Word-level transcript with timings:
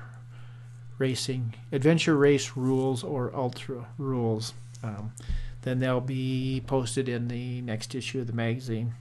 racing, 0.97 1.55
adventure 1.71 2.17
race 2.17 2.57
rules 2.57 3.01
or 3.01 3.33
ultra 3.33 3.85
rules. 3.97 4.53
Um, 4.83 5.13
then 5.61 5.79
they'll 5.79 6.01
be 6.01 6.63
posted 6.65 7.07
in 7.07 7.27
the 7.27 7.61
next 7.61 7.93
issue 7.93 8.19
of 8.19 8.27
the 8.27 8.33
magazine. 8.33 8.95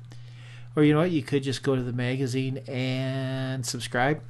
Or 0.76 0.84
you 0.84 0.92
know 0.92 1.00
what? 1.00 1.10
You 1.10 1.22
could 1.22 1.42
just 1.42 1.62
go 1.62 1.74
to 1.74 1.82
the 1.82 1.92
magazine 1.92 2.58
and 2.68 3.64
subscribe. 3.64 4.22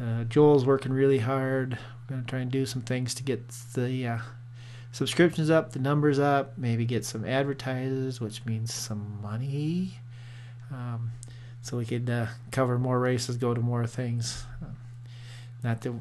Uh, 0.00 0.24
Joel's 0.24 0.66
working 0.66 0.92
really 0.92 1.18
hard. 1.18 1.78
We're 2.08 2.14
going 2.14 2.24
to 2.24 2.30
try 2.30 2.40
and 2.40 2.50
do 2.50 2.66
some 2.66 2.82
things 2.82 3.14
to 3.14 3.22
get 3.22 3.48
the 3.74 4.06
uh, 4.06 4.18
subscriptions 4.92 5.50
up, 5.50 5.72
the 5.72 5.78
numbers 5.78 6.18
up, 6.18 6.56
maybe 6.56 6.84
get 6.84 7.04
some 7.04 7.24
advertisers, 7.24 8.20
which 8.20 8.44
means 8.44 8.72
some 8.72 9.20
money. 9.22 10.00
Um, 10.70 11.12
so 11.62 11.76
we 11.76 11.84
could 11.84 12.08
uh, 12.08 12.26
cover 12.50 12.78
more 12.78 13.00
races, 13.00 13.36
go 13.36 13.54
to 13.54 13.60
more 13.60 13.86
things. 13.86 14.44
Uh, 14.62 14.66
not 15.64 15.80
that, 15.80 15.92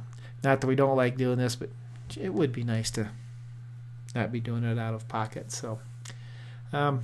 not 0.44 0.62
that 0.62 0.68
we 0.68 0.76
don't 0.76 0.96
like 0.96 1.18
doing 1.18 1.38
this, 1.38 1.56
but 1.56 1.70
it 2.20 2.34
would 2.34 2.52
be 2.52 2.64
nice 2.64 2.92
to 2.92 3.10
not 4.18 4.32
be 4.32 4.40
doing 4.40 4.64
it 4.64 4.80
out 4.80 4.94
of 4.94 5.08
pocket. 5.08 5.52
So, 5.52 5.80
um, 6.74 7.04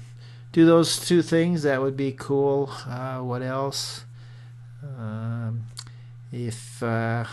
do 0.51 0.65
those 0.65 0.99
two 0.99 1.21
things. 1.21 1.63
That 1.63 1.81
would 1.81 1.95
be 1.95 2.11
cool. 2.11 2.71
Uh, 2.87 3.19
what 3.19 3.41
else? 3.41 4.03
Um, 4.83 5.65
if 6.31 6.81
uh, 6.81 7.25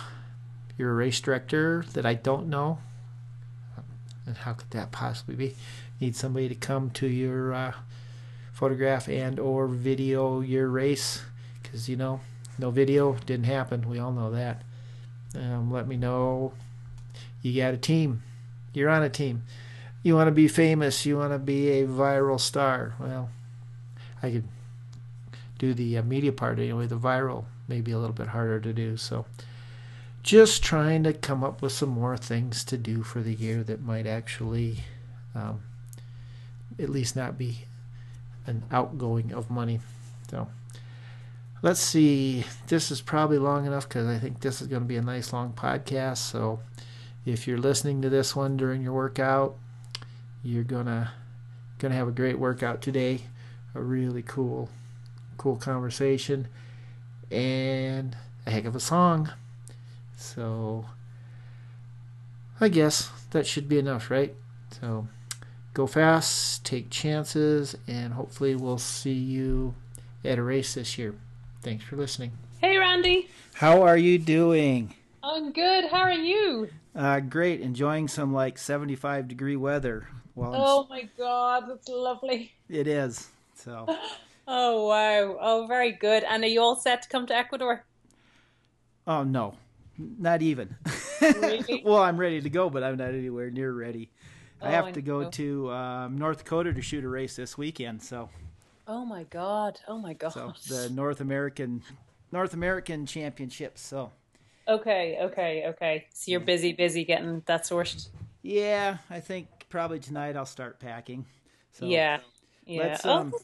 you're 0.76 0.92
a 0.92 0.94
race 0.94 1.20
director 1.20 1.84
that 1.94 2.06
I 2.06 2.14
don't 2.14 2.48
know, 2.48 2.78
and 4.26 4.36
how 4.36 4.52
could 4.52 4.70
that 4.70 4.92
possibly 4.92 5.34
be? 5.34 5.56
Need 6.00 6.14
somebody 6.14 6.48
to 6.48 6.54
come 6.54 6.90
to 6.90 7.06
your 7.06 7.52
uh, 7.52 7.72
photograph 8.52 9.08
and 9.08 9.38
or 9.38 9.66
video 9.66 10.40
your 10.40 10.68
race 10.68 11.22
because 11.62 11.88
you 11.88 11.96
know 11.96 12.20
no 12.58 12.70
video 12.70 13.14
didn't 13.26 13.46
happen. 13.46 13.88
We 13.88 13.98
all 13.98 14.12
know 14.12 14.30
that. 14.30 14.62
Um, 15.34 15.70
let 15.70 15.88
me 15.88 15.96
know. 15.96 16.52
You 17.42 17.60
got 17.60 17.74
a 17.74 17.78
team. 17.78 18.22
You're 18.72 18.90
on 18.90 19.02
a 19.02 19.08
team 19.08 19.42
you 20.02 20.14
want 20.14 20.28
to 20.28 20.32
be 20.32 20.48
famous, 20.48 21.04
you 21.04 21.18
want 21.18 21.32
to 21.32 21.38
be 21.38 21.70
a 21.70 21.86
viral 21.86 22.40
star. 22.40 22.94
Well, 22.98 23.28
I 24.22 24.30
could 24.30 24.48
do 25.58 25.74
the 25.74 25.98
uh, 25.98 26.02
media 26.02 26.32
part 26.32 26.58
anyway. 26.58 26.86
The 26.86 26.98
viral 26.98 27.44
may 27.68 27.80
be 27.80 27.92
a 27.92 27.98
little 27.98 28.14
bit 28.14 28.28
harder 28.28 28.60
to 28.60 28.72
do. 28.72 28.96
So, 28.96 29.26
just 30.22 30.62
trying 30.62 31.02
to 31.04 31.12
come 31.12 31.44
up 31.44 31.62
with 31.62 31.72
some 31.72 31.90
more 31.90 32.16
things 32.16 32.64
to 32.64 32.76
do 32.76 33.02
for 33.02 33.20
the 33.20 33.34
year 33.34 33.62
that 33.64 33.82
might 33.82 34.06
actually, 34.06 34.84
um, 35.34 35.62
at 36.78 36.88
least 36.88 37.16
not 37.16 37.38
be 37.38 37.64
an 38.46 38.62
outgoing 38.70 39.32
of 39.32 39.50
money. 39.50 39.80
So, 40.30 40.48
let's 41.60 41.80
see. 41.80 42.44
This 42.68 42.90
is 42.90 43.02
probably 43.02 43.38
long 43.38 43.66
enough 43.66 43.86
because 43.86 44.06
I 44.06 44.18
think 44.18 44.40
this 44.40 44.62
is 44.62 44.66
going 44.66 44.82
to 44.82 44.88
be 44.88 44.96
a 44.96 45.02
nice 45.02 45.32
long 45.32 45.52
podcast. 45.52 46.18
So, 46.18 46.60
if 47.26 47.46
you're 47.46 47.58
listening 47.58 48.00
to 48.00 48.08
this 48.08 48.34
one 48.34 48.56
during 48.56 48.82
your 48.82 48.94
workout, 48.94 49.56
you're 50.42 50.64
gonna 50.64 51.12
gonna 51.78 51.94
have 51.94 52.08
a 52.08 52.12
great 52.12 52.38
workout 52.38 52.82
today. 52.82 53.22
A 53.74 53.80
really 53.80 54.22
cool, 54.22 54.68
cool 55.36 55.56
conversation, 55.56 56.48
and 57.30 58.16
a 58.46 58.50
heck 58.50 58.64
of 58.64 58.74
a 58.74 58.80
song. 58.80 59.30
So 60.16 60.86
I 62.60 62.68
guess 62.68 63.10
that 63.30 63.46
should 63.46 63.68
be 63.68 63.78
enough, 63.78 64.10
right? 64.10 64.34
So 64.80 65.08
go 65.72 65.86
fast, 65.86 66.64
take 66.64 66.90
chances, 66.90 67.76
and 67.86 68.14
hopefully 68.14 68.54
we'll 68.54 68.78
see 68.78 69.12
you 69.12 69.74
at 70.24 70.38
a 70.38 70.42
race 70.42 70.74
this 70.74 70.98
year. 70.98 71.14
Thanks 71.62 71.84
for 71.84 71.96
listening. 71.96 72.32
Hey, 72.60 72.76
Randy. 72.76 73.28
How 73.54 73.82
are 73.82 73.96
you 73.96 74.18
doing? 74.18 74.94
I'm 75.22 75.52
good. 75.52 75.86
How 75.90 76.00
are 76.00 76.12
you? 76.12 76.68
Uh, 76.94 77.20
great. 77.20 77.60
Enjoying 77.60 78.08
some 78.08 78.32
like 78.32 78.58
75 78.58 79.28
degree 79.28 79.56
weather. 79.56 80.08
Oh 80.36 80.86
my 80.88 81.08
god, 81.18 81.64
that's 81.68 81.88
lovely. 81.88 82.52
It 82.68 82.86
is. 82.86 83.28
So. 83.54 83.86
oh 84.48 84.86
wow! 84.86 85.36
Oh, 85.40 85.66
very 85.66 85.92
good. 85.92 86.24
And 86.24 86.44
are 86.44 86.48
you 86.48 86.60
all 86.60 86.76
set 86.76 87.02
to 87.02 87.08
come 87.08 87.26
to 87.26 87.34
Ecuador? 87.34 87.84
Oh 89.06 89.22
no, 89.22 89.54
not 89.98 90.42
even. 90.42 90.76
Really? 91.20 91.82
well, 91.84 92.02
I'm 92.02 92.16
ready 92.16 92.40
to 92.40 92.50
go, 92.50 92.70
but 92.70 92.82
I'm 92.82 92.96
not 92.96 93.08
anywhere 93.08 93.50
near 93.50 93.72
ready. 93.72 94.10
Oh, 94.62 94.66
I 94.66 94.70
have 94.70 94.92
to 94.92 95.02
go 95.02 95.30
to 95.30 95.70
um, 95.72 96.18
North 96.18 96.38
Dakota 96.38 96.72
to 96.72 96.82
shoot 96.82 97.04
a 97.04 97.08
race 97.08 97.36
this 97.36 97.56
weekend. 97.56 98.02
So. 98.02 98.28
Oh 98.86 99.04
my 99.04 99.24
god! 99.24 99.80
Oh 99.88 99.98
my 99.98 100.14
god! 100.14 100.30
So 100.30 100.52
the 100.68 100.90
North 100.90 101.20
American 101.20 101.82
North 102.32 102.54
American 102.54 103.06
Championships. 103.06 103.80
So. 103.80 104.12
Okay, 104.68 105.18
okay, 105.20 105.64
okay. 105.66 106.06
So 106.12 106.30
you're 106.30 106.40
busy, 106.40 106.72
busy 106.72 107.04
getting 107.04 107.42
that 107.46 107.66
sorted. 107.66 108.06
Yeah, 108.42 108.98
I 109.08 109.18
think 109.18 109.48
probably 109.70 110.00
tonight 110.00 110.36
I'll 110.36 110.44
start 110.44 110.80
packing. 110.80 111.24
So 111.72 111.86
yeah, 111.86 112.18
yeah. 112.66 112.82
Let's, 112.82 113.06
um, 113.06 113.32
oh. 113.34 113.40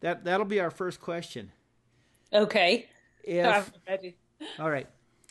that 0.00 0.24
that'll 0.24 0.46
be 0.46 0.60
our 0.60 0.70
first 0.70 1.00
question. 1.00 1.52
Okay. 2.32 2.86
If, 3.24 3.72
all 4.58 4.70
right. 4.70 4.86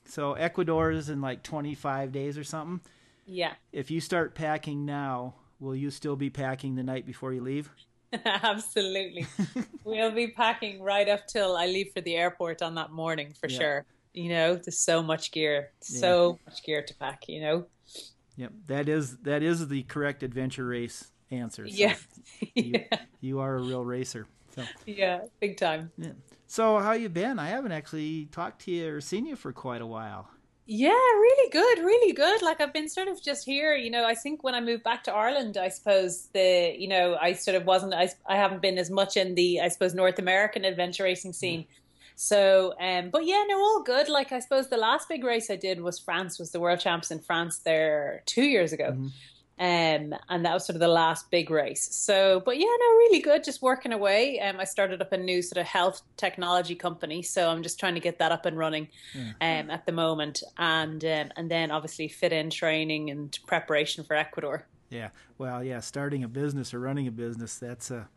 So 0.06 0.34
Ecuador 0.34 0.92
is 0.92 1.10
in 1.10 1.22
like 1.22 1.44
25 1.44 2.12
days 2.12 2.38
or 2.38 2.44
something. 2.44 2.82
Yeah. 3.26 3.54
If 3.72 3.92
you 3.92 4.00
start 4.00 4.36
packing 4.36 4.86
now, 4.86 5.36
will 5.60 5.76
you 5.76 5.90
still 5.92 6.16
be 6.16 6.30
packing 6.30 6.76
the 6.76 6.84
night 6.84 7.06
before 7.06 7.34
you 7.34 7.42
leave? 7.42 7.70
Absolutely. 8.26 9.28
we'll 9.84 10.12
be 10.12 10.30
packing 10.30 10.82
right 10.82 11.10
up 11.10 11.28
till 11.28 11.58
I 11.58 11.66
leave 11.66 11.92
for 11.94 12.02
the 12.02 12.16
airport 12.16 12.62
on 12.62 12.76
that 12.76 12.92
morning 12.92 13.34
for 13.40 13.50
Yeah. 13.50 13.58
sure. 13.58 13.86
You 14.14 14.30
know, 14.30 14.56
there's 14.56 14.80
so 14.80 15.04
much 15.04 15.32
gear, 15.32 15.72
so 15.82 16.40
much 16.48 16.64
gear 16.64 16.82
to 16.82 16.94
pack, 16.96 17.28
you 17.28 17.42
know? 17.42 17.66
Yep. 18.38 18.52
That 18.68 18.88
is 18.90 19.18
that 19.18 19.44
is 19.44 19.68
the 19.68 19.84
correct 19.84 20.24
adventure 20.24 20.66
race 20.66 21.12
answer. 21.32 21.68
So 21.68 21.76
Yeah. 21.76 21.96
You, 22.56 22.86
you 23.22 23.40
are 23.40 23.56
a 23.56 23.62
real 23.62 23.84
racer. 23.84 24.28
So 24.56 24.64
Yeah. 24.86 25.22
Big 25.40 25.58
time. 25.58 25.92
yeah. 25.98 26.12
So 26.48 26.80
how 26.80 26.94
you 26.94 27.10
been? 27.10 27.40
I 27.40 27.50
haven't 27.50 27.74
actually 27.74 28.28
talked 28.32 28.62
to 28.64 28.72
you 28.72 28.96
or 28.96 29.02
seen 29.02 29.26
you 29.26 29.36
for 29.36 29.52
quite 29.52 29.82
a 29.82 29.86
while. 29.86 30.30
Yeah, 30.70 30.90
really 30.90 31.50
good, 31.50 31.80
really 31.80 32.14
good. 32.14 32.42
Like 32.42 32.60
I've 32.62 32.74
been 32.74 32.90
sort 32.90 33.08
of 33.08 33.22
just 33.22 33.46
here, 33.46 33.76
you 33.76 33.90
know, 33.90 34.04
I 34.06 34.16
think 34.16 34.44
when 34.44 34.54
I 34.54 34.60
moved 34.62 34.84
back 34.84 35.04
to 35.06 35.14
Ireland, 35.14 35.56
I 35.58 35.70
suppose 35.70 36.28
the, 36.34 36.76
you 36.78 36.90
know, 36.90 37.18
I 37.22 37.34
sort 37.34 37.56
of 37.56 37.66
wasn't, 37.66 37.94
I, 37.94 38.10
I 38.26 38.36
haven't 38.36 38.62
been 38.62 38.78
as 38.78 38.90
much 38.90 39.16
in 39.16 39.36
the, 39.36 39.62
I 39.62 39.70
suppose, 39.70 39.94
North 39.94 40.20
American 40.20 40.66
adventure 40.66 41.04
racing 41.04 41.32
scene. 41.34 41.62
Mm. 41.62 41.68
So, 42.20 42.74
um, 42.80 43.12
but 43.12 43.26
yeah, 43.26 43.44
no, 43.48 43.60
all 43.60 43.84
good. 43.84 44.10
Like 44.10 44.32
I 44.32 44.40
suppose 44.40 44.70
the 44.70 44.78
last 44.78 45.08
big 45.08 45.24
race 45.24 45.52
I 45.52 45.56
did 45.56 45.80
was 45.80 46.00
France, 46.00 46.40
was 46.40 46.52
the 46.52 46.60
World 46.60 46.80
Champs 46.80 47.12
in 47.12 47.20
France 47.20 47.60
there 47.60 48.24
two 48.26 48.44
years 48.44 48.74
ago. 48.74 48.88
Um, 49.60 50.16
and 50.30 50.46
that 50.46 50.54
was 50.54 50.66
sort 50.66 50.76
of 50.76 50.80
the 50.80 50.88
last 50.88 51.30
big 51.30 51.52
race. 51.52 51.88
So, 51.96 52.42
but 52.44 52.58
yeah, 52.58 52.66
no, 52.66 52.86
really 52.98 53.22
good. 53.22 53.44
Just 53.44 53.62
working 53.62 53.94
away. 53.94 54.40
Um, 54.40 54.60
I 54.60 54.64
started 54.64 55.00
up 55.00 55.12
a 55.12 55.18
new 55.18 55.44
sort 55.44 55.60
of 55.60 55.68
health 55.68 56.02
technology 56.16 56.76
company, 56.76 57.22
so 57.22 57.50
I'm 57.50 57.62
just 57.62 57.80
trying 57.80 57.94
to 57.94 58.00
get 58.00 58.18
that 58.18 58.32
up 58.32 58.48
and 58.48 58.58
running, 58.58 58.88
um, 59.42 59.70
at 59.70 59.86
the 59.86 59.92
moment, 59.92 60.42
and 60.58 61.04
um, 61.06 61.32
and 61.36 61.52
then 61.52 61.70
obviously 61.72 62.08
fit 62.08 62.34
in 62.34 62.50
training 62.50 63.12
and 63.12 63.38
preparation 63.46 64.04
for 64.04 64.16
Ecuador. 64.16 64.66
Yeah. 64.90 65.10
Well, 65.38 65.64
yeah, 65.64 65.82
starting 65.82 66.24
a 66.24 66.28
business 66.28 66.74
or 66.74 66.80
running 66.80 67.08
a 67.08 67.12
business, 67.12 67.58
that's 67.58 67.92
a 67.92 68.08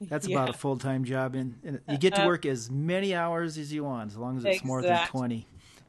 that's 0.08 0.26
Yeah. 0.26 0.36
about 0.38 0.50
a 0.50 0.52
full-time 0.58 1.04
job 1.04 1.34
and, 1.34 1.58
and 1.64 1.80
you 1.88 1.98
get 1.98 2.14
to 2.14 2.26
work 2.26 2.46
as 2.46 2.70
many 2.70 3.14
hours 3.14 3.58
as 3.58 3.72
you 3.72 3.84
want 3.84 4.10
as 4.10 4.16
long 4.16 4.38
as 4.38 4.44
it's 4.44 4.64
more 4.64 4.82
than 4.82 5.06
20. 5.06 5.46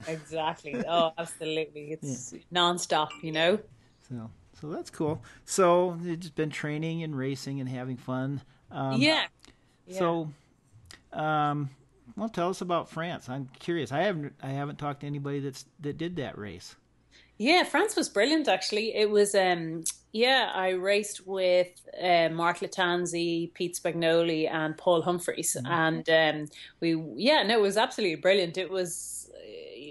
Exactly. 0.08 0.84
Oh, 0.88 1.12
absolutely. 1.18 1.92
It's 1.94 2.34
nonstop. 2.54 3.10
You 3.22 3.32
know. 3.32 3.60
So 4.10 4.30
so 4.60 4.70
that's 4.70 4.90
cool. 4.90 5.22
So 5.46 5.98
you've 6.02 6.20
just 6.20 6.36
been 6.36 6.50
training 6.50 7.04
and 7.04 7.16
racing 7.18 7.60
and 7.60 7.70
having 7.70 7.98
fun. 7.98 8.42
Um, 8.70 9.02
yeah. 9.02 9.26
Yeah. 9.88 10.00
So 10.00 10.32
um 11.14 11.70
well 12.16 12.30
tell 12.30 12.50
us 12.50 12.62
about 12.62 12.90
France. 12.90 13.30
I'm 13.30 13.50
curious. 13.60 13.92
I 13.92 14.02
haven't 14.02 14.34
I 14.42 14.50
haven't 14.50 14.78
talked 14.80 15.02
to 15.02 15.08
anybody 15.08 15.40
that's 15.40 15.66
that 15.80 15.98
did 15.98 16.16
that 16.18 16.38
race. 16.38 16.76
Yeah, 17.38 17.64
France 17.64 17.96
was 17.96 18.10
brilliant 18.10 18.48
actually. 18.48 18.96
It 18.96 19.10
was 19.10 19.34
um 19.36 19.84
yeah, 20.12 20.52
I 20.54 20.70
raced 20.72 21.26
with 21.26 21.70
uh, 22.02 22.30
Mark 22.30 22.60
Lattanzi, 22.60 23.54
Pete 23.54 23.80
Spagnoli 23.82 24.50
and 24.52 24.78
Paul 24.78 25.02
Humphreys 25.02 25.56
and 25.66 26.10
um 26.10 26.48
we 26.80 27.02
yeah, 27.16 27.44
no, 27.44 27.60
it 27.60 27.62
was 27.62 27.78
absolutely 27.78 28.16
brilliant. 28.18 28.58
It 28.58 28.70
was 28.70 29.21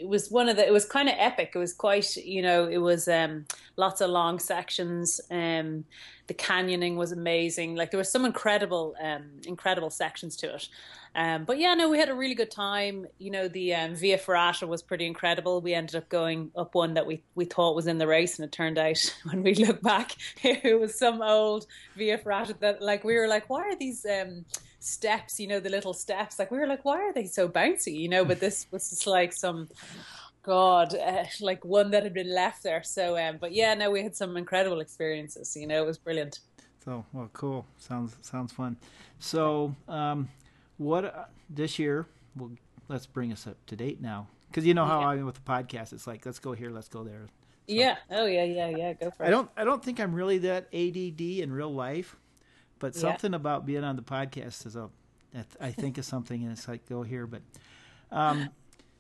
it 0.00 0.08
was 0.08 0.30
one 0.30 0.48
of 0.48 0.56
the 0.56 0.66
it 0.66 0.72
was 0.72 0.84
kind 0.84 1.08
of 1.08 1.14
epic. 1.18 1.52
It 1.54 1.58
was 1.58 1.72
quite, 1.72 2.16
you 2.16 2.42
know, 2.42 2.66
it 2.66 2.78
was 2.78 3.08
um 3.08 3.46
lots 3.76 4.00
of 4.00 4.10
long 4.10 4.38
sections. 4.38 5.20
Um 5.30 5.84
the 6.26 6.34
canyoning 6.34 6.96
was 6.96 7.12
amazing. 7.12 7.76
Like 7.76 7.90
there 7.90 7.98
were 7.98 8.04
some 8.04 8.24
incredible 8.24 8.94
um 9.02 9.24
incredible 9.46 9.90
sections 9.90 10.36
to 10.36 10.54
it. 10.54 10.68
Um, 11.14 11.44
but 11.44 11.58
yeah, 11.58 11.74
no, 11.74 11.88
we 11.88 11.98
had 11.98 12.08
a 12.08 12.14
really 12.14 12.34
good 12.34 12.50
time. 12.50 13.06
You 13.18 13.30
know, 13.32 13.48
the 13.48 13.74
um, 13.74 13.94
Via 13.96 14.16
Ferrata 14.16 14.68
was 14.68 14.82
pretty 14.82 15.06
incredible. 15.06 15.60
We 15.60 15.74
ended 15.74 15.96
up 15.96 16.08
going 16.08 16.52
up 16.56 16.74
one 16.74 16.94
that 16.94 17.06
we, 17.06 17.22
we 17.34 17.46
thought 17.46 17.74
was 17.74 17.88
in 17.88 17.98
the 17.98 18.06
race, 18.06 18.38
and 18.38 18.46
it 18.46 18.52
turned 18.52 18.78
out 18.78 19.14
when 19.24 19.42
we 19.42 19.54
look 19.54 19.82
back, 19.82 20.16
it 20.42 20.78
was 20.78 20.96
some 20.96 21.20
old 21.20 21.66
Via 21.96 22.18
Ferrata 22.18 22.54
that, 22.60 22.80
like, 22.80 23.02
we 23.02 23.16
were 23.16 23.26
like, 23.26 23.50
why 23.50 23.62
are 23.62 23.76
these 23.76 24.06
um, 24.06 24.44
steps? 24.80 25.38
You 25.38 25.46
know, 25.46 25.60
the 25.60 25.70
little 25.70 25.94
steps. 25.94 26.38
Like, 26.38 26.50
we 26.50 26.58
were 26.58 26.66
like, 26.66 26.84
why 26.84 26.98
are 27.00 27.12
they 27.12 27.26
so 27.26 27.48
bouncy? 27.48 27.94
You 27.94 28.08
know, 28.08 28.24
but 28.24 28.40
this 28.40 28.66
was 28.72 28.90
just 28.90 29.06
like 29.06 29.32
some. 29.32 29.68
God, 30.42 30.94
uh, 30.94 31.24
like 31.42 31.66
one 31.66 31.90
that 31.90 32.02
had 32.02 32.14
been 32.14 32.34
left 32.34 32.62
there. 32.62 32.82
So, 32.82 33.18
um, 33.18 33.36
but 33.38 33.52
yeah, 33.52 33.74
no, 33.74 33.90
we 33.90 34.02
had 34.02 34.16
some 34.16 34.38
incredible 34.38 34.80
experiences. 34.80 35.54
You 35.54 35.66
know, 35.66 35.82
it 35.82 35.86
was 35.86 35.98
brilliant. 35.98 36.40
So, 36.82 37.04
well, 37.12 37.28
cool. 37.34 37.66
Sounds 37.76 38.16
sounds 38.22 38.50
fun. 38.50 38.78
So, 39.18 39.76
um, 39.86 40.30
what 40.78 41.04
uh, 41.04 41.24
this 41.50 41.78
year? 41.78 42.06
Well, 42.34 42.52
let's 42.88 43.04
bring 43.04 43.32
us 43.32 43.46
up 43.46 43.58
to 43.66 43.76
date 43.76 44.00
now, 44.00 44.28
because 44.48 44.64
you 44.64 44.72
know 44.72 44.86
how 44.86 45.00
Yeah. 45.00 45.08
I 45.08 45.16
am 45.16 45.26
with 45.26 45.34
the 45.34 45.42
podcast. 45.42 45.92
It's 45.92 46.06
like 46.06 46.24
let's 46.24 46.38
go 46.38 46.52
here, 46.52 46.70
let's 46.70 46.88
go 46.88 47.04
there. 47.04 47.26
Yeah. 47.66 47.96
Oh, 48.10 48.24
yeah, 48.24 48.44
yeah, 48.44 48.68
yeah. 48.70 48.92
Go 48.94 49.10
for 49.10 49.24
it. 49.24 49.26
I 49.26 49.30
don't 49.30 49.50
I 49.58 49.64
don't 49.64 49.84
think 49.84 50.00
I'm 50.00 50.14
really 50.14 50.38
that 50.38 50.68
ADD 50.72 51.20
in 51.20 51.52
real 51.52 51.72
life, 51.74 52.16
but 52.80 52.94
Yeah. 52.96 53.00
something 53.02 53.34
about 53.34 53.64
being 53.64 53.84
on 53.84 53.94
the 53.94 54.02
podcast 54.02 54.66
is 54.66 54.74
a 54.74 54.90
I 55.60 55.70
think 55.70 55.96
is 55.96 56.06
something, 56.06 56.42
and 56.42 56.50
it's 56.50 56.66
like 56.66 56.88
go 56.88 57.02
here. 57.04 57.24
But 57.28 57.42
um, 58.10 58.48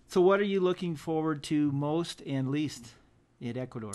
so, 0.06 0.20
what 0.20 0.38
are 0.38 0.44
you 0.44 0.60
looking 0.60 0.94
forward 0.94 1.42
to 1.44 1.72
most 1.72 2.22
and 2.24 2.50
least 2.52 2.94
in 3.40 3.56
Ecuador? 3.58 3.94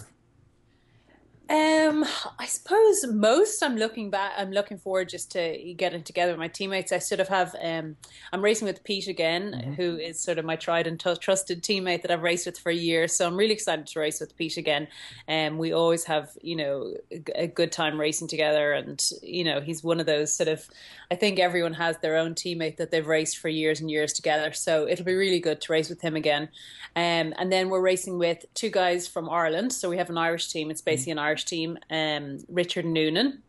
Um, 1.47 2.03
I 2.39 2.47
suppose 2.47 3.05
most 3.05 3.61
I'm 3.61 3.75
looking 3.75 4.09
back. 4.09 4.33
I'm 4.35 4.51
looking 4.51 4.79
forward 4.79 5.09
just 5.09 5.31
to 5.33 5.73
getting 5.77 6.01
together 6.01 6.31
with 6.31 6.39
my 6.39 6.47
teammates. 6.47 6.91
I 6.91 6.97
sort 6.97 7.21
of 7.21 7.27
have. 7.27 7.55
Um, 7.61 7.97
I'm 8.33 8.43
racing 8.43 8.67
with 8.67 8.83
Pete 8.83 9.07
again, 9.07 9.75
who 9.77 9.95
is 9.95 10.19
sort 10.19 10.39
of 10.39 10.45
my 10.45 10.55
tried 10.55 10.87
and 10.87 10.99
t- 10.99 11.15
trusted 11.17 11.61
teammate 11.61 12.01
that 12.01 12.09
I've 12.09 12.23
raced 12.23 12.47
with 12.47 12.57
for 12.57 12.71
years. 12.71 13.15
So 13.15 13.27
I'm 13.27 13.37
really 13.37 13.53
excited 13.53 13.85
to 13.85 13.99
race 13.99 14.19
with 14.19 14.35
Pete 14.35 14.57
again. 14.57 14.87
And 15.27 15.59
we 15.59 15.71
always 15.71 16.05
have, 16.05 16.31
you 16.41 16.55
know, 16.55 16.95
a, 17.11 17.43
a 17.43 17.47
good 17.47 17.71
time 17.71 17.99
racing 17.99 18.27
together. 18.27 18.73
And 18.73 19.03
you 19.21 19.43
know, 19.43 19.61
he's 19.61 19.83
one 19.83 19.99
of 19.99 20.07
those 20.07 20.33
sort 20.33 20.49
of. 20.49 20.65
I 21.11 21.15
think 21.15 21.37
everyone 21.37 21.73
has 21.73 21.99
their 21.99 22.17
own 22.17 22.33
teammate 22.33 22.77
that 22.77 22.89
they've 22.89 23.05
raced 23.05 23.37
for 23.37 23.49
years 23.49 23.79
and 23.79 23.91
years 23.91 24.13
together. 24.13 24.51
So 24.53 24.87
it'll 24.87 25.05
be 25.05 25.13
really 25.13 25.39
good 25.39 25.61
to 25.61 25.71
race 25.71 25.89
with 25.89 26.01
him 26.01 26.15
again. 26.15 26.49
Um, 26.95 27.33
and 27.37 27.51
then 27.51 27.69
we're 27.69 27.81
racing 27.81 28.17
with 28.17 28.45
two 28.55 28.71
guys 28.71 29.07
from 29.07 29.29
Ireland. 29.29 29.73
So 29.73 29.89
we 29.89 29.97
have 29.97 30.09
an 30.09 30.17
Irish 30.17 30.47
team. 30.47 30.71
It's 30.71 30.81
basically 30.81 31.11
an 31.11 31.19
Irish 31.19 31.34
team. 31.43 31.77
Um, 31.89 32.39
Richard 32.47 32.85
Noonan, 32.85 33.41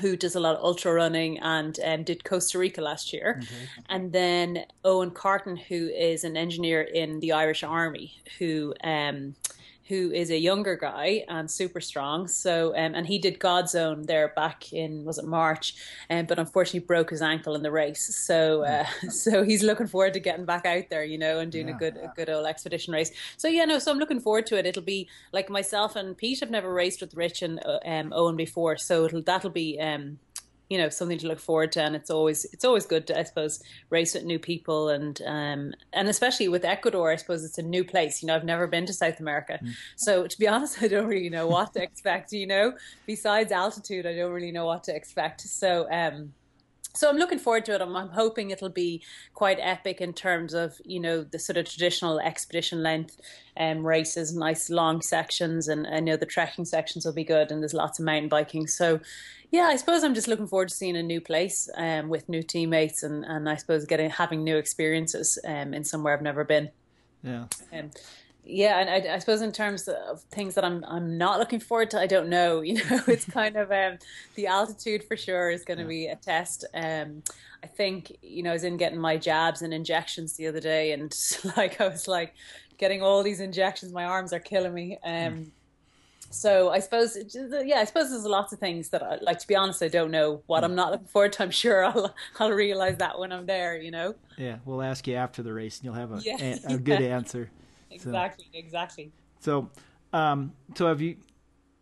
who 0.00 0.16
does 0.16 0.36
a 0.36 0.40
lot 0.40 0.56
of 0.56 0.64
ultra 0.64 0.92
running 0.92 1.38
and 1.40 1.78
um, 1.84 2.04
did 2.04 2.24
Costa 2.24 2.58
Rica 2.58 2.80
last 2.80 3.12
year. 3.12 3.42
And 3.88 4.12
then 4.12 4.64
Owen 4.84 5.10
Carton, 5.10 5.56
who 5.56 5.88
is 5.88 6.24
an 6.24 6.36
engineer 6.36 6.82
in 6.82 7.20
the 7.20 7.32
Irish 7.32 7.64
Army, 7.64 8.14
who 8.38 8.74
um, 8.84 9.34
who 9.88 10.10
is 10.12 10.30
a 10.30 10.38
younger 10.38 10.76
guy 10.76 11.24
and 11.28 11.50
super 11.50 11.80
strong. 11.80 12.28
So 12.28 12.70
um, 12.76 12.94
and 12.94 13.06
he 13.06 13.18
did 13.18 13.38
Godzone 13.38 14.06
there 14.06 14.28
back 14.36 14.72
in 14.72 15.04
was 15.04 15.18
it 15.18 15.24
March, 15.24 15.74
um, 16.10 16.26
but 16.26 16.38
unfortunately 16.38 16.86
broke 16.86 17.10
his 17.10 17.22
ankle 17.22 17.54
in 17.54 17.62
the 17.62 17.70
race. 17.70 18.14
So 18.26 18.64
uh, 18.64 18.84
so 19.10 19.42
he's 19.42 19.62
looking 19.62 19.86
forward 19.86 20.12
to 20.14 20.20
getting 20.20 20.44
back 20.44 20.66
out 20.66 20.90
there, 20.90 21.04
you 21.04 21.18
know, 21.18 21.38
and 21.40 21.50
doing 21.50 21.68
Yeah. 21.68 21.76
a 21.76 21.78
good 21.78 21.96
a 21.96 22.12
good 22.16 22.28
old 22.30 22.46
expedition 22.46 22.92
race. 22.92 23.10
So 23.36 23.48
yeah, 23.48 23.64
no, 23.64 23.78
so 23.78 23.90
I'm 23.90 23.98
looking 23.98 24.20
forward 24.20 24.46
to 24.46 24.58
it. 24.58 24.66
It'll 24.66 24.82
be 24.82 25.08
like 25.32 25.48
myself 25.50 25.96
and 25.96 26.16
Pete 26.16 26.40
have 26.40 26.50
never 26.50 26.72
raced 26.72 27.00
with 27.00 27.14
Rich 27.14 27.42
and 27.42 27.58
uh, 27.64 27.78
um, 27.84 28.12
Owen 28.14 28.36
before, 28.36 28.76
so 28.76 29.04
it'll 29.04 29.22
that'll 29.22 29.50
be. 29.50 29.80
Um, 29.80 30.18
you 30.68 30.78
know 30.78 30.88
something 30.88 31.18
to 31.18 31.26
look 31.26 31.40
forward 31.40 31.72
to. 31.72 31.82
And 31.82 31.96
it's 31.96 32.10
always 32.10 32.44
it's 32.46 32.64
always 32.64 32.86
good 32.86 33.06
to 33.08 33.18
i 33.18 33.22
suppose 33.22 33.62
race 33.90 34.14
with 34.14 34.24
new 34.24 34.38
people 34.38 34.88
and 34.88 35.20
um 35.26 35.74
and 35.92 36.08
especially 36.08 36.48
with 36.48 36.64
ecuador 36.64 37.10
i 37.10 37.16
suppose 37.16 37.44
it's 37.44 37.58
a 37.58 37.62
new 37.62 37.84
place. 37.84 38.22
You 38.22 38.28
know 38.28 38.36
i've 38.36 38.44
never 38.44 38.66
been 38.66 38.86
to 38.86 38.92
south 38.92 39.20
america. 39.20 39.60
So 39.96 40.26
to 40.26 40.38
be 40.38 40.48
honest 40.54 40.82
i 40.82 40.88
don't 40.88 41.06
really 41.06 41.30
know 41.30 41.46
what 41.46 41.72
to 41.74 41.82
expect 41.82 42.32
you 42.32 42.46
know? 42.46 42.74
Besides 43.06 43.52
altitude 43.52 44.06
i 44.06 44.14
don't 44.14 44.32
really 44.32 44.52
know 44.52 44.66
what 44.66 44.84
to 44.84 44.94
expect. 44.94 45.40
So 45.42 45.86
um 45.90 46.32
so 46.94 47.08
I'm 47.08 47.16
looking 47.16 47.38
forward 47.38 47.64
to 47.66 47.74
it. 47.74 47.80
I'm, 47.80 47.94
I'm 47.96 48.10
hoping 48.10 48.50
it'll 48.50 48.68
be 48.68 49.02
quite 49.34 49.58
epic 49.60 50.00
in 50.00 50.12
terms 50.12 50.54
of 50.54 50.80
you 50.84 51.00
know 51.00 51.22
the 51.22 51.38
sort 51.38 51.56
of 51.56 51.68
traditional 51.68 52.18
expedition 52.20 52.82
length 52.82 53.20
um, 53.56 53.86
races, 53.86 54.34
nice 54.34 54.70
long 54.70 55.00
sections, 55.02 55.68
and 55.68 55.86
I 55.86 56.00
know 56.00 56.16
the 56.16 56.26
trekking 56.26 56.64
sections 56.64 57.04
will 57.04 57.12
be 57.12 57.24
good, 57.24 57.50
and 57.50 57.62
there's 57.62 57.74
lots 57.74 57.98
of 57.98 58.04
mountain 58.04 58.28
biking. 58.28 58.66
So 58.66 59.00
yeah, 59.50 59.64
I 59.64 59.76
suppose 59.76 60.04
I'm 60.04 60.14
just 60.14 60.28
looking 60.28 60.46
forward 60.46 60.68
to 60.68 60.74
seeing 60.74 60.96
a 60.96 61.02
new 61.02 61.20
place 61.20 61.70
um, 61.76 62.08
with 62.08 62.28
new 62.28 62.42
teammates, 62.42 63.02
and, 63.02 63.24
and 63.24 63.48
I 63.48 63.56
suppose 63.56 63.84
getting 63.86 64.10
having 64.10 64.44
new 64.44 64.56
experiences 64.56 65.38
um, 65.46 65.74
in 65.74 65.84
somewhere 65.84 66.14
I've 66.14 66.22
never 66.22 66.44
been. 66.44 66.70
Yeah. 67.22 67.46
Um, 67.72 67.90
yeah, 68.48 68.80
and 68.80 68.88
I, 68.88 69.14
I 69.14 69.18
suppose 69.18 69.42
in 69.42 69.52
terms 69.52 69.88
of 69.88 70.22
things 70.30 70.54
that 70.54 70.64
I'm 70.64 70.82
I'm 70.88 71.18
not 71.18 71.38
looking 71.38 71.60
forward 71.60 71.90
to, 71.90 72.00
I 72.00 72.06
don't 72.06 72.28
know. 72.28 72.60
You 72.68 72.74
know, 72.74 73.02
it's 73.06 73.24
kind 73.24 73.56
of 73.56 73.70
um, 73.70 73.98
the 74.34 74.46
altitude 74.46 75.04
for 75.04 75.16
sure 75.16 75.50
is 75.50 75.64
going 75.64 75.78
to 75.78 75.84
be 75.84 76.06
a 76.06 76.16
test. 76.16 76.64
Um, 76.74 77.22
I 77.62 77.66
think 77.66 78.16
you 78.22 78.42
know, 78.42 78.50
I 78.50 78.54
was 78.54 78.64
in 78.64 78.76
getting 78.76 78.98
my 78.98 79.16
jabs 79.16 79.62
and 79.62 79.72
injections 79.74 80.34
the 80.34 80.46
other 80.46 80.60
day, 80.60 80.92
and 80.92 81.14
like 81.56 81.80
I 81.80 81.88
was 81.88 82.08
like 82.08 82.34
getting 82.78 83.02
all 83.02 83.22
these 83.22 83.40
injections, 83.40 83.92
my 83.92 84.04
arms 84.04 84.32
are 84.32 84.40
killing 84.40 84.72
me. 84.72 84.98
Um, 85.04 85.52
so 86.30 86.70
I 86.70 86.78
suppose, 86.80 87.16
yeah, 87.64 87.78
I 87.78 87.84
suppose 87.84 88.10
there's 88.10 88.24
lots 88.24 88.52
of 88.52 88.58
things 88.58 88.90
that, 88.90 89.02
I, 89.02 89.16
like 89.22 89.38
to 89.38 89.46
be 89.46 89.56
honest, 89.56 89.82
I 89.82 89.88
don't 89.88 90.10
know 90.10 90.42
what 90.46 90.62
I'm 90.62 90.74
not 90.74 90.92
looking 90.92 91.06
forward 91.06 91.32
to. 91.34 91.42
I'm 91.42 91.50
sure 91.50 91.84
I'll 91.84 92.14
I'll 92.38 92.52
realize 92.52 92.98
that 92.98 93.18
when 93.18 93.32
I'm 93.32 93.46
there, 93.46 93.76
you 93.76 93.90
know. 93.90 94.14
Yeah, 94.36 94.56
we'll 94.64 94.82
ask 94.82 95.06
you 95.06 95.14
after 95.14 95.42
the 95.42 95.52
race, 95.52 95.78
and 95.78 95.86
you'll 95.86 95.94
have 95.94 96.12
a 96.12 96.20
yeah, 96.22 96.56
a, 96.68 96.74
a, 96.74 96.78
good 96.90 97.02
answer. 97.02 97.50
Exactly, 97.90 98.46
so, 98.52 98.58
exactly. 98.58 99.12
So, 99.40 99.70
um, 100.12 100.52
so 100.74 100.86
have 100.88 101.00
you 101.00 101.16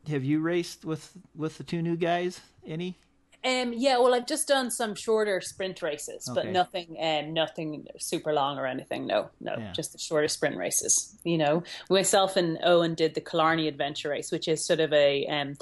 have 0.08 0.24
you 0.24 0.40
raced 0.40 0.84
with 0.84 1.16
with 1.34 1.58
the 1.58 1.64
two 1.64 1.82
new 1.82 1.96
guys? 1.96 2.40
Any? 2.66 2.98
Um, 3.44 3.72
yeah, 3.72 3.98
well, 3.98 4.12
I've 4.12 4.26
just 4.26 4.48
done 4.48 4.72
some 4.72 4.96
shorter 4.96 5.40
sprint 5.40 5.80
races, 5.80 6.28
okay. 6.28 6.42
but 6.42 6.52
nothing, 6.52 6.96
um, 7.00 7.32
nothing 7.32 7.86
super 7.96 8.32
long 8.32 8.58
or 8.58 8.66
anything. 8.66 9.06
No, 9.06 9.30
no, 9.40 9.54
yeah. 9.56 9.72
just 9.72 9.92
the 9.92 9.98
shorter 9.98 10.26
sprint 10.26 10.56
races. 10.56 11.16
You 11.22 11.38
know, 11.38 11.62
myself 11.88 12.36
and 12.36 12.58
Owen 12.64 12.94
did 12.94 13.14
the 13.14 13.20
Killarney 13.20 13.68
Adventure 13.68 14.08
Race, 14.08 14.32
which 14.32 14.48
is 14.48 14.64
sort 14.66 14.80
of 14.80 14.92
a 14.92 15.26
um, 15.26 15.56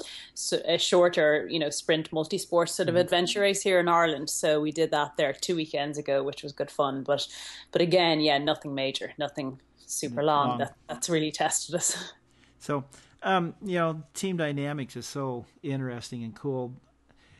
a 0.65 0.79
shorter, 0.79 1.47
you 1.47 1.59
know, 1.59 1.69
sprint 1.69 2.11
multi-sport 2.11 2.69
sort 2.69 2.89
of 2.89 2.95
mm-hmm. 2.95 3.01
adventure 3.01 3.41
race 3.41 3.61
here 3.61 3.79
in 3.79 3.87
Ireland. 3.87 4.31
So 4.31 4.59
we 4.59 4.71
did 4.71 4.89
that 4.89 5.15
there 5.17 5.33
two 5.33 5.55
weekends 5.55 5.99
ago, 5.99 6.23
which 6.23 6.41
was 6.41 6.53
good 6.53 6.71
fun. 6.71 7.03
But, 7.03 7.27
but 7.71 7.81
again, 7.83 8.19
yeah, 8.19 8.39
nothing 8.39 8.73
major, 8.73 9.13
nothing 9.19 9.59
super 9.87 10.23
long. 10.23 10.49
long. 10.49 10.57
That, 10.59 10.75
that's 10.87 11.09
really 11.09 11.31
tested 11.31 11.75
us. 11.75 12.13
So, 12.59 12.83
um, 13.21 13.53
you 13.63 13.75
know, 13.75 14.03
team 14.13 14.37
dynamics 14.37 14.95
is 14.95 15.05
so 15.05 15.45
interesting 15.61 16.23
and 16.23 16.35
cool. 16.35 16.73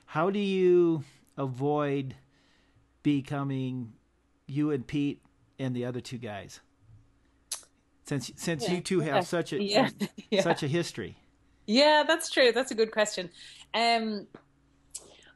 How 0.05 0.29
do 0.29 0.39
you 0.39 1.03
avoid 1.37 2.15
becoming 3.03 3.93
you 4.47 4.71
and 4.71 4.85
Pete 4.85 5.21
and 5.57 5.75
the 5.75 5.85
other 5.85 5.99
two 5.99 6.17
guys? 6.17 6.59
Since 8.05 8.31
since 8.35 8.67
yeah. 8.67 8.75
you 8.75 8.81
two 8.81 8.99
have 8.99 9.15
yeah. 9.15 9.21
such 9.21 9.53
a 9.53 9.63
yeah. 10.29 10.41
such 10.41 10.61
a 10.61 10.67
history. 10.67 11.17
Yeah, 11.65 12.03
that's 12.07 12.29
true. 12.29 12.51
That's 12.51 12.71
a 12.71 12.75
good 12.75 12.91
question. 12.91 13.29
Um, 13.73 14.27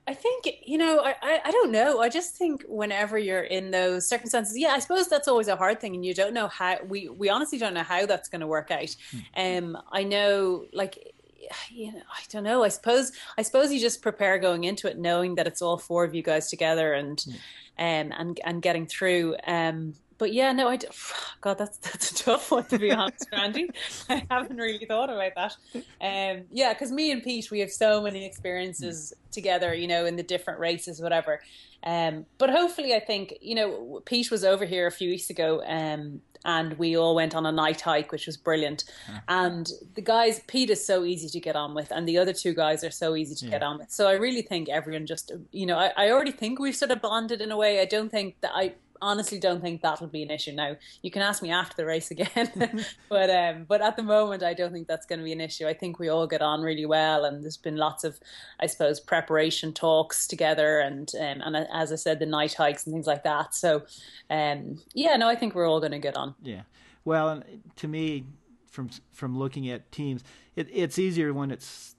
I 0.10 0.16
think 0.16 0.48
you 0.66 0.80
know. 0.80 1.02
I, 1.06 1.16
I, 1.22 1.42
I 1.46 1.52
don't 1.52 1.72
know. 1.72 2.00
I 2.00 2.10
just 2.10 2.36
think 2.36 2.64
whenever 2.68 3.20
you're 3.20 3.44
in 3.44 3.70
those 3.70 4.08
circumstances, 4.08 4.58
yeah, 4.58 4.70
I 4.70 4.80
suppose 4.80 5.08
that's 5.08 5.28
always 5.28 5.48
a 5.48 5.56
hard 5.56 5.80
thing, 5.80 5.94
and 5.94 6.04
you 6.04 6.16
don't 6.16 6.34
know 6.34 6.48
how. 6.48 6.78
We 6.84 7.10
we 7.10 7.30
honestly 7.30 7.60
don't 7.60 7.76
know 7.76 7.84
how 7.84 8.08
that's 8.08 8.28
going 8.28 8.42
to 8.42 8.48
work 8.48 8.72
out. 8.72 8.96
Hmm. 9.12 9.20
Um, 9.40 9.78
I 9.92 10.04
know, 10.04 10.66
like 10.74 11.14
you 11.70 11.92
know, 11.92 12.02
I 12.12 12.22
don't 12.30 12.44
know. 12.44 12.64
I 12.64 12.70
suppose 12.70 13.12
I 13.38 13.44
suppose 13.44 13.72
you 13.72 13.80
just 13.80 14.02
prepare 14.02 14.40
going 14.40 14.64
into 14.64 14.90
it, 14.90 14.98
knowing 14.98 15.36
that 15.36 15.46
it's 15.46 15.62
all 15.62 15.78
four 15.78 16.04
of 16.04 16.16
you 16.16 16.24
guys 16.24 16.50
together 16.50 16.94
and 16.94 17.18
mm. 17.20 17.34
um, 17.78 18.12
and 18.18 18.40
and 18.44 18.62
getting 18.64 18.88
through. 18.88 19.36
Um, 19.46 19.94
but 20.20 20.34
yeah, 20.34 20.52
no, 20.52 20.68
I 20.68 20.76
do, 20.76 20.88
God, 21.42 21.58
that's 21.58 21.78
that's 21.90 22.12
a 22.12 22.16
tough 22.16 22.52
one 22.52 22.66
to 22.66 22.78
be 22.78 22.92
honest, 22.92 23.28
Randy. 23.32 23.72
I 24.08 24.24
haven't 24.30 24.58
really 24.58 24.86
thought 24.86 25.10
about 25.10 25.32
that. 25.36 25.56
Um, 26.00 26.46
yeah, 26.52 26.74
because 26.74 26.92
me 26.92 27.10
and 27.12 27.24
Pete, 27.24 27.50
we 27.50 27.62
have 27.62 27.72
so 27.72 28.04
many 28.04 28.26
experiences 28.26 29.14
together, 29.32 29.74
you 29.74 29.88
know, 29.88 30.06
in 30.06 30.16
the 30.16 30.24
different 30.24 30.60
races, 30.60 31.02
whatever. 31.02 31.42
Um, 31.84 32.26
but 32.38 32.50
hopefully, 32.50 32.94
I 32.94 33.00
think 33.00 33.36
you 33.42 33.56
know, 33.56 34.02
Pete 34.06 34.30
was 34.30 34.44
over 34.44 34.66
here 34.66 34.86
a 34.86 34.92
few 34.92 35.10
weeks 35.10 35.30
ago, 35.30 35.64
um, 35.66 36.22
and 36.44 36.78
we 36.78 36.98
all 36.98 37.16
went 37.16 37.36
on 37.36 37.46
a 37.46 37.52
night 37.52 37.82
hike, 37.82 38.12
which 38.12 38.26
was 38.26 38.36
brilliant. 38.36 38.84
Yeah. 39.08 39.20
And 39.30 39.72
the 39.96 40.02
guys, 40.02 40.42
Pete 40.48 40.70
is 40.70 40.86
so 40.86 41.06
easy 41.06 41.30
to 41.30 41.40
get 41.40 41.56
on 41.56 41.74
with, 41.74 41.92
and 41.92 42.08
the 42.08 42.18
other 42.18 42.34
two 42.34 42.54
guys 42.54 42.84
are 42.84 42.92
so 42.92 43.16
easy 43.16 43.36
to 43.36 43.46
yeah. 43.46 43.52
get 43.52 43.64
on 43.64 43.78
with. 43.78 43.92
So 43.92 44.08
I 44.08 44.14
really 44.14 44.42
think 44.42 44.68
everyone 44.68 45.06
just, 45.06 45.32
you 45.52 45.66
know, 45.66 45.78
I, 45.78 45.92
I 45.96 46.12
already 46.12 46.32
think 46.32 46.60
we've 46.60 46.76
sort 46.76 46.92
of 46.92 47.02
bonded 47.02 47.42
in 47.42 47.52
a 47.52 47.58
way. 47.58 47.82
I 47.82 47.86
don't 47.86 48.10
think 48.10 48.36
that 48.42 48.52
I 48.54 48.74
honestly 49.02 49.40
don't 49.40 49.62
think 49.62 49.82
that'll 49.82 50.08
be 50.08 50.24
an 50.24 50.32
issue 50.32 50.52
now. 50.52 50.76
You 51.02 51.12
can 51.12 51.22
ask 51.22 51.42
me 51.42 51.52
after 51.52 51.76
the 51.76 51.86
race 51.86 52.12
again, 52.12 52.86
but 53.10 53.30
um, 53.30 53.66
but 53.68 53.82
at 53.82 53.96
the 53.96 54.04
moment, 54.04 54.44
I 54.44 54.54
don't 54.54 54.72
think 54.72 54.88
that's 54.88 55.06
going 55.06 55.20
to 55.20 55.26
be 55.26 55.32
an 55.32 55.42
issue. 55.42 55.68
I 55.68 55.74
think 55.74 56.00
we 56.00 56.10
all 56.10 56.28
get 56.28 56.42
on 56.42 56.62
really 56.62 56.86
well, 56.86 57.26
and 57.26 57.44
there's 57.44 57.58
been 57.58 57.78
lots 57.78 58.04
of, 58.04 58.20
I 58.60 58.68
suppose, 58.68 59.00
preparation 59.00 59.74
talks 59.74 60.28
together, 60.28 60.80
and 60.80 61.12
um, 61.16 61.42
and 61.42 61.68
as 61.74 61.92
I 61.92 61.96
said, 61.96 62.20
the 62.20 62.26
night 62.26 62.54
hikes 62.54 62.86
and 62.86 62.94
things 62.94 63.08
like 63.08 63.24
that. 63.24 63.54
So, 63.56 63.84
um, 64.30 64.80
yeah, 64.94 65.16
no, 65.16 65.28
I 65.28 65.36
think 65.36 65.56
we're 65.56 65.70
all 65.70 65.80
going 65.80 65.92
to 65.92 66.00
get 66.00 66.18
on. 66.18 66.36
Yeah, 66.42 66.64
well, 67.06 67.30
and 67.30 67.44
to 67.78 67.88
me, 67.88 68.26
from 68.68 68.90
from 69.12 69.38
looking 69.38 69.70
at 69.70 69.92
teams, 69.92 70.24
it, 70.56 70.68
it's 70.72 71.00
easier 71.00 71.34
when 71.34 71.52
it's 71.52 71.96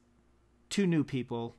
two 0.68 0.86
new 0.86 1.04
people 1.04 1.56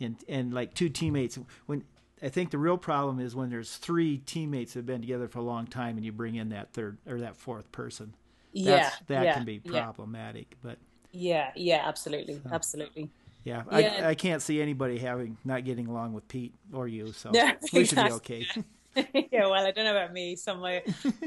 and 0.00 0.16
and 0.28 0.52
like 0.52 0.74
two 0.74 0.88
teammates 0.88 1.38
when 1.66 1.84
I 2.22 2.28
think 2.28 2.50
the 2.50 2.58
real 2.58 2.78
problem 2.78 3.18
is 3.18 3.34
when 3.34 3.50
there's 3.50 3.76
three 3.76 4.18
teammates 4.18 4.74
that 4.74 4.80
have 4.80 4.86
been 4.86 5.00
together 5.00 5.26
for 5.26 5.40
a 5.40 5.42
long 5.42 5.66
time 5.66 5.96
and 5.96 6.06
you 6.06 6.12
bring 6.12 6.36
in 6.36 6.50
that 6.50 6.72
third 6.72 6.98
or 7.06 7.20
that 7.20 7.36
fourth 7.36 7.72
person. 7.72 8.14
Yeah, 8.52 8.90
that 9.08 9.24
yeah, 9.24 9.34
can 9.34 9.44
be 9.44 9.58
problematic. 9.58 10.46
Yeah. 10.50 10.56
But 10.62 10.78
yeah, 11.10 11.50
yeah, 11.56 11.82
absolutely, 11.84 12.34
so, 12.34 12.50
absolutely. 12.52 13.10
Yeah, 13.44 13.64
yeah. 13.72 14.04
I, 14.04 14.10
I 14.10 14.14
can't 14.14 14.40
see 14.40 14.62
anybody 14.62 14.98
having 14.98 15.36
not 15.44 15.64
getting 15.64 15.88
along 15.88 16.12
with 16.12 16.28
Pete 16.28 16.54
or 16.72 16.86
you, 16.86 17.12
so 17.12 17.30
yeah, 17.34 17.54
we 17.72 17.84
should 17.84 18.04
be 18.04 18.12
okay. 18.12 18.46
yeah, 19.14 19.46
well, 19.46 19.54
I 19.54 19.70
don't 19.70 19.84
know 19.84 19.96
about 19.96 20.12
me. 20.12 20.36
Some 20.36 20.56
of 20.56 20.62
my, 20.62 20.82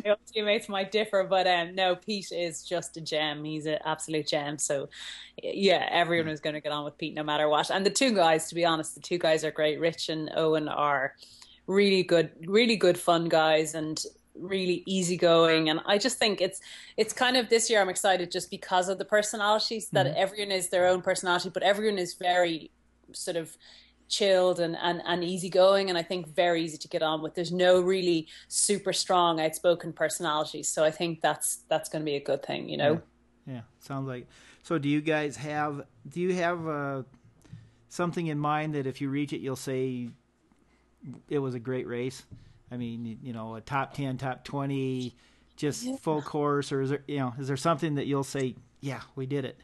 my 0.05 0.15
teammates 0.31 0.69
might 0.69 0.91
differ, 0.91 1.23
but 1.23 1.47
um, 1.47 1.75
no, 1.75 1.95
Pete 1.95 2.31
is 2.31 2.63
just 2.63 2.97
a 2.97 3.01
gem. 3.01 3.43
He's 3.43 3.65
an 3.65 3.79
absolute 3.85 4.27
gem. 4.27 4.57
So, 4.57 4.89
yeah, 5.41 5.87
everyone 5.91 6.29
is 6.29 6.39
going 6.39 6.53
to 6.53 6.61
get 6.61 6.71
on 6.71 6.85
with 6.85 6.97
Pete 6.97 7.15
no 7.15 7.23
matter 7.23 7.49
what. 7.49 7.71
And 7.71 7.85
the 7.85 7.89
two 7.89 8.13
guys, 8.13 8.49
to 8.49 8.55
be 8.55 8.65
honest, 8.65 8.95
the 8.95 9.01
two 9.01 9.17
guys 9.17 9.43
are 9.43 9.51
great. 9.51 9.79
Rich 9.79 10.09
and 10.09 10.29
Owen 10.35 10.67
are 10.67 11.15
really 11.67 12.03
good, 12.03 12.31
really 12.45 12.75
good 12.75 12.97
fun 12.97 13.29
guys, 13.29 13.73
and 13.73 14.03
really 14.37 14.83
easygoing. 14.85 15.69
And 15.69 15.79
I 15.85 15.97
just 15.97 16.17
think 16.17 16.41
it's 16.41 16.61
it's 16.97 17.13
kind 17.13 17.37
of 17.37 17.49
this 17.49 17.69
year. 17.69 17.81
I'm 17.81 17.89
excited 17.89 18.31
just 18.31 18.51
because 18.51 18.89
of 18.89 18.97
the 18.97 19.05
personalities 19.05 19.89
that 19.89 20.05
mm-hmm. 20.05 20.15
everyone 20.17 20.51
is 20.51 20.69
their 20.69 20.87
own 20.87 21.01
personality, 21.01 21.49
but 21.49 21.63
everyone 21.63 21.97
is 21.97 22.13
very 22.13 22.71
sort 23.11 23.37
of 23.37 23.57
chilled 24.07 24.59
and, 24.59 24.77
and, 24.81 25.01
and 25.05 25.23
easygoing 25.23 25.89
and 25.89 25.97
I 25.97 26.03
think 26.03 26.27
very 26.27 26.63
easy 26.63 26.77
to 26.77 26.87
get 26.87 27.01
on 27.01 27.21
with. 27.21 27.35
There's 27.35 27.51
no 27.51 27.81
really 27.81 28.27
super 28.47 28.93
strong 28.93 29.41
outspoken 29.41 29.93
personalities. 29.93 30.67
So 30.67 30.83
I 30.83 30.91
think 30.91 31.21
that's 31.21 31.63
that's 31.69 31.89
gonna 31.89 32.05
be 32.05 32.15
a 32.15 32.23
good 32.23 32.43
thing, 32.43 32.69
you 32.69 32.77
know? 32.77 33.01
Yeah. 33.45 33.53
yeah. 33.53 33.61
Sounds 33.79 34.07
like 34.07 34.27
so 34.63 34.77
do 34.77 34.89
you 34.89 35.01
guys 35.01 35.35
have 35.37 35.85
do 36.07 36.21
you 36.21 36.33
have 36.33 36.67
uh, 36.67 37.03
something 37.89 38.27
in 38.27 38.39
mind 38.39 38.75
that 38.75 38.85
if 38.87 39.01
you 39.01 39.09
reach 39.09 39.33
it 39.33 39.39
you'll 39.39 39.55
say 39.55 40.09
it 41.29 41.39
was 41.39 41.55
a 41.55 41.59
great 41.59 41.87
race? 41.87 42.23
I 42.71 42.77
mean, 42.77 43.19
you 43.21 43.31
know, 43.31 43.55
a 43.55 43.61
top 43.61 43.93
ten, 43.93 44.17
top 44.17 44.43
twenty, 44.43 45.15
just 45.55 45.83
yeah. 45.83 45.95
full 45.97 46.21
course 46.21 46.71
or 46.71 46.81
is 46.81 46.89
there 46.91 47.03
you 47.07 47.19
know, 47.19 47.33
is 47.39 47.47
there 47.47 47.57
something 47.57 47.95
that 47.95 48.05
you'll 48.05 48.23
say, 48.23 48.55
Yeah, 48.81 49.01
we 49.15 49.25
did 49.25 49.45
it? 49.45 49.59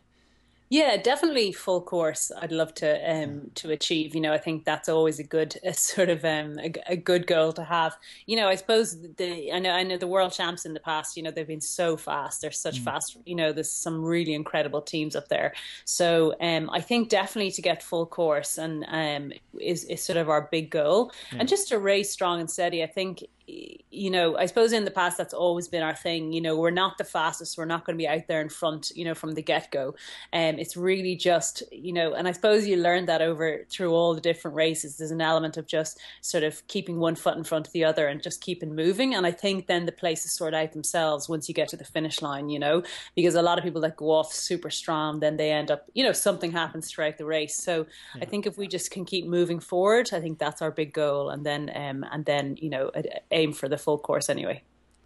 Yeah, 0.71 0.95
definitely 0.95 1.51
full 1.51 1.81
course. 1.81 2.31
I'd 2.39 2.53
love 2.53 2.73
to 2.75 3.11
um, 3.11 3.51
to 3.55 3.71
achieve. 3.71 4.15
You 4.15 4.21
know, 4.21 4.31
I 4.31 4.37
think 4.37 4.63
that's 4.63 4.87
always 4.87 5.19
a 5.19 5.23
good 5.23 5.57
a 5.65 5.73
sort 5.73 6.07
of 6.07 6.23
um, 6.23 6.57
a, 6.59 6.71
a, 6.87 6.95
good 6.95 7.27
goal 7.27 7.51
to 7.53 7.63
have. 7.65 7.97
You 8.25 8.37
know, 8.37 8.47
I 8.47 8.55
suppose 8.55 8.97
the 9.17 9.51
I 9.51 9.59
know 9.59 9.71
I 9.71 9.83
know 9.83 9.97
the 9.97 10.07
world 10.07 10.31
champs 10.31 10.65
in 10.65 10.73
the 10.73 10.79
past. 10.79 11.17
You 11.17 11.23
know, 11.23 11.31
they've 11.31 11.45
been 11.45 11.59
so 11.59 11.97
fast. 11.97 12.39
They're 12.39 12.51
such 12.51 12.79
mm. 12.79 12.85
fast. 12.85 13.17
You 13.25 13.35
know, 13.35 13.51
there's 13.51 13.69
some 13.69 14.01
really 14.01 14.33
incredible 14.33 14.81
teams 14.81 15.13
up 15.13 15.27
there. 15.27 15.53
So 15.83 16.35
um, 16.39 16.69
I 16.69 16.79
think 16.79 17.09
definitely 17.09 17.51
to 17.51 17.61
get 17.61 17.83
full 17.83 18.05
course 18.05 18.57
and 18.57 18.85
um, 18.87 19.33
is 19.59 19.83
is 19.83 20.01
sort 20.01 20.15
of 20.15 20.29
our 20.29 20.47
big 20.53 20.69
goal, 20.69 21.11
yeah. 21.33 21.39
and 21.39 21.49
just 21.49 21.67
to 21.67 21.79
race 21.79 22.11
strong 22.11 22.39
and 22.39 22.49
steady. 22.49 22.81
I 22.81 22.87
think 22.87 23.25
you 23.48 24.10
know, 24.10 24.38
I 24.38 24.45
suppose 24.45 24.71
in 24.71 24.86
the 24.86 24.91
past 24.91 25.17
that's 25.17 25.33
always 25.33 25.67
been 25.67 25.83
our 25.83 25.95
thing. 25.95 26.31
You 26.31 26.41
know, 26.41 26.57
we're 26.57 26.71
not 26.71 26.98
the 26.98 27.03
fastest. 27.03 27.57
We're 27.57 27.65
not 27.65 27.86
going 27.86 27.98
to 27.98 28.01
be 28.01 28.07
out 28.07 28.27
there 28.27 28.41
in 28.41 28.50
front. 28.50 28.91
You 28.95 29.05
know, 29.05 29.15
from 29.15 29.33
the 29.33 29.41
get 29.41 29.71
go. 29.71 29.95
And 30.31 30.55
um, 30.55 30.60
it's 30.60 30.77
really 30.77 31.15
just 31.15 31.63
you 31.71 31.93
know, 31.93 32.13
and 32.13 32.27
I 32.27 32.31
suppose 32.31 32.67
you 32.67 32.77
learn 32.77 33.05
that 33.05 33.21
over 33.21 33.65
through 33.69 33.93
all 33.93 34.13
the 34.13 34.21
different 34.21 34.55
races. 34.55 34.98
There's 34.98 35.12
an 35.12 35.21
element 35.21 35.57
of 35.57 35.67
just 35.67 36.00
sort 36.21 36.43
of 36.43 36.65
keeping 36.67 37.00
one 37.00 37.15
foot 37.15 37.38
in 37.38 37.43
front 37.43 37.67
of 37.67 37.74
the 37.74 37.83
other 37.83 38.07
and 38.07 38.21
just 38.21 38.41
keeping 38.41 38.75
moving. 38.75 39.13
And 39.13 39.25
I 39.25 39.31
think 39.31 39.67
then 39.67 39.86
the 39.86 39.91
places 39.91 40.31
sort 40.31 40.53
out 40.53 40.71
themselves 40.71 41.27
once 41.27 41.48
you 41.50 41.55
get 41.55 41.69
to 41.69 41.77
the 41.77 41.83
finish 41.83 42.21
line. 42.21 42.50
You 42.50 42.60
know, 42.60 42.83
because 43.15 43.36
a 43.36 43.41
lot 43.41 43.57
of 43.57 43.63
people 43.63 43.81
that 43.81 43.98
go 43.98 44.12
off 44.12 44.33
super 44.33 44.69
strong, 44.69 45.19
then 45.19 45.38
they 45.38 45.51
end 45.51 45.71
up, 45.71 45.88
you 45.93 46.03
know, 46.03 46.13
something 46.13 46.51
happens 46.51 46.89
throughout 46.89 47.17
the 47.17 47.25
race. 47.25 47.55
So 47.55 47.86
yeah. 48.15 48.24
I 48.24 48.25
think 48.25 48.45
if 48.45 48.57
we 48.57 48.67
just 48.67 48.91
can 48.91 49.05
keep 49.05 49.25
moving 49.25 49.60
forward, 49.60 50.10
I 50.13 50.21
think 50.21 50.39
that's 50.39 50.62
our 50.62 50.71
big 50.71 50.93
goal. 50.93 51.29
And 51.29 51.45
then 51.45 51.71
um, 51.75 52.05
and 52.12 52.24
then 52.25 52.55
you 52.57 52.69
know. 52.69 52.91
A, 52.95 53.03
a, 53.31 53.40
aim 53.41 53.53
for 53.53 53.67
the 53.67 53.77
full 53.77 53.98
course 53.98 54.29
anyway. 54.29 54.63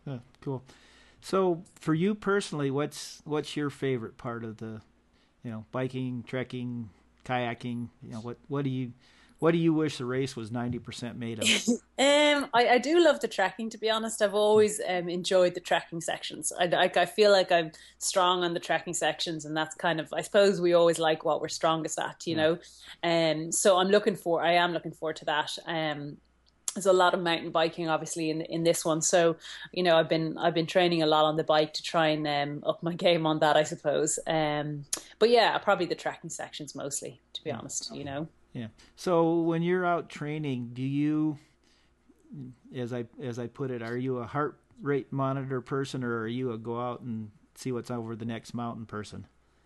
Oh, 0.08 0.20
cool. 0.42 0.64
So 1.22 1.64
for 1.76 1.94
you 1.94 2.14
personally, 2.14 2.70
what's 2.70 3.22
what's 3.26 3.56
your 3.58 3.70
favorite 3.70 4.18
part 4.18 4.44
of 4.44 4.58
the, 4.58 4.82
you 5.44 5.52
know, 5.52 5.66
biking, 5.72 6.24
trekking, 6.28 6.90
kayaking? 7.26 7.90
You 8.04 8.12
know, 8.12 8.20
what 8.20 8.38
what 8.48 8.64
do 8.64 8.70
you 8.70 8.94
what 9.40 9.52
do 9.52 9.58
you 9.58 9.74
wish 9.74 9.98
the 9.98 10.06
race 10.06 10.36
was 10.36 10.52
ninety 10.52 10.80
percent 10.80 11.18
made 11.18 11.40
of? 11.40 11.50
um, 11.70 12.50
I, 12.54 12.70
I 12.70 12.78
do 12.78 13.04
love 13.04 13.20
the 13.22 13.28
trekking. 13.28 13.70
To 13.72 13.78
be 13.78 13.90
honest, 13.90 14.22
I've 14.22 14.36
always 14.36 14.80
um, 14.88 15.10
enjoyed 15.10 15.56
the 15.56 15.60
trekking 15.60 16.00
sections. 16.00 16.54
I, 16.60 16.66
I, 16.66 16.92
I 16.96 17.06
feel 17.06 17.32
like 17.32 17.52
I'm 17.52 17.72
strong 17.98 18.44
on 18.44 18.54
the 18.54 18.60
trekking 18.60 18.94
sections, 18.94 19.46
and 19.46 19.58
that's 19.58 19.76
kind 19.76 20.00
of 20.00 20.14
I 20.14 20.22
suppose 20.22 20.62
we 20.62 20.74
always 20.74 21.00
like 21.00 21.26
what 21.26 21.42
we're 21.42 21.50
strongest 21.50 21.98
at, 21.98 22.26
you 22.28 22.36
yeah. 22.36 22.42
know. 22.44 22.58
Um, 23.04 23.52
so 23.52 23.78
I'm 23.78 23.90
looking 23.90 24.16
for 24.16 24.44
I 24.44 24.54
am 24.54 24.74
looking 24.74 24.92
forward 24.92 25.16
to 25.18 25.26
that. 25.26 25.58
Um, 25.66 26.18
there's 26.76 26.86
a 26.86 26.94
lot 26.94 27.14
of 27.14 27.22
mountain 27.22 27.52
biking 27.52 27.90
obviously 27.90 28.30
in 28.30 28.42
in 28.42 28.64
this 28.64 28.86
one. 28.86 29.02
So 29.02 29.38
you 29.72 29.82
know 29.82 29.98
i've 29.98 30.10
been 30.10 30.38
i've 30.38 30.54
been 30.54 30.68
training 30.68 31.02
a 31.02 31.08
lot 31.08 31.26
on 31.26 31.38
the 31.38 31.44
bike 31.44 31.74
to 31.74 31.84
try 31.84 32.08
and 32.10 32.28
um, 32.28 32.64
up 32.68 32.84
my 32.84 32.94
game 33.06 33.26
on 33.26 33.40
that 33.40 33.56
i 33.58 33.64
suppose. 33.64 34.20
Um, 34.28 34.86
but 35.18 35.30
yeah 35.30 35.58
probably 35.58 35.88
the 35.88 35.96
trekking 35.96 36.30
sections 36.30 36.76
mostly 36.76 37.20
to 37.34 37.44
be 37.44 37.52
honest 37.52 37.96
you 37.96 38.04
know? 38.04 38.28
Yeah. 38.54 38.68
So 38.96 39.42
when 39.42 39.64
you're 39.64 39.86
out 39.86 40.10
training 40.10 40.72
do 40.74 40.84
you 40.84 41.38
as 42.76 42.92
i 42.92 43.06
as 43.22 43.40
i 43.40 43.48
put 43.48 43.72
it 43.72 43.82
are 43.82 43.98
you 43.98 44.18
a 44.18 44.26
heart 44.26 44.60
rate 44.82 45.12
monitor 45.12 45.62
person 45.62 46.04
or 46.04 46.20
are 46.20 46.28
you 46.28 46.52
a 46.52 46.58
go 46.58 46.80
out 46.80 47.02
and 47.02 47.32
see 47.56 47.72
what's 47.72 47.90
over 47.90 48.16
the 48.16 48.26
next 48.26 48.54
mountain 48.54 48.86
person 48.86 49.26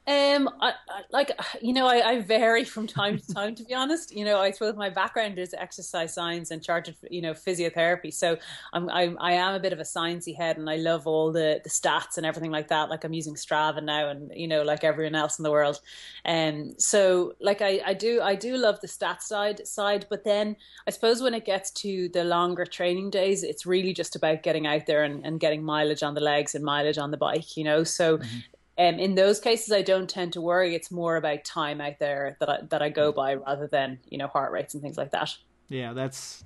um, 0.09 0.49
I, 0.59 0.69
I, 0.69 1.01
like 1.11 1.31
you 1.61 1.71
know, 1.71 1.85
I, 1.85 2.09
I, 2.09 2.21
vary 2.21 2.63
from 2.63 2.87
time 2.87 3.19
to 3.19 3.33
time. 3.33 3.53
To 3.53 3.63
be 3.63 3.75
honest, 3.75 4.11
you 4.11 4.25
know, 4.25 4.39
I 4.39 4.49
suppose 4.49 4.75
my 4.75 4.89
background 4.89 5.37
is 5.37 5.53
exercise 5.53 6.15
science 6.15 6.49
and 6.49 6.63
chartered, 6.63 6.95
you 7.11 7.21
know, 7.21 7.33
physiotherapy. 7.33 8.11
So 8.11 8.37
I'm, 8.73 8.89
I'm 8.89 9.17
I 9.19 9.33
am 9.33 9.53
a 9.53 9.59
bit 9.59 9.71
of 9.71 9.77
a 9.77 9.83
sciencey 9.83 10.35
head, 10.35 10.57
and 10.57 10.67
I 10.67 10.77
love 10.77 11.05
all 11.05 11.31
the 11.31 11.61
the 11.63 11.69
stats 11.69 12.17
and 12.17 12.25
everything 12.25 12.49
like 12.49 12.69
that. 12.69 12.89
Like 12.89 13.03
I'm 13.03 13.13
using 13.13 13.35
Strava 13.35 13.83
now, 13.83 14.09
and 14.09 14.31
you 14.35 14.47
know, 14.47 14.63
like 14.63 14.83
everyone 14.83 15.13
else 15.13 15.37
in 15.37 15.43
the 15.43 15.51
world. 15.51 15.79
And 16.25 16.71
um, 16.71 16.79
so, 16.79 17.33
like 17.39 17.61
I, 17.61 17.79
I 17.85 17.93
do 17.93 18.19
I 18.19 18.33
do 18.33 18.57
love 18.57 18.81
the 18.81 18.87
stats 18.87 19.23
side 19.23 19.67
side, 19.67 20.07
but 20.09 20.23
then 20.23 20.55
I 20.87 20.91
suppose 20.91 21.21
when 21.21 21.35
it 21.35 21.45
gets 21.45 21.69
to 21.81 22.09
the 22.09 22.23
longer 22.23 22.65
training 22.65 23.11
days, 23.11 23.43
it's 23.43 23.67
really 23.67 23.93
just 23.93 24.15
about 24.15 24.41
getting 24.41 24.65
out 24.65 24.87
there 24.87 25.03
and, 25.03 25.23
and 25.23 25.39
getting 25.39 25.63
mileage 25.63 26.01
on 26.01 26.15
the 26.15 26.21
legs 26.21 26.55
and 26.55 26.65
mileage 26.65 26.97
on 26.97 27.11
the 27.11 27.17
bike. 27.17 27.55
You 27.55 27.65
know, 27.65 27.83
so. 27.83 28.17
Mm-hmm 28.17 28.39
um, 28.79 28.97
in 28.97 29.15
those 29.15 29.41
cases, 29.41 29.73
I 29.73 29.81
don't 29.81 30.09
tend 30.09 30.31
to 30.33 30.41
worry. 30.41 30.73
It's 30.73 30.89
more 30.89 31.17
about 31.17 31.43
time 31.43 31.81
out 31.81 31.99
there 31.99 32.37
that 32.39 32.49
I, 32.49 32.57
that 32.69 32.81
I 32.81 32.87
go 32.87 33.11
by 33.11 33.35
rather 33.35 33.67
than 33.67 33.99
you 34.07 34.17
know 34.17 34.27
heart 34.27 34.53
rates 34.53 34.73
and 34.73 34.81
things 34.81 34.97
like 34.97 35.11
that. 35.11 35.35
Yeah, 35.67 35.91
that's 35.91 36.45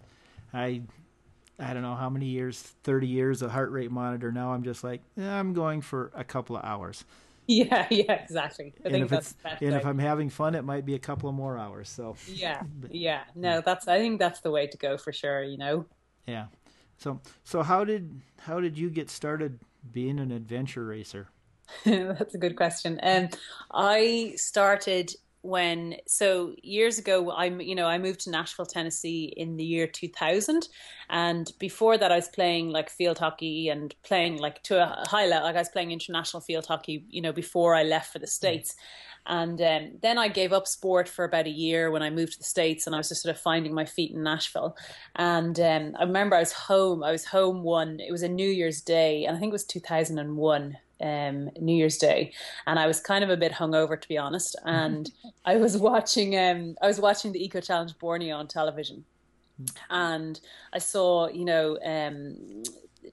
I 0.52 0.82
I 1.60 1.74
don't 1.74 1.84
know 1.84 1.94
how 1.94 2.10
many 2.10 2.26
years, 2.26 2.60
thirty 2.84 3.06
years 3.06 3.44
of 3.44 3.52
heart 3.52 3.72
rate 3.72 3.92
monitor. 3.92 4.32
Now 4.32 4.52
I'm 4.52 4.64
just 4.64 4.84
like 4.84 5.02
eh, 5.16 5.30
I'm 5.30 5.54
going 5.54 5.82
for 5.82 6.12
a 6.16 6.24
couple 6.24 6.58
of 6.58 6.66
hours. 6.66 7.06
Yeah, 7.46 7.88
yeah, 7.92 8.14
exactly. 8.14 8.74
I 8.86 8.88
and 8.88 8.94
think 8.94 9.04
if 9.04 9.10
that's 9.10 9.36
and 9.62 9.76
if 9.76 9.86
I'm 9.86 10.00
having 10.00 10.30
fun, 10.30 10.56
it 10.56 10.62
might 10.62 10.86
be 10.86 10.96
a 10.96 11.00
couple 11.00 11.28
of 11.28 11.36
more 11.36 11.58
hours. 11.58 11.90
So 11.90 12.16
yeah, 12.26 12.62
yeah, 12.90 13.24
no, 13.36 13.60
that's 13.60 13.86
I 13.90 14.00
think 14.00 14.18
that's 14.18 14.40
the 14.40 14.50
way 14.50 14.66
to 14.66 14.78
go 14.78 14.98
for 14.98 15.12
sure. 15.12 15.44
You 15.44 15.58
know. 15.58 15.86
Yeah. 16.26 16.46
So 16.96 17.20
so 17.44 17.62
how 17.62 17.84
did 17.84 18.22
how 18.40 18.62
did 18.62 18.78
you 18.78 18.90
get 18.90 19.10
started 19.10 19.60
being 19.92 20.20
an 20.20 20.32
adventure 20.32 20.86
racer? 20.86 21.28
That's 21.86 22.36
a 22.36 22.38
good 22.38 22.56
question. 22.56 23.00
Um, 23.04 23.30
I 23.72 24.34
started 24.38 25.14
when 25.44 25.94
so 26.08 26.56
years 26.64 26.98
ago 26.98 27.30
i'm 27.34 27.60
you 27.60 27.76
know 27.76 27.86
i 27.86 27.98
moved 27.98 28.22
to 28.22 28.30
nashville 28.30 28.66
tennessee 28.66 29.26
in 29.36 29.58
the 29.58 29.64
year 29.64 29.86
2000 29.86 30.70
and 31.10 31.52
before 31.60 31.98
that 31.98 32.14
i 32.14 32.16
was 32.16 32.30
playing 32.30 32.70
like 32.70 32.90
field 32.90 33.20
hockey 33.20 33.68
and 33.68 33.94
playing 34.04 34.38
like 34.38 34.64
to 34.64 34.82
a 34.82 35.04
high 35.10 35.28
level 35.28 35.46
like 35.46 35.58
i 35.58 35.60
was 35.60 35.68
playing 35.68 35.92
international 35.92 36.40
field 36.40 36.66
hockey 36.66 37.06
you 37.10 37.22
know 37.22 37.34
before 37.34 37.76
i 37.76 37.84
left 37.84 38.12
for 38.12 38.20
the 38.20 38.28
states. 38.28 38.76
And 39.26 39.62
um, 39.62 39.92
then 40.02 40.18
i 40.18 40.28
gave 40.28 40.52
up 40.52 40.68
sport 40.68 41.08
for 41.08 41.24
about 41.24 41.46
a 41.46 41.50
year 41.50 41.92
when 41.92 42.02
i 42.02 42.10
moved 42.10 42.34
to 42.34 42.40
the 42.40 42.46
states 42.46 42.88
and 42.88 42.96
i 42.96 42.98
was 42.98 43.08
just 43.08 43.22
sort 43.22 43.34
of 43.34 43.42
finding 43.42 43.74
my 43.74 43.86
feet 43.86 44.12
in 44.12 44.24
nashville. 44.24 44.76
And 45.16 45.58
um, 45.60 45.96
i 45.98 46.04
remember 46.04 46.36
i 46.36 46.40
was 46.40 46.52
home 46.52 47.04
i 47.04 47.12
was 47.12 47.26
home 47.26 47.64
one 47.64 48.02
it 48.02 48.12
was 48.12 48.24
a 48.24 48.30
new 48.30 48.50
year's 48.50 48.82
day 48.82 49.26
and 49.26 49.36
i 49.36 49.40
think 49.40 49.52
it 49.52 49.54
was 49.54 49.66
2001 49.66 50.78
um, 51.04 51.50
New 51.60 51.76
Year's 51.76 51.98
Day, 51.98 52.34
and 52.66 52.80
I 52.80 52.88
was 52.88 53.00
kind 53.00 53.24
of 53.24 53.30
a 53.30 53.38
bit 53.38 53.52
hungover 53.52 54.00
to 54.00 54.08
be 54.08 54.18
honest. 54.18 54.56
And 54.66 55.12
I 55.46 55.58
was 55.58 55.78
watching 55.78 56.38
um, 56.38 56.76
I 56.82 56.88
was 56.88 57.00
watching 57.00 57.32
the 57.32 57.44
Eco 57.44 57.62
Challenge 57.62 57.98
Borneo 58.00 58.36
on 58.36 58.48
television, 58.48 59.04
and 59.90 60.40
I 60.74 60.80
saw 60.80 61.28
you 61.28 61.46
know 61.46 61.78
um, 61.86 62.64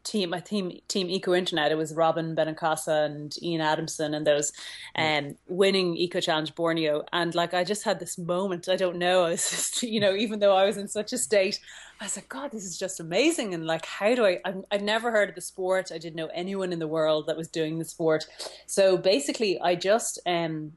team 0.02 0.30
my 0.30 0.40
team 0.40 0.78
team 0.88 1.08
eco 1.08 1.34
internet 1.34 1.72
it 1.72 1.78
was 1.78 1.94
robyn 1.94 2.34
benincasa 2.34 3.06
and 3.06 3.36
ian 3.42 3.60
adamson 3.60 4.14
and 4.14 4.26
those 4.26 4.52
um 4.96 5.36
winning 5.48 5.96
eco 5.96 6.20
challenge 6.20 6.54
borneo 6.54 7.04
and 7.12 7.34
like 7.34 7.54
i 7.54 7.64
just 7.64 7.84
had 7.84 8.00
this 8.00 8.18
moment 8.18 8.68
i 8.68 8.76
don't 8.76 8.96
know 8.96 9.24
i 9.26 9.30
was 9.30 9.48
just 9.50 9.82
you 9.82 10.00
know 10.00 10.14
even 10.14 10.38
though 10.38 10.56
i 10.56 10.64
was 10.64 10.76
in 10.76 10.88
such 10.88 11.12
a 11.12 11.18
state 11.18 11.60
I 12.00 12.04
was 12.04 12.16
like, 12.16 12.30
God, 12.30 12.50
this 12.50 12.64
is 12.64 12.78
just 12.78 12.98
amazing. 12.98 13.52
And 13.52 13.66
like, 13.66 13.84
how 13.84 14.14
do 14.14 14.24
I, 14.24 14.40
i 14.46 14.54
would 14.72 14.82
never 14.82 15.10
heard 15.10 15.28
of 15.28 15.34
the 15.34 15.42
sport. 15.42 15.92
I 15.92 15.98
didn't 15.98 16.16
know 16.16 16.30
anyone 16.32 16.72
in 16.72 16.78
the 16.78 16.88
world 16.88 17.26
that 17.26 17.36
was 17.36 17.48
doing 17.48 17.78
the 17.78 17.84
sport. 17.84 18.24
So 18.64 18.96
basically 18.96 19.60
I 19.60 19.74
just, 19.74 20.18
um, 20.24 20.72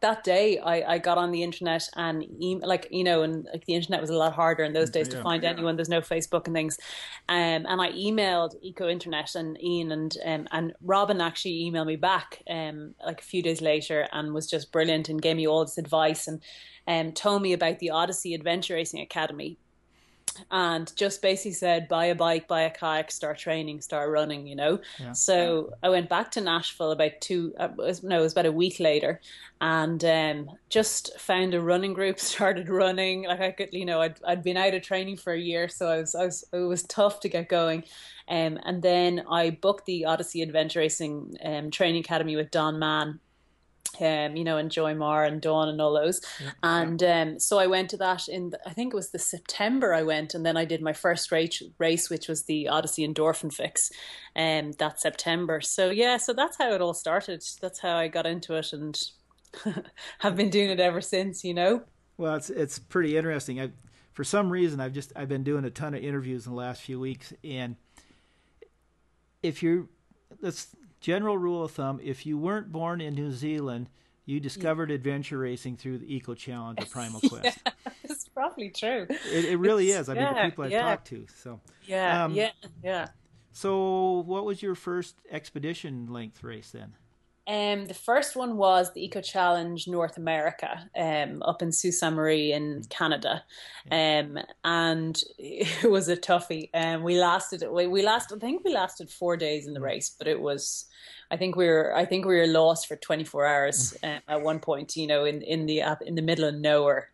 that 0.00 0.22
day 0.22 0.58
I, 0.58 0.94
I 0.94 0.98
got 0.98 1.18
on 1.18 1.32
the 1.32 1.42
internet 1.42 1.88
and 1.96 2.24
e- 2.40 2.60
like 2.62 2.88
you 2.90 3.04
know 3.04 3.22
and 3.22 3.46
like 3.52 3.64
the 3.64 3.74
internet 3.74 4.00
was 4.00 4.10
a 4.10 4.16
lot 4.16 4.32
harder 4.32 4.62
in 4.62 4.72
those 4.72 4.90
days 4.90 5.08
yeah, 5.08 5.16
to 5.16 5.22
find 5.22 5.42
yeah. 5.42 5.50
anyone. 5.50 5.76
There's 5.76 5.88
no 5.88 6.00
facebook 6.00 6.46
and 6.46 6.54
things. 6.54 6.78
Um, 7.28 7.66
and 7.66 7.80
i 7.80 7.90
emailed 7.92 8.54
eco 8.62 8.88
internet 8.88 9.34
and 9.34 9.62
ian 9.62 9.92
and 9.92 10.16
um, 10.24 10.48
and 10.52 10.72
robyn 10.84 11.20
actually 11.20 11.70
emailed 11.70 11.86
me 11.86 11.96
back 11.96 12.42
um, 12.48 12.94
like 13.04 13.20
a 13.20 13.24
few 13.24 13.42
days 13.42 13.60
later 13.60 14.08
and 14.12 14.32
was 14.32 14.46
just 14.46 14.72
brilliant 14.72 15.08
and 15.08 15.20
gave 15.20 15.36
me 15.36 15.46
all 15.46 15.64
this 15.64 15.78
advice 15.78 16.26
and 16.26 16.42
um, 16.86 17.12
told 17.12 17.42
me 17.42 17.52
about 17.52 17.78
the 17.80 17.90
odyssey 17.90 18.34
adventure 18.34 18.74
racing 18.74 19.00
academy 19.00 19.58
and 20.50 20.94
just 20.96 21.22
basically 21.22 21.52
said 21.52 21.88
buy 21.88 22.06
a 22.06 22.14
bike 22.14 22.48
buy 22.48 22.62
a 22.62 22.70
kayak 22.70 23.10
start 23.10 23.38
training 23.38 23.80
start 23.80 24.10
running 24.10 24.46
you 24.46 24.56
know? 24.56 24.78
Yeah. 24.98 25.12
so 25.12 25.72
i 25.82 25.88
went 25.88 26.08
back 26.08 26.30
to 26.32 26.40
nashville 26.40 26.92
about 26.92 27.20
two 27.20 27.54
uh, 27.58 27.68
no 28.02 28.18
it 28.18 28.22
was 28.22 28.32
about 28.32 28.46
a 28.46 28.52
week 28.52 28.80
later 28.80 29.20
and 29.60 30.04
um, 30.04 30.50
just 30.68 31.18
found 31.18 31.54
a 31.54 31.60
running 31.60 31.92
group 31.92 32.20
started 32.20 32.68
running. 32.68 33.24
Like 33.24 33.40
i 33.40 33.50
could 33.50 33.70
you 33.72 33.84
know 33.84 34.00
I'd, 34.00 34.20
I'd 34.26 34.42
been 34.42 34.56
out 34.56 34.74
of 34.74 34.82
training 34.82 35.16
for 35.16 35.32
a 35.32 35.38
year 35.38 35.68
so 35.68 35.88
i 35.88 35.98
was, 35.98 36.14
I 36.14 36.24
was 36.24 36.44
it 36.52 36.58
was 36.58 36.82
tough 36.84 37.20
to 37.20 37.28
get 37.28 37.48
going. 37.48 37.84
Um, 38.28 38.58
and 38.64 38.82
then 38.82 39.24
i 39.30 39.50
booked 39.50 39.86
the 39.86 40.04
odyssey 40.04 40.42
adventure 40.42 40.80
racing 40.80 41.36
um, 41.42 41.70
training 41.70 42.00
academy 42.00 42.36
with 42.36 42.50
don 42.50 42.78
mann 42.78 43.20
um, 44.00 44.36
you 44.36 44.44
know, 44.44 44.58
and 44.58 44.70
Joy 44.70 44.94
Marr 44.94 45.24
and 45.24 45.40
Dawn 45.40 45.68
and 45.68 45.80
all 45.80 45.94
those. 45.94 46.20
Yeah. 46.42 46.50
And 46.62 47.02
um, 47.02 47.40
so 47.40 47.58
I 47.58 47.66
went 47.66 47.90
to 47.90 47.96
that 47.98 48.28
in, 48.28 48.50
the, 48.50 48.60
I 48.66 48.72
think 48.72 48.92
it 48.92 48.96
was 48.96 49.10
the 49.10 49.18
September 49.18 49.94
I 49.94 50.02
went, 50.02 50.34
and 50.34 50.44
then 50.44 50.56
I 50.56 50.64
did 50.64 50.82
my 50.82 50.92
first 50.92 51.32
race, 51.32 51.62
race 51.78 52.10
which 52.10 52.28
was 52.28 52.44
the 52.44 52.68
Odyssey 52.68 53.06
Endorphin 53.06 53.52
Fix, 53.52 53.90
um, 54.36 54.72
that 54.78 55.00
September. 55.00 55.60
So 55.60 55.90
yeah, 55.90 56.16
so 56.16 56.32
that's 56.32 56.58
how 56.58 56.72
it 56.72 56.80
all 56.80 56.94
started. 56.94 57.42
That's 57.60 57.80
how 57.80 57.96
I 57.96 58.08
got 58.08 58.26
into 58.26 58.54
it, 58.54 58.72
and 58.72 58.98
have 60.18 60.36
been 60.36 60.50
doing 60.50 60.70
it 60.70 60.80
ever 60.80 61.00
since. 61.00 61.44
You 61.44 61.54
know. 61.54 61.82
Well, 62.16 62.34
it's 62.34 62.50
it's 62.50 62.78
pretty 62.78 63.16
interesting. 63.16 63.60
I, 63.60 63.70
for 64.12 64.24
some 64.24 64.50
reason, 64.50 64.80
I've 64.80 64.92
just 64.92 65.12
I've 65.16 65.28
been 65.28 65.44
doing 65.44 65.64
a 65.64 65.70
ton 65.70 65.94
of 65.94 66.02
interviews 66.02 66.46
in 66.46 66.52
the 66.52 66.58
last 66.58 66.82
few 66.82 66.98
weeks, 67.00 67.32
and 67.44 67.76
if 69.42 69.62
you're 69.62 69.86
let's 70.40 70.68
general 71.00 71.38
rule 71.38 71.64
of 71.64 71.72
thumb 71.72 72.00
if 72.02 72.26
you 72.26 72.38
weren't 72.38 72.72
born 72.72 73.00
in 73.00 73.14
New 73.14 73.32
Zealand, 73.32 73.88
you 74.24 74.40
discovered 74.40 74.90
adventure 74.90 75.38
racing 75.38 75.76
through 75.76 75.98
the 75.98 76.14
Eco 76.14 76.34
Challenge 76.34 76.80
or 76.80 76.86
Primal 76.90 77.20
Quest. 77.20 77.58
yeah, 77.64 77.92
it's 78.04 78.28
probably 78.28 78.70
true. 78.70 79.06
It, 79.08 79.44
it 79.46 79.56
really 79.58 79.90
it's, 79.90 80.00
is. 80.00 80.08
I 80.08 80.14
yeah, 80.14 80.24
mean, 80.24 80.34
the 80.34 80.50
people 80.50 80.64
I've 80.64 80.70
yeah. 80.70 80.82
talked 80.82 81.06
to. 81.08 81.26
So 81.42 81.60
yeah, 81.86 82.24
um, 82.24 82.34
yeah, 82.34 82.50
yeah. 82.82 83.08
So, 83.52 84.22
what 84.26 84.44
was 84.44 84.62
your 84.62 84.74
first 84.74 85.16
expedition 85.30 86.06
length 86.12 86.44
race 86.44 86.70
then? 86.70 86.94
Um, 87.48 87.86
the 87.86 87.94
first 87.94 88.36
one 88.36 88.58
was 88.58 88.92
the 88.92 89.02
Eco 89.02 89.22
Challenge 89.22 89.88
North 89.88 90.18
America 90.18 90.90
um, 90.94 91.42
up 91.42 91.62
in 91.62 91.72
Sault 91.72 91.94
Ste. 91.94 92.12
Marie 92.12 92.52
in 92.52 92.84
Canada, 92.90 93.42
um, 93.90 94.38
and 94.64 95.18
it 95.38 95.90
was 95.90 96.10
a 96.10 96.16
toughie. 96.16 96.68
Um, 96.74 97.02
we 97.02 97.18
lasted 97.18 97.64
we, 97.70 97.86
we 97.86 98.02
lasted 98.02 98.36
I 98.36 98.40
think 98.40 98.64
we 98.64 98.74
lasted 98.74 99.08
four 99.08 99.38
days 99.38 99.66
in 99.66 99.72
the 99.72 99.80
race, 99.80 100.14
but 100.16 100.28
it 100.28 100.38
was 100.38 100.84
I 101.30 101.38
think 101.38 101.56
we 101.56 101.66
were 101.66 101.96
I 101.96 102.04
think 102.04 102.26
we 102.26 102.36
were 102.36 102.46
lost 102.46 102.86
for 102.86 102.96
24 102.96 103.46
hours 103.46 103.96
um, 104.02 104.20
at 104.28 104.42
one 104.42 104.60
point. 104.60 104.94
You 104.94 105.06
know, 105.06 105.24
in 105.24 105.40
in 105.40 105.64
the 105.64 105.82
in 106.04 106.16
the 106.16 106.22
middle 106.22 106.46
of 106.46 106.54
nowhere. 106.54 107.08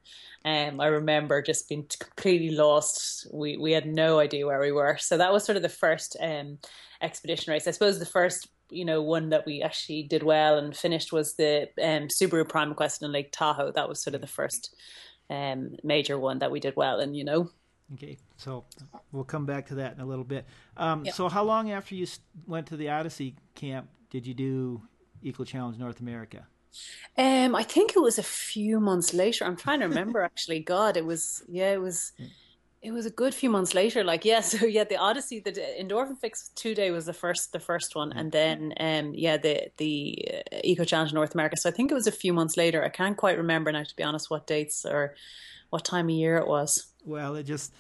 Um, 0.47 0.79
I 0.79 0.89
remember 0.89 1.41
just 1.41 1.71
being 1.71 1.87
completely 1.99 2.51
lost. 2.51 3.29
We 3.33 3.57
we 3.57 3.71
had 3.71 3.87
no 3.87 4.19
idea 4.19 4.47
where 4.47 4.61
we 4.61 4.73
were. 4.73 4.99
So 4.99 5.17
that 5.17 5.33
was 5.33 5.45
sort 5.45 5.57
of 5.57 5.63
the 5.63 5.69
first 5.71 6.17
um, 6.21 6.59
expedition 7.01 7.53
race. 7.53 7.69
I 7.69 7.71
suppose 7.71 7.99
the 7.99 8.05
first 8.05 8.49
you 8.75 8.85
know 8.85 9.03
one 9.03 9.31
that 9.31 9.47
we 9.47 9.63
actually 9.63 10.03
did 10.03 10.23
well 10.23 10.59
and 10.59 10.77
finished 10.77 11.13
was 11.13 11.35
the 11.35 11.69
um, 11.83 12.09
Subaru 12.09 12.49
Primal 12.49 12.75
Quest 12.75 13.03
in 13.03 13.13
Lake 13.13 13.31
Tahoe. 13.33 13.73
That 13.73 13.89
was 13.89 14.03
sort 14.03 14.15
of 14.15 14.21
the 14.21 14.27
first 14.27 14.75
um, 15.31 15.77
major 15.83 16.19
one 16.19 16.39
that 16.41 16.51
we 16.51 16.61
did 16.61 16.77
well 16.77 17.01
in. 17.01 17.15
You 17.15 17.25
know. 17.25 17.51
Okay, 17.93 18.17
so 18.37 18.65
we'll 19.13 19.25
come 19.25 19.45
back 19.45 19.67
to 19.67 19.75
that 19.77 19.95
in 19.95 20.01
a 20.01 20.07
little 20.07 20.25
bit. 20.25 20.47
Um, 20.77 21.05
So, 21.07 21.29
how 21.29 21.45
long 21.45 21.71
after 21.71 21.95
you 21.95 22.07
went 22.47 22.67
to 22.69 22.77
the 22.77 22.89
Odyssey 22.89 23.37
camp 23.55 23.89
did 24.11 24.27
you 24.27 24.35
do 24.35 24.83
Eco 25.23 25.45
Challenge 25.45 25.79
North 25.79 26.01
America? 26.01 26.47
Um, 27.17 27.55
I 27.55 27.63
think 27.63 27.93
it 27.95 28.01
was 28.01 28.19
a 28.19 28.23
few 28.23 28.81
months 28.81 29.15
later. 29.15 29.45
I'm 29.45 29.57
trying 29.57 29.81
to 29.81 29.87
remember 29.87 30.23
actually. 30.31 30.61
God, 30.61 30.97
it 30.97 31.05
was 31.05 31.43
yeah, 31.49 31.73
it 31.73 31.81
was 31.81 32.13
it 32.85 32.93
was 32.93 33.07
a 33.07 33.11
good 33.11 33.35
few 33.35 33.49
months 33.49 33.75
later. 33.75 34.05
Like, 34.05 34.25
yeah, 34.25 34.41
so 34.53 34.67
yeah, 34.67 34.85
the 34.85 34.97
Odyssey, 34.97 35.41
the 35.41 35.53
Endorphin 35.53 36.19
Fix 36.19 36.51
two 36.55 36.75
day 36.75 36.91
was 36.91 37.07
the 37.07 37.13
first, 37.13 37.53
the 37.53 37.59
first 37.59 37.97
one, 37.97 38.13
and 38.13 38.31
then 38.31 38.75
um, 38.79 39.13
yeah, 39.15 39.39
the 39.39 39.71
the 39.79 40.29
uh, 40.53 40.59
Eco 40.63 40.85
Challenge 40.85 41.13
North 41.13 41.35
America. 41.35 41.57
So 41.57 41.69
I 41.69 41.73
think 41.73 41.91
it 41.91 41.95
was 41.95 42.07
a 42.07 42.13
few 42.13 42.33
months 42.33 42.57
later. 42.57 42.85
I 42.85 42.91
can't 42.91 43.17
quite 43.17 43.39
remember 43.39 43.73
now, 43.73 43.83
to 43.83 43.97
be 43.97 44.03
honest, 44.03 44.31
what 44.31 44.47
dates 44.47 44.85
or 44.85 45.15
what 45.71 45.85
time 45.85 46.07
of 46.07 46.11
year 46.11 46.37
it 46.37 46.47
was. 46.47 46.87
Well, 47.05 47.35
it 47.37 47.45
just 47.45 47.73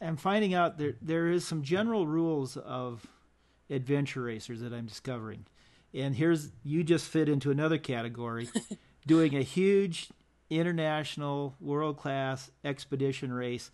I'm 0.00 0.16
finding 0.16 0.52
out 0.52 0.78
there 0.78 0.94
there 1.00 1.28
is 1.28 1.46
some 1.46 1.62
general 1.62 2.06
rules 2.06 2.56
of 2.56 3.06
adventure 3.70 4.22
racers 4.22 4.60
that 4.60 4.72
I'm 4.72 4.86
discovering, 4.86 5.46
and 5.94 6.16
here's 6.16 6.50
you 6.64 6.82
just 6.82 7.06
fit 7.06 7.28
into 7.28 7.52
another 7.52 7.78
category, 7.78 8.48
doing 9.06 9.36
a 9.36 9.42
huge 9.42 10.10
international 10.50 11.54
world 11.60 11.96
class 11.96 12.50
expedition 12.62 13.32
race 13.32 13.70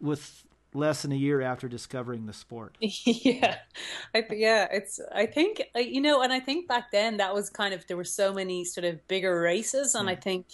with 0.00 0.44
less 0.74 1.02
than 1.02 1.12
a 1.12 1.16
year 1.16 1.40
after 1.40 1.68
discovering 1.68 2.26
the 2.26 2.32
sport. 2.32 2.76
yeah, 2.80 3.56
I 4.14 4.22
th- 4.22 4.40
yeah, 4.40 4.68
it's. 4.70 5.00
I 5.12 5.26
think 5.26 5.62
uh, 5.74 5.80
you 5.80 6.00
know, 6.00 6.22
and 6.22 6.32
I 6.32 6.40
think 6.40 6.68
back 6.68 6.90
then 6.90 7.16
that 7.18 7.34
was 7.34 7.50
kind 7.50 7.74
of 7.74 7.86
there 7.86 7.96
were 7.96 8.04
so 8.04 8.32
many 8.32 8.64
sort 8.64 8.84
of 8.84 9.06
bigger 9.08 9.40
races, 9.40 9.94
and 9.94 10.08
I 10.08 10.14
think 10.14 10.46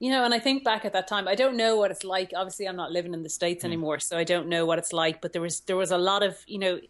you 0.00 0.10
know, 0.10 0.24
and 0.24 0.32
I 0.32 0.38
think 0.38 0.64
back 0.64 0.86
at 0.86 0.94
that 0.94 1.06
time, 1.06 1.28
I 1.28 1.34
don't 1.34 1.58
know 1.58 1.76
what 1.76 1.90
it's 1.90 2.04
like. 2.04 2.32
Obviously, 2.34 2.66
I'm 2.66 2.74
not 2.74 2.90
living 2.90 3.12
in 3.12 3.22
the 3.22 3.28
states 3.28 3.62
mm. 3.62 3.66
anymore, 3.66 3.98
so 3.98 4.16
I 4.16 4.24
don't 4.24 4.48
know 4.48 4.64
what 4.64 4.78
it's 4.78 4.94
like. 4.94 5.20
But 5.20 5.34
there 5.34 5.42
was 5.42 5.60
there 5.60 5.76
was 5.76 5.90
a 5.90 5.98
lot 5.98 6.22
of 6.22 6.38
you 6.46 6.58
know, 6.58 6.80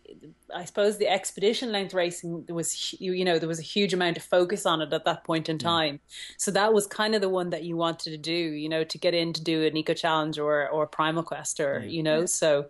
I 0.54 0.64
suppose 0.64 0.96
the 0.96 1.08
expedition 1.08 1.72
length 1.72 1.92
racing 1.92 2.44
there 2.46 2.54
was 2.54 2.94
you 3.00 3.24
know 3.24 3.40
there 3.40 3.48
was 3.48 3.58
a 3.58 3.64
huge 3.64 3.92
amount 3.92 4.16
of 4.16 4.22
focus 4.22 4.64
on 4.64 4.80
it 4.80 4.92
at 4.92 5.04
that 5.06 5.24
point 5.24 5.48
in 5.48 5.58
time. 5.58 5.96
Mm. 5.96 6.00
So 6.38 6.52
that 6.52 6.72
was 6.72 6.86
kind 6.86 7.16
of 7.16 7.20
the 7.20 7.28
one 7.28 7.50
that 7.50 7.64
you 7.64 7.76
wanted 7.76 8.12
to 8.12 8.16
do, 8.16 8.32
you 8.32 8.68
know, 8.68 8.84
to 8.84 8.96
get 8.96 9.12
in 9.12 9.32
to 9.32 9.42
do 9.42 9.64
an 9.64 9.76
eco 9.76 9.92
challenge 9.92 10.38
or 10.38 10.68
or 10.68 10.86
primal 10.86 11.24
quest 11.24 11.58
or 11.58 11.80
mm. 11.80 11.90
you 11.90 12.04
know. 12.04 12.26
So 12.26 12.66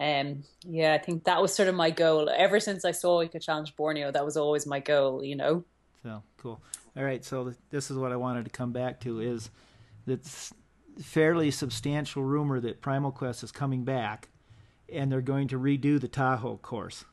um, 0.00 0.44
yeah, 0.66 0.94
I 0.94 0.98
think 0.98 1.24
that 1.24 1.42
was 1.42 1.54
sort 1.54 1.68
of 1.68 1.74
my 1.74 1.90
goal 1.90 2.30
ever 2.34 2.60
since 2.60 2.86
I 2.86 2.92
saw 2.92 3.22
Eco 3.22 3.38
Challenge 3.38 3.76
Borneo. 3.76 4.10
That 4.10 4.24
was 4.24 4.38
always 4.38 4.66
my 4.66 4.80
goal, 4.80 5.22
you 5.22 5.36
know. 5.36 5.64
So 6.02 6.22
cool. 6.38 6.60
All 6.96 7.04
right, 7.04 7.24
so 7.24 7.54
this 7.70 7.90
is 7.90 7.96
what 7.96 8.10
I 8.10 8.16
wanted 8.16 8.46
to 8.46 8.50
come 8.50 8.72
back 8.72 9.00
to 9.00 9.20
is 9.20 9.50
that's 10.06 10.52
fairly 11.00 11.50
substantial 11.50 12.22
rumor 12.22 12.60
that 12.60 12.80
Primal 12.80 13.12
Quest 13.12 13.42
is 13.42 13.52
coming 13.52 13.84
back, 13.84 14.28
and 14.92 15.10
they're 15.10 15.20
going 15.20 15.48
to 15.48 15.58
redo 15.58 16.00
the 16.00 16.08
Tahoe 16.08 16.58
course. 16.58 17.04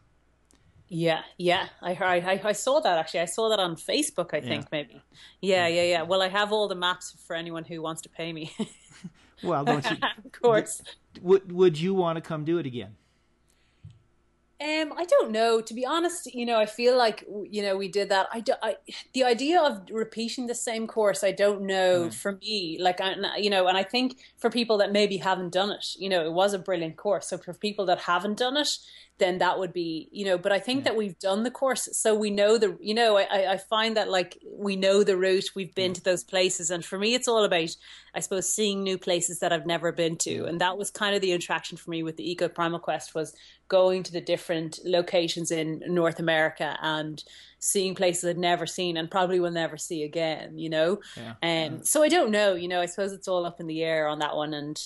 Yeah, 0.91 1.21
yeah, 1.37 1.67
I, 1.83 1.91
I 1.91 2.41
I 2.43 2.51
saw 2.51 2.79
that 2.79 2.97
actually. 2.97 3.19
I 3.19 3.25
saw 3.25 3.49
that 3.49 3.59
on 3.59 3.75
Facebook. 3.75 4.33
I 4.33 4.41
think 4.41 4.63
yeah. 4.63 4.69
maybe. 4.71 5.01
Yeah, 5.39 5.67
yeah, 5.67 5.83
yeah. 5.83 6.01
Well, 6.01 6.21
I 6.21 6.29
have 6.29 6.51
all 6.51 6.67
the 6.67 6.75
maps 6.75 7.15
for 7.27 7.35
anyone 7.35 7.63
who 7.63 7.81
wants 7.81 8.01
to 8.01 8.09
pay 8.09 8.33
me. 8.33 8.51
well, 9.43 9.63
don't 9.63 9.85
you? 9.85 9.97
of 10.25 10.31
course. 10.31 10.81
Would 11.21 11.51
Would 11.51 11.79
you 11.79 11.93
want 11.93 12.15
to 12.15 12.21
come 12.21 12.43
do 12.43 12.57
it 12.57 12.65
again? 12.65 12.95
Um, 14.61 14.91
I 14.97 15.05
don't 15.05 15.31
know. 15.31 15.61
To 15.61 15.73
be 15.73 15.85
honest, 15.85 16.33
you 16.33 16.45
know, 16.45 16.57
I 16.57 16.65
feel 16.65 16.97
like 16.97 17.23
you 17.49 17.61
know 17.61 17.77
we 17.77 17.87
did 17.87 18.09
that. 18.09 18.27
I, 18.33 18.41
do, 18.41 18.53
I 18.61 18.75
the 19.13 19.23
idea 19.23 19.61
of 19.61 19.83
repeating 19.89 20.47
the 20.47 20.55
same 20.55 20.85
course, 20.85 21.23
I 21.23 21.31
don't 21.31 21.61
know. 21.61 22.07
Mm. 22.07 22.13
For 22.13 22.33
me, 22.33 22.77
like 22.79 22.99
I, 22.99 23.37
you 23.37 23.49
know, 23.49 23.67
and 23.67 23.77
I 23.77 23.83
think 23.83 24.17
for 24.37 24.49
people 24.49 24.77
that 24.79 24.91
maybe 24.91 25.15
haven't 25.17 25.53
done 25.53 25.71
it, 25.71 25.95
you 25.97 26.09
know, 26.09 26.25
it 26.25 26.33
was 26.33 26.53
a 26.53 26.59
brilliant 26.59 26.97
course. 26.97 27.27
So 27.27 27.37
for 27.37 27.53
people 27.53 27.85
that 27.85 27.99
haven't 27.99 28.37
done 28.37 28.57
it, 28.57 28.69
then 29.19 29.37
that 29.37 29.59
would 29.59 29.73
be, 29.73 30.09
you 30.11 30.25
know, 30.25 30.37
but 30.37 30.51
I 30.51 30.59
think 30.59 30.79
yeah. 30.79 30.83
that 30.85 30.97
we've 30.97 31.19
done 31.19 31.43
the 31.43 31.51
course. 31.51 31.87
So 31.91 32.15
we 32.15 32.29
know 32.29 32.57
the, 32.57 32.77
you 32.81 32.93
know, 32.93 33.17
I, 33.17 33.53
I 33.53 33.57
find 33.57 33.95
that 33.97 34.09
like 34.09 34.37
we 34.51 34.75
know 34.75 35.03
the 35.03 35.17
route, 35.17 35.51
we've 35.55 35.75
been 35.75 35.93
to 35.93 36.03
those 36.03 36.23
places. 36.23 36.71
And 36.71 36.83
for 36.83 36.97
me, 36.97 37.13
it's 37.13 37.27
all 37.27 37.43
about, 37.43 37.75
I 38.15 38.19
suppose, 38.19 38.47
seeing 38.47 38.81
new 38.81 38.97
places 38.97 39.39
that 39.39 39.53
I've 39.53 39.65
never 39.65 39.91
been 39.91 40.15
to. 40.17 40.45
And 40.45 40.59
that 40.61 40.77
was 40.77 40.89
kind 40.89 41.15
of 41.15 41.21
the 41.21 41.33
attraction 41.33 41.77
for 41.77 41.91
me 41.91 42.01
with 42.01 42.17
the 42.17 42.31
Eco 42.31 42.47
Primal 42.47 42.79
Quest 42.79 43.13
was 43.13 43.35
going 43.67 44.01
to 44.03 44.11
the 44.11 44.21
different 44.21 44.79
locations 44.83 45.51
in 45.51 45.83
North 45.87 46.19
America 46.19 46.77
and 46.81 47.23
seeing 47.59 47.93
places 47.93 48.29
I'd 48.29 48.37
never 48.37 48.65
seen 48.65 48.97
and 48.97 49.11
probably 49.11 49.39
will 49.39 49.51
never 49.51 49.77
see 49.77 50.03
again, 50.03 50.57
you 50.57 50.69
know? 50.69 51.01
Yeah. 51.15 51.67
Um. 51.67 51.83
So 51.83 52.01
I 52.01 52.09
don't 52.09 52.31
know, 52.31 52.55
you 52.55 52.67
know, 52.67 52.81
I 52.81 52.87
suppose 52.87 53.11
it's 53.11 53.27
all 53.27 53.45
up 53.45 53.59
in 53.59 53.67
the 53.67 53.83
air 53.83 54.07
on 54.07 54.19
that 54.19 54.35
one. 54.35 54.53
And, 54.53 54.81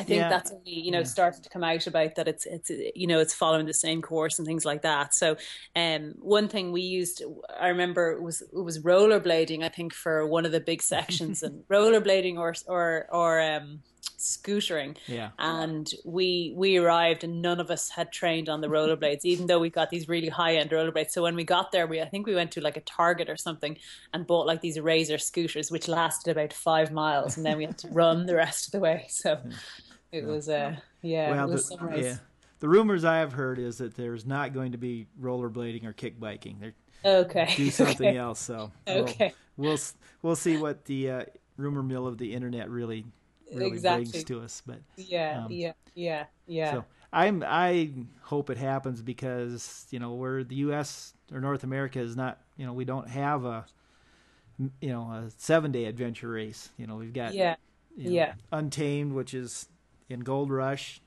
I 0.00 0.04
think 0.04 0.20
yeah. 0.20 0.28
that's 0.28 0.52
only 0.52 0.70
you 0.70 0.90
know 0.90 0.98
yeah. 0.98 1.04
started 1.04 1.42
to 1.42 1.50
come 1.50 1.64
out 1.64 1.86
about 1.86 2.14
that 2.14 2.28
it's 2.28 2.46
it's 2.46 2.70
you 2.94 3.06
know 3.06 3.18
it's 3.18 3.34
following 3.34 3.66
the 3.66 3.74
same 3.74 4.00
course 4.00 4.38
and 4.38 4.46
things 4.46 4.64
like 4.64 4.82
that. 4.82 5.14
So, 5.14 5.36
um, 5.74 6.14
one 6.18 6.48
thing 6.48 6.72
we 6.72 6.82
used, 6.82 7.22
I 7.58 7.68
remember 7.68 8.12
it 8.12 8.22
was 8.22 8.42
it 8.42 8.62
was 8.62 8.78
rollerblading. 8.80 9.64
I 9.64 9.68
think 9.68 9.92
for 9.92 10.26
one 10.26 10.46
of 10.46 10.52
the 10.52 10.60
big 10.60 10.82
sections 10.82 11.42
and 11.42 11.64
rollerblading 11.70 12.36
or 12.36 12.54
or 12.66 13.06
or 13.10 13.40
um, 13.40 13.80
scootering. 14.18 14.96
Yeah. 15.06 15.30
And 15.38 15.88
we 16.04 16.52
we 16.56 16.76
arrived 16.76 17.24
and 17.24 17.40
none 17.40 17.60
of 17.60 17.70
us 17.70 17.88
had 17.88 18.12
trained 18.12 18.48
on 18.48 18.60
the 18.60 18.68
rollerblades, 18.68 19.24
even 19.24 19.46
though 19.46 19.60
we 19.60 19.70
got 19.70 19.90
these 19.90 20.08
really 20.08 20.28
high 20.28 20.56
end 20.56 20.70
rollerblades. 20.70 21.10
So 21.10 21.22
when 21.22 21.36
we 21.36 21.44
got 21.44 21.72
there, 21.72 21.86
we 21.86 22.02
I 22.02 22.08
think 22.08 22.26
we 22.26 22.34
went 22.34 22.52
to 22.52 22.60
like 22.60 22.76
a 22.76 22.82
Target 22.82 23.30
or 23.30 23.36
something 23.36 23.78
and 24.12 24.26
bought 24.26 24.46
like 24.46 24.60
these 24.60 24.78
Razor 24.78 25.18
scooters, 25.18 25.70
which 25.70 25.88
lasted 25.88 26.30
about 26.30 26.52
five 26.52 26.92
miles, 26.92 27.36
and 27.36 27.46
then 27.46 27.56
we 27.56 27.64
had 27.64 27.78
to 27.78 27.88
run 27.88 28.26
the 28.26 28.34
rest 28.34 28.66
of 28.66 28.72
the 28.72 28.80
way. 28.80 29.06
So. 29.08 29.40
It 30.12 30.24
was, 30.24 30.48
uh, 30.48 30.76
yeah, 31.02 31.30
well, 31.30 31.48
it 31.48 31.52
was 31.52 31.68
the, 31.68 32.00
yeah. 32.00 32.16
The 32.60 32.68
rumors 32.68 33.04
I 33.04 33.18
have 33.18 33.32
heard 33.32 33.58
is 33.58 33.78
that 33.78 33.94
there's 33.94 34.26
not 34.26 34.52
going 34.52 34.72
to 34.72 34.78
be 34.78 35.06
rollerblading 35.20 35.84
or 35.84 35.92
kick 35.92 36.18
biking. 36.18 36.58
They're 36.60 36.74
okay. 37.04 37.52
Do 37.56 37.70
something 37.70 38.08
okay. 38.08 38.16
else. 38.16 38.40
So 38.40 38.72
okay, 38.86 39.32
we'll 39.56 39.70
we'll, 39.70 39.78
we'll 40.22 40.36
see 40.36 40.56
what 40.56 40.84
the 40.86 41.10
uh, 41.10 41.24
rumor 41.56 41.82
mill 41.82 42.06
of 42.06 42.18
the 42.18 42.34
internet 42.34 42.70
really 42.70 43.04
really 43.52 43.68
exactly. 43.68 44.04
brings 44.10 44.24
to 44.24 44.40
us. 44.40 44.62
But 44.66 44.78
yeah, 44.96 45.44
um, 45.44 45.52
yeah, 45.52 45.72
yeah, 45.94 46.24
yeah. 46.46 46.72
So 46.72 46.84
I'm 47.12 47.44
I 47.46 47.90
hope 48.22 48.50
it 48.50 48.58
happens 48.58 49.02
because 49.02 49.86
you 49.90 49.98
know 49.98 50.14
we're 50.14 50.42
the 50.42 50.56
U.S. 50.56 51.14
or 51.32 51.40
North 51.40 51.64
America 51.64 52.00
is 52.00 52.16
not 52.16 52.40
you 52.56 52.66
know 52.66 52.72
we 52.72 52.84
don't 52.84 53.08
have 53.08 53.44
a 53.44 53.66
you 54.80 54.90
know 54.90 55.02
a 55.02 55.30
seven 55.36 55.70
day 55.70 55.84
adventure 55.84 56.28
race. 56.28 56.70
You 56.76 56.86
know 56.86 56.96
we've 56.96 57.12
got 57.12 57.34
yeah 57.34 57.56
you 57.96 58.04
know, 58.04 58.10
yeah 58.10 58.34
Untamed, 58.52 59.12
which 59.12 59.34
is 59.34 59.68
in 60.08 60.20
Gold 60.20 60.50
Rush, 60.50 61.00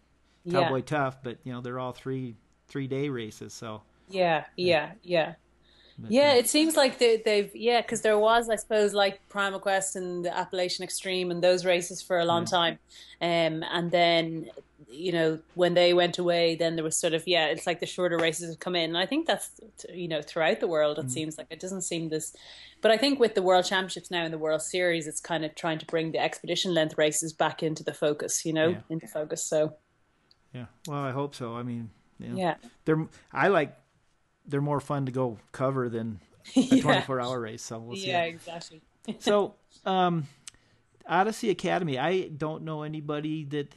Cowboy 0.49 0.77
yeah. 0.77 0.83
Tough, 0.85 1.23
but 1.23 1.37
you 1.43 1.53
know 1.53 1.61
they're 1.61 1.79
all 1.79 1.93
three 1.93 2.35
three 2.67 2.87
day 2.87 3.09
races. 3.09 3.53
So 3.53 3.81
yeah, 4.09 4.45
yeah, 4.55 4.91
yeah. 5.03 5.33
But, 5.97 6.11
yeah, 6.11 6.33
it 6.33 6.49
seems 6.49 6.75
like 6.75 6.97
they, 6.97 7.21
have 7.25 7.55
yeah, 7.55 7.81
because 7.81 8.01
there 8.01 8.17
was, 8.17 8.49
I 8.49 8.55
suppose, 8.55 8.93
like 8.93 9.19
Primal 9.29 9.59
Quest 9.59 9.95
and 9.95 10.25
the 10.25 10.35
Appalachian 10.35 10.83
Extreme 10.83 11.29
and 11.29 11.43
those 11.43 11.63
races 11.65 12.01
for 12.01 12.19
a 12.19 12.25
long 12.25 12.43
yeah. 12.43 12.49
time, 12.57 12.79
um, 13.21 13.63
and 13.71 13.91
then 13.91 14.49
you 14.89 15.11
know 15.11 15.39
when 15.55 15.73
they 15.73 15.93
went 15.93 16.17
away, 16.17 16.55
then 16.55 16.75
there 16.75 16.83
was 16.83 16.97
sort 16.99 17.13
of 17.13 17.23
yeah, 17.27 17.47
it's 17.47 17.67
like 17.67 17.79
the 17.79 17.85
shorter 17.85 18.17
races 18.17 18.49
have 18.49 18.59
come 18.59 18.75
in, 18.75 18.89
and 18.89 18.97
I 18.97 19.05
think 19.05 19.27
that's 19.27 19.49
you 19.93 20.07
know 20.07 20.21
throughout 20.21 20.59
the 20.59 20.67
world. 20.67 20.99
It 20.99 21.07
mm. 21.07 21.11
seems 21.11 21.37
like 21.37 21.47
it 21.49 21.59
doesn't 21.59 21.81
seem 21.81 22.09
this, 22.09 22.35
but 22.81 22.91
I 22.91 22.97
think 22.97 23.19
with 23.19 23.35
the 23.35 23.41
World 23.41 23.65
Championships 23.65 24.11
now 24.11 24.23
and 24.23 24.33
the 24.33 24.37
World 24.37 24.61
Series, 24.61 25.07
it's 25.07 25.21
kind 25.21 25.45
of 25.45 25.55
trying 25.55 25.79
to 25.79 25.85
bring 25.85 26.11
the 26.11 26.19
expedition 26.19 26.73
length 26.73 26.97
races 26.97 27.33
back 27.33 27.63
into 27.63 27.83
the 27.83 27.93
focus, 27.93 28.45
you 28.45 28.53
know, 28.53 28.69
yeah. 28.69 28.81
into 28.89 29.07
focus. 29.07 29.45
So 29.45 29.75
yeah, 30.53 30.65
well, 30.87 30.99
I 30.99 31.11
hope 31.11 31.35
so. 31.35 31.55
I 31.55 31.63
mean, 31.63 31.89
you 32.19 32.29
know, 32.29 32.37
yeah, 32.37 32.55
they're 32.85 33.07
I 33.31 33.47
like 33.47 33.77
they're 34.45 34.61
more 34.61 34.79
fun 34.79 35.05
to 35.05 35.11
go 35.11 35.37
cover 35.51 35.89
than 35.89 36.19
a 36.55 36.61
yeah. 36.61 36.81
24 36.81 37.21
hour 37.21 37.39
race. 37.39 37.63
So 37.63 37.79
we'll 37.79 37.95
see. 37.95 38.09
Yeah, 38.09 38.23
exactly. 38.23 38.81
so, 39.19 39.55
um, 39.85 40.27
Odyssey 41.07 41.49
Academy, 41.49 41.97
I 41.97 42.27
don't 42.27 42.63
know 42.63 42.83
anybody 42.83 43.45
that 43.45 43.73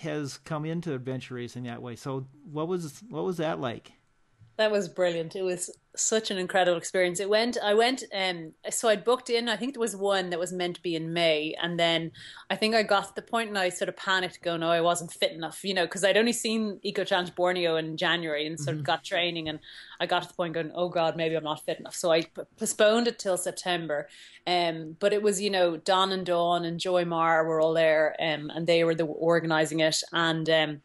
has 0.00 0.38
come 0.38 0.64
into 0.64 0.94
adventure 0.94 1.34
racing 1.34 1.64
that 1.64 1.82
way. 1.82 1.96
So, 1.96 2.26
what 2.50 2.68
was 2.68 3.02
what 3.08 3.24
was 3.24 3.36
that 3.38 3.60
like? 3.60 3.92
That 4.56 4.70
was 4.70 4.88
brilliant. 4.88 5.36
It 5.36 5.42
was 5.42 5.70
such 5.94 6.30
an 6.30 6.38
incredible 6.38 6.78
experience. 6.78 7.20
It 7.20 7.28
went, 7.28 7.58
I 7.62 7.74
went, 7.74 8.04
um, 8.14 8.52
so 8.70 8.88
I'd 8.88 9.04
booked 9.04 9.28
in, 9.28 9.48
I 9.48 9.56
think 9.56 9.74
there 9.74 9.80
was 9.80 9.96
one 9.96 10.30
that 10.30 10.38
was 10.38 10.52
meant 10.52 10.76
to 10.76 10.82
be 10.82 10.94
in 10.94 11.12
May. 11.12 11.54
And 11.60 11.78
then 11.78 12.12
I 12.48 12.56
think 12.56 12.74
I 12.74 12.82
got 12.82 13.08
to 13.08 13.14
the 13.14 13.22
point 13.22 13.48
and 13.48 13.58
I 13.58 13.68
sort 13.68 13.88
of 13.88 13.96
panicked 13.96 14.42
going, 14.42 14.62
oh, 14.62 14.70
I 14.70 14.80
wasn't 14.80 15.12
fit 15.12 15.32
enough, 15.32 15.62
you 15.62 15.74
know, 15.74 15.84
because 15.84 16.04
I'd 16.04 16.16
only 16.16 16.32
seen 16.32 16.80
Eco 16.82 17.04
Challenge 17.04 17.34
Borneo 17.34 17.76
in 17.76 17.96
January 17.96 18.46
and 18.46 18.58
sort 18.58 18.74
mm-hmm. 18.74 18.80
of 18.80 18.86
got 18.86 19.04
training. 19.04 19.48
And 19.48 19.58
I 20.00 20.06
got 20.06 20.22
to 20.22 20.28
the 20.28 20.34
point 20.34 20.54
going, 20.54 20.72
oh 20.74 20.88
God, 20.88 21.16
maybe 21.16 21.34
I'm 21.34 21.44
not 21.44 21.64
fit 21.64 21.80
enough. 21.80 21.94
So 21.94 22.12
I 22.12 22.24
postponed 22.58 23.08
it 23.08 23.18
till 23.18 23.36
September. 23.36 24.08
Um, 24.46 24.96
but 25.00 25.12
it 25.12 25.22
was, 25.22 25.40
you 25.40 25.50
know, 25.50 25.76
Don 25.76 26.12
and 26.12 26.24
Dawn 26.24 26.64
and 26.64 26.80
Joy 26.80 27.04
Marr 27.04 27.44
were 27.46 27.60
all 27.60 27.74
there 27.74 28.16
um, 28.20 28.50
and 28.54 28.66
they 28.66 28.84
were 28.84 28.94
the 28.94 29.04
organizing 29.04 29.80
it. 29.80 30.02
And, 30.12 30.48
um, 30.48 30.82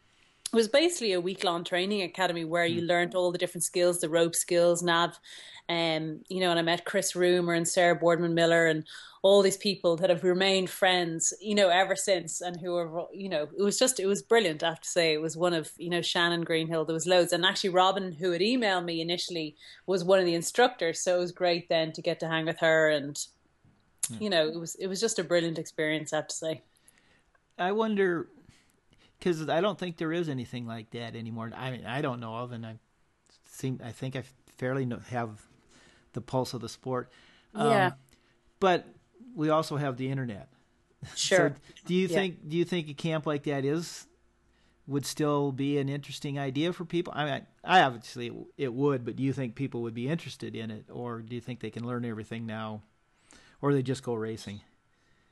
it 0.52 0.56
was 0.56 0.68
basically 0.68 1.12
a 1.12 1.20
week 1.20 1.44
long 1.44 1.64
training 1.64 2.02
academy 2.02 2.44
where 2.44 2.66
you 2.66 2.80
hmm. 2.80 2.86
learned 2.86 3.14
all 3.14 3.32
the 3.32 3.38
different 3.38 3.64
skills, 3.64 4.00
the 4.00 4.08
rope 4.08 4.34
skills, 4.34 4.82
nav, 4.82 5.18
um, 5.68 6.20
you 6.28 6.40
know, 6.40 6.50
and 6.50 6.58
I 6.58 6.62
met 6.62 6.84
Chris 6.84 7.12
Roomer 7.12 7.56
and 7.56 7.66
Sarah 7.66 7.96
Boardman 7.96 8.34
Miller 8.34 8.66
and 8.66 8.84
all 9.22 9.40
these 9.40 9.56
people 9.56 9.96
that 9.96 10.10
have 10.10 10.24
remained 10.24 10.68
friends, 10.68 11.32
you 11.40 11.54
know, 11.54 11.68
ever 11.68 11.94
since 11.94 12.40
and 12.40 12.60
who 12.60 12.74
are, 12.74 13.06
you 13.14 13.28
know, 13.28 13.48
it 13.56 13.62
was 13.62 13.78
just, 13.78 14.00
it 14.00 14.06
was 14.06 14.20
brilliant. 14.20 14.62
I 14.62 14.70
have 14.70 14.80
to 14.80 14.88
say, 14.88 15.14
it 15.14 15.22
was 15.22 15.36
one 15.36 15.54
of, 15.54 15.70
you 15.78 15.88
know, 15.88 16.02
Shannon 16.02 16.42
Greenhill. 16.42 16.84
There 16.84 16.92
was 16.92 17.06
loads. 17.06 17.32
And 17.32 17.46
actually, 17.46 17.70
Robyn, 17.70 18.12
who 18.12 18.32
had 18.32 18.40
emailed 18.40 18.84
me 18.84 19.00
initially, 19.00 19.56
was 19.86 20.02
one 20.02 20.18
of 20.18 20.26
the 20.26 20.34
instructors. 20.34 21.00
So 21.00 21.16
it 21.16 21.20
was 21.20 21.32
great 21.32 21.68
then 21.68 21.92
to 21.92 22.02
get 22.02 22.18
to 22.20 22.28
hang 22.28 22.46
with 22.46 22.58
her. 22.58 22.90
And, 22.90 23.18
yeah. 24.10 24.16
you 24.20 24.28
know, 24.28 24.48
it 24.48 24.58
was, 24.58 24.74
it 24.74 24.88
was 24.88 25.00
just 25.00 25.20
a 25.20 25.24
brilliant 25.24 25.58
experience, 25.58 26.12
I 26.12 26.16
have 26.16 26.26
to 26.26 26.36
say. 26.36 26.62
I 27.58 27.70
wonder 27.70 28.28
because 29.22 29.48
I 29.48 29.60
don't 29.60 29.78
think 29.78 29.98
there 29.98 30.12
is 30.12 30.28
anything 30.28 30.66
like 30.66 30.90
that 30.90 31.14
anymore. 31.14 31.52
I 31.56 31.70
mean, 31.70 31.86
I 31.86 32.02
don't 32.02 32.18
know 32.18 32.34
of, 32.34 32.50
and 32.50 32.66
I 32.66 32.78
seem 33.44 33.80
I 33.84 33.92
think 33.92 34.16
I 34.16 34.24
fairly 34.58 34.84
know, 34.84 34.98
have 35.10 35.40
the 36.12 36.20
pulse 36.20 36.54
of 36.54 36.60
the 36.60 36.68
sport. 36.68 37.10
Um, 37.54 37.70
yeah. 37.70 37.90
But 38.58 38.86
we 39.36 39.48
also 39.48 39.76
have 39.76 39.96
the 39.96 40.10
internet. 40.10 40.48
Sure. 41.16 41.48
so 41.48 41.54
do 41.86 41.94
you 41.94 42.06
yeah. 42.06 42.16
think 42.16 42.48
do 42.48 42.56
you 42.56 42.64
think 42.64 42.88
a 42.88 42.94
camp 42.94 43.26
like 43.26 43.42
that 43.44 43.64
is 43.64 44.06
would 44.86 45.04
still 45.04 45.50
be 45.50 45.78
an 45.78 45.88
interesting 45.88 46.38
idea 46.38 46.72
for 46.72 46.84
people? 46.84 47.12
I 47.16 47.24
mean, 47.24 47.46
I 47.64 47.82
obviously 47.82 48.32
it 48.56 48.72
would, 48.72 49.04
but 49.04 49.16
do 49.16 49.22
you 49.24 49.32
think 49.32 49.56
people 49.56 49.82
would 49.82 49.94
be 49.94 50.08
interested 50.08 50.54
in 50.54 50.70
it, 50.70 50.86
or 50.90 51.20
do 51.20 51.34
you 51.34 51.40
think 51.40 51.58
they 51.58 51.70
can 51.70 51.84
learn 51.84 52.04
everything 52.04 52.46
now, 52.46 52.82
or 53.60 53.72
they 53.72 53.82
just 53.82 54.04
go 54.04 54.14
racing? 54.14 54.60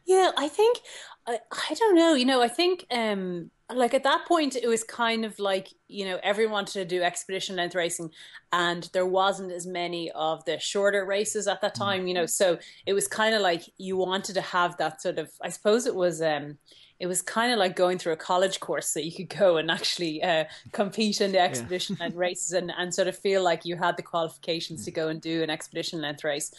Yeah, 0.05 0.33
I 0.37 0.49
think 0.49 0.81
I, 1.27 1.39
I 1.53 1.75
don't 1.75 1.95
know. 1.95 2.15
You 2.15 2.25
know, 2.25 2.43
I 2.43 2.49
think 2.49 2.85
um 2.91 3.53
like 3.75 3.95
at 3.95 4.03
that 4.03 4.27
point 4.27 4.57
it 4.57 4.67
was 4.67 4.83
kind 4.85 5.25
of 5.25 5.39
like 5.39 5.69
you 5.89 6.05
know 6.05 6.19
everyone 6.23 6.53
wanted 6.53 6.73
to 6.73 6.85
do 6.85 7.03
expedition 7.03 7.57
length 7.57 7.75
racing 7.75 8.11
and 8.53 8.89
there 8.93 9.07
wasn't 9.07 9.51
as 9.53 9.67
many 9.67 10.11
of 10.13 10.45
the 10.45 10.59
shorter 10.59 11.05
races 11.05 11.47
at 11.47 11.61
that 11.61 11.75
time 11.75 12.07
you 12.07 12.15
know 12.15 12.27
so 12.27 12.59
it 12.87 12.93
was 12.93 13.07
kind 13.07 13.35
of 13.35 13.41
like 13.41 13.63
you 13.79 13.97
wanted 13.97 14.35
to 14.35 14.41
have 14.41 14.77
that 14.77 15.01
sort 15.01 15.19
of 15.19 15.31
i 15.43 15.49
suppose 15.49 15.87
it 15.87 15.95
was 15.95 16.21
um 16.23 16.59
it 17.01 17.07
was 17.07 17.23
kind 17.23 17.51
of 17.51 17.59
like 17.59 17.75
going 17.75 17.97
through 17.97 18.13
a 18.13 18.17
college 18.17 18.61
course 18.61 18.93
that 18.93 19.07
you 19.07 19.13
could 19.13 19.35
go 19.37 19.57
and 19.57 19.71
actually 19.71 20.23
uh, 20.23 20.45
compete 20.73 21.23
in 21.23 21.33
the 21.33 21.41
expedition 21.41 21.97
yeah. 21.99 22.05
length 22.05 22.17
races 22.17 22.53
and, 22.53 22.71
and 22.77 22.95
sort 22.95 23.09
of 23.09 23.17
feel 23.17 23.43
like 23.43 23.65
you 23.65 23.75
had 23.77 23.97
the 23.97 24.03
qualifications 24.03 24.85
to 24.85 24.91
go 24.91 25.09
and 25.09 25.23
do 25.23 25.43
an 25.43 25.49
expedition 25.49 26.03
length 26.03 26.23
race. 26.23 26.53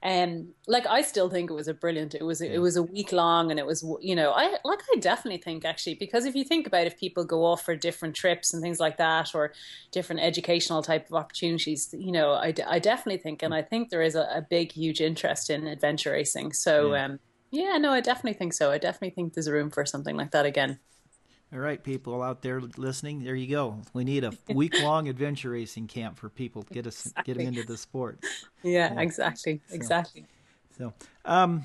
And 0.00 0.42
um, 0.42 0.48
like 0.68 0.86
I 0.86 1.02
still 1.02 1.28
think 1.28 1.50
it 1.50 1.54
was 1.54 1.66
a 1.66 1.74
brilliant. 1.74 2.14
It 2.14 2.22
was 2.22 2.40
yeah. 2.40 2.50
it 2.50 2.60
was 2.60 2.76
a 2.76 2.84
week 2.84 3.10
long, 3.10 3.50
and 3.50 3.58
it 3.58 3.66
was 3.66 3.84
you 4.00 4.14
know 4.14 4.30
I 4.30 4.56
like 4.62 4.78
I 4.94 5.00
definitely 5.00 5.42
think 5.42 5.64
actually 5.64 5.94
because 5.94 6.24
if 6.24 6.36
you 6.36 6.44
think 6.44 6.68
about 6.68 6.86
if 6.86 6.96
people 6.96 7.24
go 7.24 7.44
off 7.44 7.64
for 7.64 7.74
different 7.74 8.14
trips 8.14 8.54
and 8.54 8.62
things 8.62 8.78
like 8.78 8.96
that 8.98 9.34
or 9.34 9.52
different 9.90 10.20
educational 10.20 10.82
type 10.82 11.08
of 11.08 11.14
opportunities, 11.14 11.92
you 11.98 12.12
know 12.12 12.30
I, 12.30 12.54
I 12.68 12.78
definitely 12.78 13.20
think 13.20 13.42
and 13.42 13.52
I 13.52 13.62
think 13.62 13.90
there 13.90 14.02
is 14.02 14.14
a, 14.14 14.28
a 14.32 14.46
big 14.48 14.70
huge 14.70 15.00
interest 15.00 15.50
in 15.50 15.66
adventure 15.66 16.12
racing. 16.12 16.52
So 16.52 16.94
yeah. 16.94 17.06
um, 17.06 17.18
yeah, 17.50 17.78
no, 17.78 17.92
I 17.92 18.00
definitely 18.00 18.34
think 18.34 18.52
so. 18.52 18.70
I 18.70 18.78
definitely 18.78 19.10
think 19.10 19.34
there's 19.34 19.46
a 19.46 19.52
room 19.52 19.70
for 19.70 19.84
something 19.86 20.16
like 20.16 20.30
that 20.32 20.46
again. 20.46 20.78
All 21.52 21.58
right, 21.58 21.82
people 21.82 22.22
out 22.22 22.42
there 22.42 22.60
listening, 22.60 23.24
there 23.24 23.34
you 23.34 23.46
go. 23.46 23.80
We 23.94 24.04
need 24.04 24.22
a 24.22 24.32
week 24.54 24.74
long 24.82 25.08
adventure 25.08 25.50
racing 25.50 25.86
camp 25.86 26.18
for 26.18 26.28
people 26.28 26.62
to 26.62 26.74
get 26.74 26.86
us 26.86 27.06
exactly. 27.06 27.34
get 27.34 27.38
them 27.38 27.54
into 27.54 27.66
the 27.66 27.76
sport. 27.78 28.22
Yeah, 28.62 28.92
yeah. 28.92 29.00
exactly, 29.00 29.62
so, 29.66 29.74
exactly. 29.74 30.26
So, 30.76 30.92
um, 31.24 31.64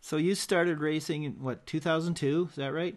so 0.00 0.16
you 0.16 0.34
started 0.34 0.80
racing 0.80 1.24
in 1.24 1.32
what 1.42 1.66
2002? 1.66 2.48
Is 2.50 2.56
that 2.56 2.72
right? 2.72 2.96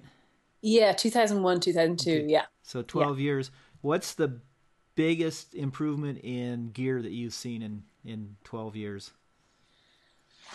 Yeah, 0.62 0.94
2001, 0.94 1.60
2002. 1.60 2.12
Okay. 2.12 2.26
Yeah. 2.28 2.46
So 2.64 2.82
12 2.82 3.18
yeah. 3.18 3.24
years. 3.24 3.52
What's 3.82 4.14
the 4.14 4.40
biggest 4.96 5.56
improvement 5.56 6.20
in 6.24 6.72
gear 6.72 7.02
that 7.02 7.12
you've 7.12 7.34
seen 7.34 7.62
in 7.62 7.84
in 8.06 8.36
12 8.44 8.76
years? 8.76 9.12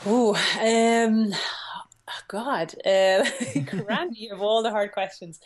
Oh, 0.07 0.35
um, 0.61 1.33
God, 2.28 2.74
uh, 2.85 3.24
Randy, 3.88 4.28
of 4.28 4.42
all 4.42 4.62
the 4.62 4.70
hard 4.70 4.92
questions. 4.92 5.40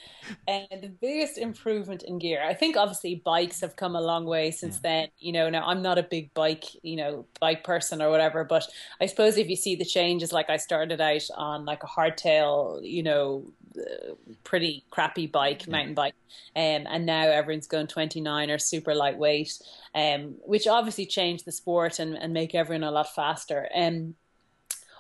And 0.46 0.66
uh, 0.72 0.76
the 0.80 0.88
biggest 0.88 1.38
improvement 1.38 2.02
in 2.02 2.18
gear, 2.18 2.42
I 2.42 2.54
think 2.54 2.76
obviously 2.76 3.22
bikes 3.24 3.60
have 3.60 3.76
come 3.76 3.94
a 3.96 4.00
long 4.00 4.24
way 4.24 4.50
since 4.50 4.76
yeah. 4.76 4.80
then. 4.90 5.08
You 5.18 5.32
know, 5.32 5.50
now 5.50 5.66
I'm 5.66 5.82
not 5.82 5.98
a 5.98 6.02
big 6.02 6.32
bike, 6.34 6.64
you 6.82 6.96
know, 6.96 7.26
bike 7.40 7.64
person 7.64 8.02
or 8.02 8.10
whatever, 8.10 8.44
but 8.44 8.66
I 9.00 9.06
suppose 9.06 9.36
if 9.36 9.48
you 9.48 9.56
see 9.56 9.76
the 9.76 9.84
changes, 9.84 10.32
like 10.32 10.50
I 10.50 10.56
started 10.56 11.00
out 11.00 11.28
on 11.36 11.64
like 11.64 11.82
a 11.82 11.86
hardtail, 11.86 12.80
you 12.82 13.02
know, 13.02 13.52
uh, 13.78 14.14
pretty 14.44 14.84
crappy 14.90 15.26
bike, 15.26 15.66
yeah. 15.66 15.72
mountain 15.72 15.94
bike, 15.94 16.14
um, 16.56 16.86
and 16.88 17.06
now 17.06 17.22
everyone's 17.28 17.66
going 17.68 17.86
29 17.86 18.50
or 18.50 18.58
super 18.58 18.94
lightweight, 18.94 19.52
um, 19.94 20.36
which 20.44 20.66
obviously 20.66 21.06
changed 21.06 21.44
the 21.44 21.52
sport 21.52 21.98
and, 21.98 22.16
and 22.16 22.32
make 22.32 22.54
everyone 22.54 22.84
a 22.84 22.90
lot 22.90 23.14
faster. 23.14 23.68
Um, 23.74 24.14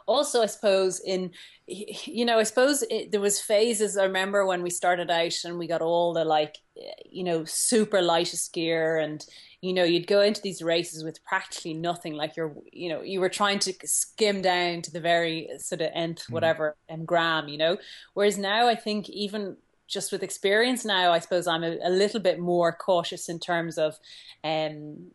also, 0.08 0.42
I 0.42 0.46
suppose 0.46 1.00
in 1.00 1.30
you 1.68 2.24
know, 2.24 2.38
I 2.38 2.44
suppose 2.44 2.82
it, 2.90 3.12
there 3.12 3.20
was 3.20 3.40
phases. 3.40 3.98
I 3.98 4.04
remember 4.04 4.46
when 4.46 4.62
we 4.62 4.70
started 4.70 5.10
out 5.10 5.34
and 5.44 5.58
we 5.58 5.66
got 5.66 5.82
all 5.82 6.14
the 6.14 6.24
like, 6.24 6.56
you 7.04 7.22
know, 7.22 7.44
super 7.44 8.00
lightest 8.00 8.54
gear, 8.54 8.96
and 8.96 9.24
you 9.60 9.74
know, 9.74 9.84
you'd 9.84 10.06
go 10.06 10.22
into 10.22 10.40
these 10.40 10.62
races 10.62 11.04
with 11.04 11.22
practically 11.24 11.74
nothing. 11.74 12.14
Like 12.14 12.36
you're, 12.36 12.54
you 12.72 12.88
know, 12.88 13.02
you 13.02 13.20
were 13.20 13.28
trying 13.28 13.58
to 13.60 13.74
skim 13.84 14.40
down 14.40 14.82
to 14.82 14.90
the 14.90 15.00
very 15.00 15.50
sort 15.58 15.82
of 15.82 15.90
nth 15.94 16.26
mm. 16.26 16.30
whatever 16.30 16.74
and 16.88 17.06
gram, 17.06 17.48
you 17.48 17.58
know. 17.58 17.76
Whereas 18.14 18.38
now, 18.38 18.66
I 18.66 18.74
think 18.74 19.10
even 19.10 19.56
just 19.88 20.10
with 20.10 20.22
experience 20.22 20.84
now, 20.84 21.12
I 21.12 21.18
suppose 21.18 21.46
I'm 21.46 21.64
a, 21.64 21.76
a 21.82 21.90
little 21.90 22.20
bit 22.20 22.38
more 22.38 22.72
cautious 22.72 23.28
in 23.28 23.38
terms 23.38 23.76
of 23.76 23.98
um, 24.44 25.10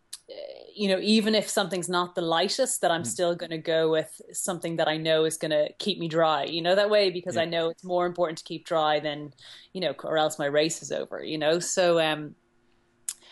you 0.75 0.87
know, 0.87 0.99
even 1.01 1.35
if 1.35 1.47
something's 1.47 1.89
not 1.89 2.15
the 2.15 2.21
lightest, 2.21 2.81
that 2.81 2.91
I'm 2.91 3.03
mm. 3.03 3.07
still 3.07 3.35
going 3.35 3.51
to 3.51 3.57
go 3.57 3.91
with 3.91 4.21
something 4.31 4.77
that 4.77 4.87
I 4.87 4.97
know 4.97 5.25
is 5.25 5.37
going 5.37 5.51
to 5.51 5.69
keep 5.77 5.99
me 5.99 6.07
dry, 6.07 6.45
you 6.45 6.61
know, 6.61 6.75
that 6.75 6.89
way, 6.89 7.11
because 7.11 7.35
yeah. 7.35 7.43
I 7.43 7.45
know 7.45 7.69
it's 7.69 7.83
more 7.83 8.05
important 8.05 8.39
to 8.39 8.43
keep 8.43 8.65
dry 8.65 8.99
than, 8.99 9.33
you 9.73 9.81
know, 9.81 9.93
or 10.03 10.17
else 10.17 10.39
my 10.39 10.47
race 10.47 10.81
is 10.81 10.91
over, 10.91 11.23
you 11.23 11.37
know? 11.37 11.59
So, 11.59 11.99
um, 11.99 12.35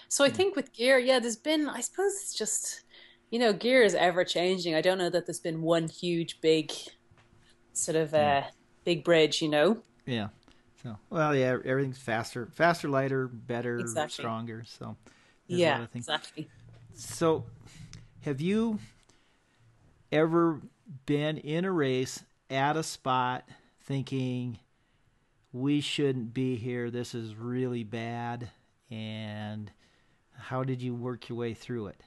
so 0.08 0.24
I 0.24 0.30
mm. 0.30 0.36
think 0.36 0.56
with 0.56 0.72
gear, 0.74 1.00
yeah, 1.00 1.20
there's 1.20 1.36
been, 1.36 1.68
I 1.68 1.82
suppose 1.82 2.14
it's 2.22 2.36
just, 2.36 2.84
you 3.32 3.40
know, 3.40 3.54
gear 3.54 3.82
is 3.82 3.96
ever 3.96 4.24
changing. 4.24 4.76
I 4.76 4.82
don't 4.82 5.00
know 5.00 5.10
that 5.10 5.26
there's 5.26 5.40
been 5.40 5.62
one 5.62 5.88
huge, 5.88 6.42
big 6.42 6.72
sort 7.74 7.96
of, 7.96 8.14
uh, 8.14 8.44
big 8.86 9.04
bridge, 9.04 9.42
you 9.42 9.50
know? 9.50 9.82
Yeah. 10.06 10.28
So, 10.84 10.98
well, 11.10 11.36
yeah, 11.36 11.58
everything's 11.66 11.98
faster, 11.98 12.50
faster, 12.54 12.90
lighter, 12.90 13.28
better, 13.28 13.80
exactly. 13.80 14.14
stronger. 14.14 14.64
So, 14.66 14.96
yeah, 15.48 15.86
exactly. 15.94 16.50
So, 16.94 17.46
have 18.22 18.42
you 18.42 18.80
ever 20.12 20.62
been 21.06 21.38
in 21.38 21.66
a 21.66 21.72
race 21.72 22.24
at 22.50 22.78
a 22.78 22.84
spot 22.84 23.48
thinking 23.82 24.60
we 25.54 25.82
shouldn't 25.82 26.34
be 26.34 26.56
here? 26.56 26.92
This 26.92 27.16
is 27.16 27.36
really 27.36 27.84
bad. 27.84 28.50
And 28.90 29.72
how 30.38 30.64
did 30.64 30.82
you 30.82 30.94
work 30.94 31.30
your 31.30 31.38
way 31.38 31.54
through 31.54 31.88
it? 31.88 32.02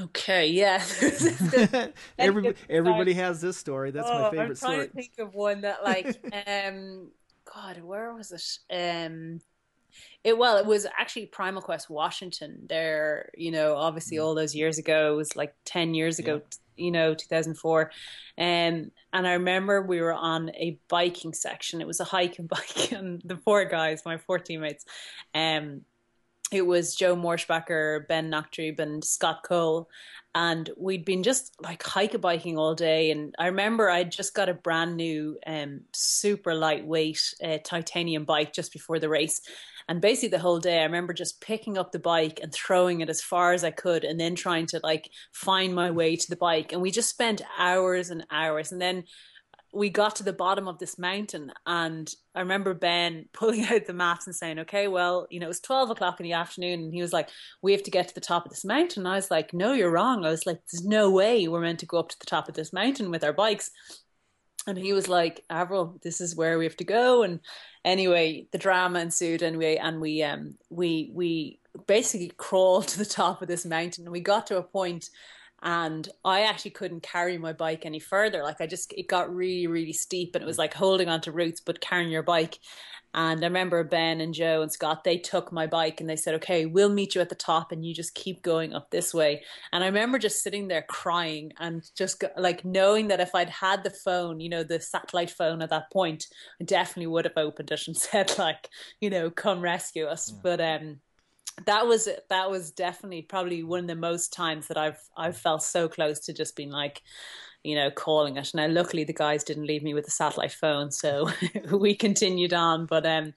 Okay, 0.00 0.48
yeah. 0.48 0.82
everybody, 2.18 2.56
everybody 2.70 3.14
has 3.14 3.40
this 3.40 3.56
story. 3.56 3.90
That's 3.90 4.08
oh, 4.08 4.22
my 4.22 4.30
favorite 4.30 4.50
I'm 4.50 4.56
trying 4.56 4.72
story. 4.72 4.86
to 4.86 4.92
think 4.92 5.12
of 5.18 5.34
one 5.34 5.62
that, 5.62 5.82
like, 5.82 6.06
um, 6.46 7.10
God, 7.52 7.82
where 7.82 8.14
was 8.14 8.30
it? 8.32 8.74
Um, 8.74 9.40
it 10.24 10.36
well, 10.36 10.56
it 10.56 10.66
was 10.66 10.86
actually 10.98 11.26
Primal 11.26 11.62
Quest 11.62 11.88
Washington. 11.90 12.66
There, 12.68 13.30
you 13.36 13.50
know, 13.50 13.76
obviously 13.76 14.18
mm. 14.18 14.24
all 14.24 14.34
those 14.34 14.54
years 14.54 14.78
ago, 14.78 15.12
it 15.12 15.16
was 15.16 15.36
like 15.36 15.54
ten 15.64 15.94
years 15.94 16.18
ago. 16.18 16.36
Yeah. 16.36 16.56
You 16.80 16.92
know, 16.92 17.12
2004, 17.12 17.82
um, 17.82 17.90
and 18.38 18.92
I 19.12 19.32
remember 19.32 19.82
we 19.82 20.00
were 20.00 20.14
on 20.14 20.50
a 20.50 20.78
biking 20.88 21.34
section. 21.34 21.80
It 21.80 21.88
was 21.88 21.98
a 21.98 22.04
hike 22.04 22.38
and 22.38 22.48
bike, 22.48 22.92
and 22.92 23.20
the 23.24 23.36
four 23.38 23.64
guys, 23.64 24.02
my 24.04 24.16
four 24.16 24.38
teammates, 24.38 24.84
um, 25.34 25.80
it 26.50 26.66
was 26.66 26.94
Joe 26.94 27.14
Morschbacher, 27.14 28.06
Ben 28.08 28.30
Nachtrieb, 28.30 28.80
and 28.80 29.04
Scott 29.04 29.42
Cole. 29.42 29.88
And 30.34 30.70
we'd 30.76 31.04
been 31.04 31.22
just 31.22 31.54
like 31.60 31.82
hike 31.82 32.18
biking 32.20 32.56
all 32.56 32.74
day. 32.74 33.10
And 33.10 33.34
I 33.38 33.46
remember 33.46 33.90
I'd 33.90 34.12
just 34.12 34.34
got 34.34 34.48
a 34.48 34.54
brand 34.54 34.96
new, 34.96 35.38
um, 35.46 35.80
super 35.92 36.54
lightweight 36.54 37.34
uh, 37.42 37.58
titanium 37.64 38.24
bike 38.24 38.52
just 38.52 38.72
before 38.72 38.98
the 38.98 39.08
race. 39.08 39.40
And 39.88 40.00
basically 40.00 40.28
the 40.28 40.38
whole 40.38 40.58
day, 40.58 40.80
I 40.80 40.84
remember 40.84 41.14
just 41.14 41.40
picking 41.40 41.78
up 41.78 41.92
the 41.92 41.98
bike 41.98 42.40
and 42.42 42.52
throwing 42.52 43.00
it 43.00 43.08
as 43.08 43.22
far 43.22 43.52
as 43.52 43.64
I 43.64 43.70
could 43.70 44.04
and 44.04 44.20
then 44.20 44.34
trying 44.34 44.66
to 44.66 44.80
like 44.82 45.10
find 45.32 45.74
my 45.74 45.90
way 45.90 46.14
to 46.14 46.28
the 46.28 46.36
bike. 46.36 46.72
And 46.72 46.82
we 46.82 46.90
just 46.90 47.08
spent 47.08 47.40
hours 47.58 48.10
and 48.10 48.26
hours. 48.30 48.70
And 48.70 48.80
then 48.80 49.04
we 49.72 49.90
got 49.90 50.16
to 50.16 50.22
the 50.22 50.32
bottom 50.32 50.66
of 50.66 50.78
this 50.78 50.98
mountain 50.98 51.52
and 51.66 52.10
I 52.34 52.40
remember 52.40 52.72
Ben 52.72 53.26
pulling 53.32 53.64
out 53.66 53.86
the 53.86 53.92
maps 53.92 54.26
and 54.26 54.34
saying, 54.34 54.58
okay, 54.60 54.88
well, 54.88 55.26
you 55.30 55.40
know, 55.40 55.46
it 55.46 55.48
was 55.48 55.60
12 55.60 55.90
o'clock 55.90 56.20
in 56.20 56.24
the 56.24 56.32
afternoon 56.32 56.80
and 56.80 56.94
he 56.94 57.02
was 57.02 57.12
like, 57.12 57.28
we 57.62 57.72
have 57.72 57.82
to 57.82 57.90
get 57.90 58.08
to 58.08 58.14
the 58.14 58.20
top 58.20 58.44
of 58.44 58.50
this 58.50 58.64
mountain. 58.64 59.02
And 59.02 59.12
I 59.12 59.16
was 59.16 59.30
like, 59.30 59.52
no, 59.52 59.72
you're 59.72 59.90
wrong. 59.90 60.24
I 60.24 60.30
was 60.30 60.46
like, 60.46 60.60
there's 60.70 60.84
no 60.84 61.10
way 61.10 61.46
we're 61.48 61.60
meant 61.60 61.80
to 61.80 61.86
go 61.86 61.98
up 61.98 62.08
to 62.10 62.18
the 62.18 62.26
top 62.26 62.48
of 62.48 62.54
this 62.54 62.72
mountain 62.72 63.10
with 63.10 63.24
our 63.24 63.32
bikes. 63.32 63.70
And 64.68 64.76
he 64.76 64.92
was 64.92 65.08
like, 65.08 65.44
Avril, 65.48 65.98
this 66.02 66.20
is 66.20 66.36
where 66.36 66.58
we 66.58 66.64
have 66.64 66.76
to 66.76 66.84
go. 66.84 67.22
And 67.22 67.40
anyway, 67.86 68.46
the 68.52 68.58
drama 68.58 69.00
ensued 69.00 69.40
and 69.40 69.56
we, 69.56 69.78
and 69.78 69.98
we, 69.98 70.22
um, 70.22 70.56
we, 70.68 71.10
we 71.14 71.60
basically 71.86 72.30
crawled 72.36 72.86
to 72.88 72.98
the 72.98 73.06
top 73.06 73.40
of 73.40 73.48
this 73.48 73.64
mountain 73.64 74.04
and 74.04 74.12
we 74.12 74.20
got 74.20 74.46
to 74.48 74.58
a 74.58 74.62
point 74.62 75.08
and 75.62 76.06
I 76.22 76.42
actually 76.42 76.72
couldn't 76.72 77.02
carry 77.02 77.38
my 77.38 77.54
bike 77.54 77.86
any 77.86 77.98
further. 77.98 78.42
Like 78.42 78.60
I 78.60 78.66
just, 78.66 78.92
it 78.92 79.08
got 79.08 79.34
really, 79.34 79.66
really 79.66 79.94
steep 79.94 80.34
and 80.34 80.42
it 80.42 80.46
was 80.46 80.58
like 80.58 80.74
holding 80.74 81.08
onto 81.08 81.32
roots, 81.32 81.62
but 81.62 81.80
carrying 81.80 82.10
your 82.10 82.22
bike. 82.22 82.58
And 83.14 83.42
I 83.42 83.46
remember 83.46 83.82
Ben 83.84 84.20
and 84.20 84.34
Joe 84.34 84.62
and 84.62 84.70
Scott, 84.70 85.02
they 85.02 85.18
took 85.18 85.50
my 85.50 85.66
bike 85.66 86.00
and 86.00 86.08
they 86.08 86.16
said, 86.16 86.34
okay, 86.36 86.66
we'll 86.66 86.90
meet 86.90 87.14
you 87.14 87.20
at 87.20 87.30
the 87.30 87.34
top 87.34 87.72
and 87.72 87.84
you 87.84 87.94
just 87.94 88.14
keep 88.14 88.42
going 88.42 88.74
up 88.74 88.90
this 88.90 89.14
way. 89.14 89.42
And 89.72 89.82
I 89.82 89.86
remember 89.86 90.18
just 90.18 90.42
sitting 90.42 90.68
there 90.68 90.84
crying 90.88 91.52
and 91.58 91.82
just 91.96 92.22
like 92.36 92.64
knowing 92.64 93.08
that 93.08 93.20
if 93.20 93.34
I'd 93.34 93.50
had 93.50 93.82
the 93.82 93.90
phone, 93.90 94.40
you 94.40 94.48
know, 94.48 94.62
the 94.62 94.80
satellite 94.80 95.30
phone 95.30 95.62
at 95.62 95.70
that 95.70 95.90
point, 95.90 96.26
I 96.60 96.64
definitely 96.64 97.06
would 97.08 97.24
have 97.24 97.36
opened 97.36 97.70
it 97.70 97.86
and 97.86 97.96
said 97.96 98.36
like, 98.38 98.68
you 99.00 99.10
know, 99.10 99.30
come 99.30 99.60
rescue 99.60 100.04
us. 100.04 100.30
Yeah. 100.30 100.40
But, 100.42 100.60
um, 100.60 101.00
that 101.66 101.88
was 101.88 102.08
that 102.30 102.50
was 102.50 102.70
definitely 102.70 103.22
probably 103.22 103.64
one 103.64 103.80
of 103.80 103.86
the 103.88 103.96
most 103.96 104.32
times 104.32 104.68
that 104.68 104.78
I've 104.78 105.00
I've 105.16 105.36
felt 105.36 105.62
so 105.62 105.88
close 105.88 106.20
to 106.20 106.32
just 106.32 106.54
being 106.54 106.70
like, 106.70 107.02
you 107.68 107.74
know, 107.74 107.90
calling 107.90 108.38
it. 108.38 108.50
Now, 108.54 108.66
luckily, 108.66 109.04
the 109.04 109.12
guys 109.12 109.44
didn't 109.44 109.66
leave 109.66 109.82
me 109.82 109.92
with 109.92 110.08
a 110.08 110.10
satellite 110.10 110.52
phone, 110.52 110.90
so 110.90 111.28
we 111.70 111.94
continued 111.94 112.54
on. 112.54 112.86
But 112.86 113.04
um, 113.04 113.34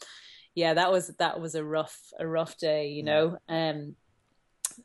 yeah, 0.56 0.74
that 0.74 0.91
was 0.91 1.10
that 1.20 1.41
was 1.41 1.56
a 1.56 1.63
rough 1.63 1.98
a 2.17 2.26
rough 2.26 2.58
day, 2.58 2.88
you 2.89 3.04
know. 3.04 3.38
Um, 3.50 3.96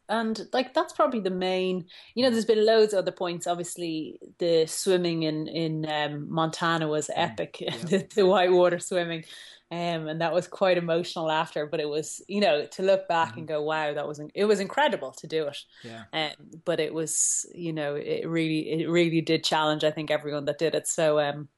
and 0.09 0.46
like 0.52 0.74
that's 0.74 0.92
probably 0.92 1.20
the 1.20 1.30
main. 1.30 1.87
You 2.14 2.24
know, 2.24 2.30
there's 2.30 2.44
been 2.44 2.64
loads 2.64 2.92
of 2.92 3.00
other 3.00 3.12
points. 3.12 3.46
Obviously, 3.46 4.18
the 4.38 4.66
swimming 4.66 5.22
in 5.22 5.48
in 5.48 5.88
um, 5.90 6.30
Montana 6.30 6.88
was 6.88 7.09
mm. 7.09 7.12
epic. 7.16 7.59
Yeah. 7.66 7.76
the, 7.78 8.06
the 8.14 8.26
whitewater 8.26 8.78
swimming. 8.78 9.24
Um, 9.68 10.06
and 10.06 10.20
that 10.20 10.32
was 10.32 10.46
quite 10.46 10.78
emotional 10.78 11.30
after. 11.30 11.66
But 11.66 11.80
it 11.80 11.88
was, 11.88 12.22
you 12.28 12.40
know, 12.40 12.66
to 12.66 12.82
look 12.82 13.09
back 13.09 13.30
mm-hmm. 13.30 13.40
and 13.40 13.48
go, 13.48 13.62
"Wow, 13.62 13.94
that 13.94 14.06
was 14.06 14.20
it 14.35 14.44
was 14.44 14.61
incredible 14.61 15.12
to 15.12 15.26
do 15.26 15.48
it." 15.48 15.59
Yeah. 15.82 16.04
Um, 16.12 16.61
but 16.64 16.78
it 16.78 16.94
was, 16.94 17.46
you 17.54 17.72
know, 17.72 17.96
it 17.96 18.28
really 18.28 18.70
it 18.70 18.88
really 18.88 19.20
did 19.20 19.42
challenge. 19.42 19.82
I 19.82 19.90
think 19.90 20.11
everyone 20.11 20.44
that 20.44 20.59
did 20.59 20.74
it. 20.74 20.87
So, 20.87 21.18
um, 21.18 21.48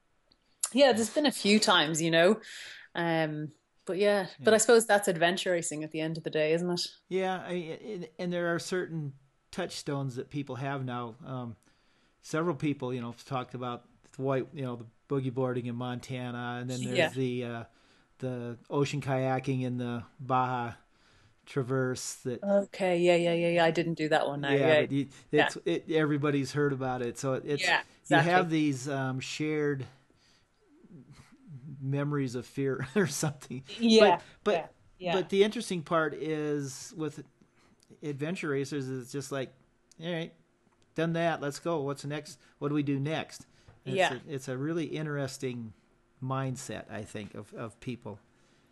yeah, 0.72 0.92
there's 0.92 1.11
been 1.11 1.27
a 1.27 1.33
few 1.33 1.59
times, 1.59 2.01
you 2.01 2.11
know, 2.11 2.40
um, 2.94 3.53
but 3.88 3.98
yeah, 3.98 4.20
yeah, 4.20 4.27
but 4.44 4.55
I 4.55 4.59
suppose 4.59 4.87
that's 4.87 5.09
adventure 5.09 5.53
racing 5.53 5.83
at 5.83 5.90
the 5.90 6.01
end 6.01 6.16
of 6.16 6.22
the 6.22 6.31
day, 6.31 6.53
isn't 6.53 6.70
it? 6.70 6.87
Yeah, 7.09 7.42
I, 7.44 8.07
and 8.18 8.33
there 8.33 8.55
are 8.55 8.59
certain 8.59 9.14
touchstones 9.51 10.16
that 10.16 10.31
people 10.31 10.57
have 10.57 10.85
now. 10.85 11.16
Um, 11.27 11.57
several 12.22 12.55
people, 12.55 12.92
you 12.92 13.01
know, 13.01 13.14
talked 13.24 13.55
about 13.55 13.85
the 14.16 14.22
white, 14.22 14.46
you 14.53 14.62
know, 14.62 14.77
the 14.77 14.87
boogie 15.09 15.33
boarding 15.33 15.66
in 15.66 15.74
Montana, 15.74 16.59
and 16.61 16.70
then 16.70 16.85
there's 16.85 16.96
yeah. 16.96 17.09
the 17.09 17.44
uh, 17.44 17.64
the 18.18 18.59
ocean 18.70 19.01
kayaking 19.01 19.62
in 19.62 19.79
the 19.79 20.05
Baja 20.20 20.74
Traverse. 21.46 22.16
That 22.24 22.42
okay, 22.44 22.98
yeah, 22.98 23.16
yeah, 23.16 23.33
yeah, 23.33 23.48
yeah. 23.48 23.64
I 23.64 23.70
didn't 23.70 23.94
do 23.94 24.11
that 24.11 24.29
one. 24.29 24.42
Now. 24.42 24.53
Yeah, 24.53 24.81
you, 24.81 25.09
it's 25.33 25.57
yeah. 25.64 25.72
It, 25.74 25.90
everybody's 25.90 26.53
heard 26.53 26.74
about 26.74 27.01
it, 27.01 27.18
so 27.18 27.35
it's 27.35 27.62
yeah, 27.62 27.81
exactly. 28.03 28.31
you 28.31 28.37
have 28.37 28.51
these 28.51 28.88
um, 28.88 29.18
shared 29.20 29.87
memories 31.81 32.35
of 32.35 32.47
fear 32.47 32.87
or 32.97 33.07
something. 33.07 33.62
Yeah. 33.79 34.01
But 34.01 34.23
but, 34.45 34.55
yeah, 34.55 34.67
yeah. 34.99 35.12
but 35.14 35.29
the 35.29 35.45
interesting 35.45 35.83
part 35.83 36.14
is 36.14 36.93
with 36.97 37.23
adventure 38.03 38.49
racers 38.49 38.88
is 38.88 39.11
just 39.12 39.33
like, 39.33 39.53
all 40.03 40.12
right, 40.12 40.33
done 40.95 41.14
that. 41.14 41.41
Let's 41.41 41.59
go. 41.59 41.81
What's 41.81 42.05
next? 42.05 42.38
What 42.59 42.69
do 42.69 42.75
we 42.75 42.83
do 42.83 42.99
next? 42.99 43.47
It's 43.85 43.97
yeah. 43.97 44.14
A, 44.14 44.35
it's 44.35 44.49
a 44.49 44.57
really 44.57 44.85
interesting 44.85 45.73
mindset, 46.23 46.91
I 46.91 47.03
think, 47.03 47.35
of, 47.35 47.53
of 47.55 47.79
people. 47.81 48.19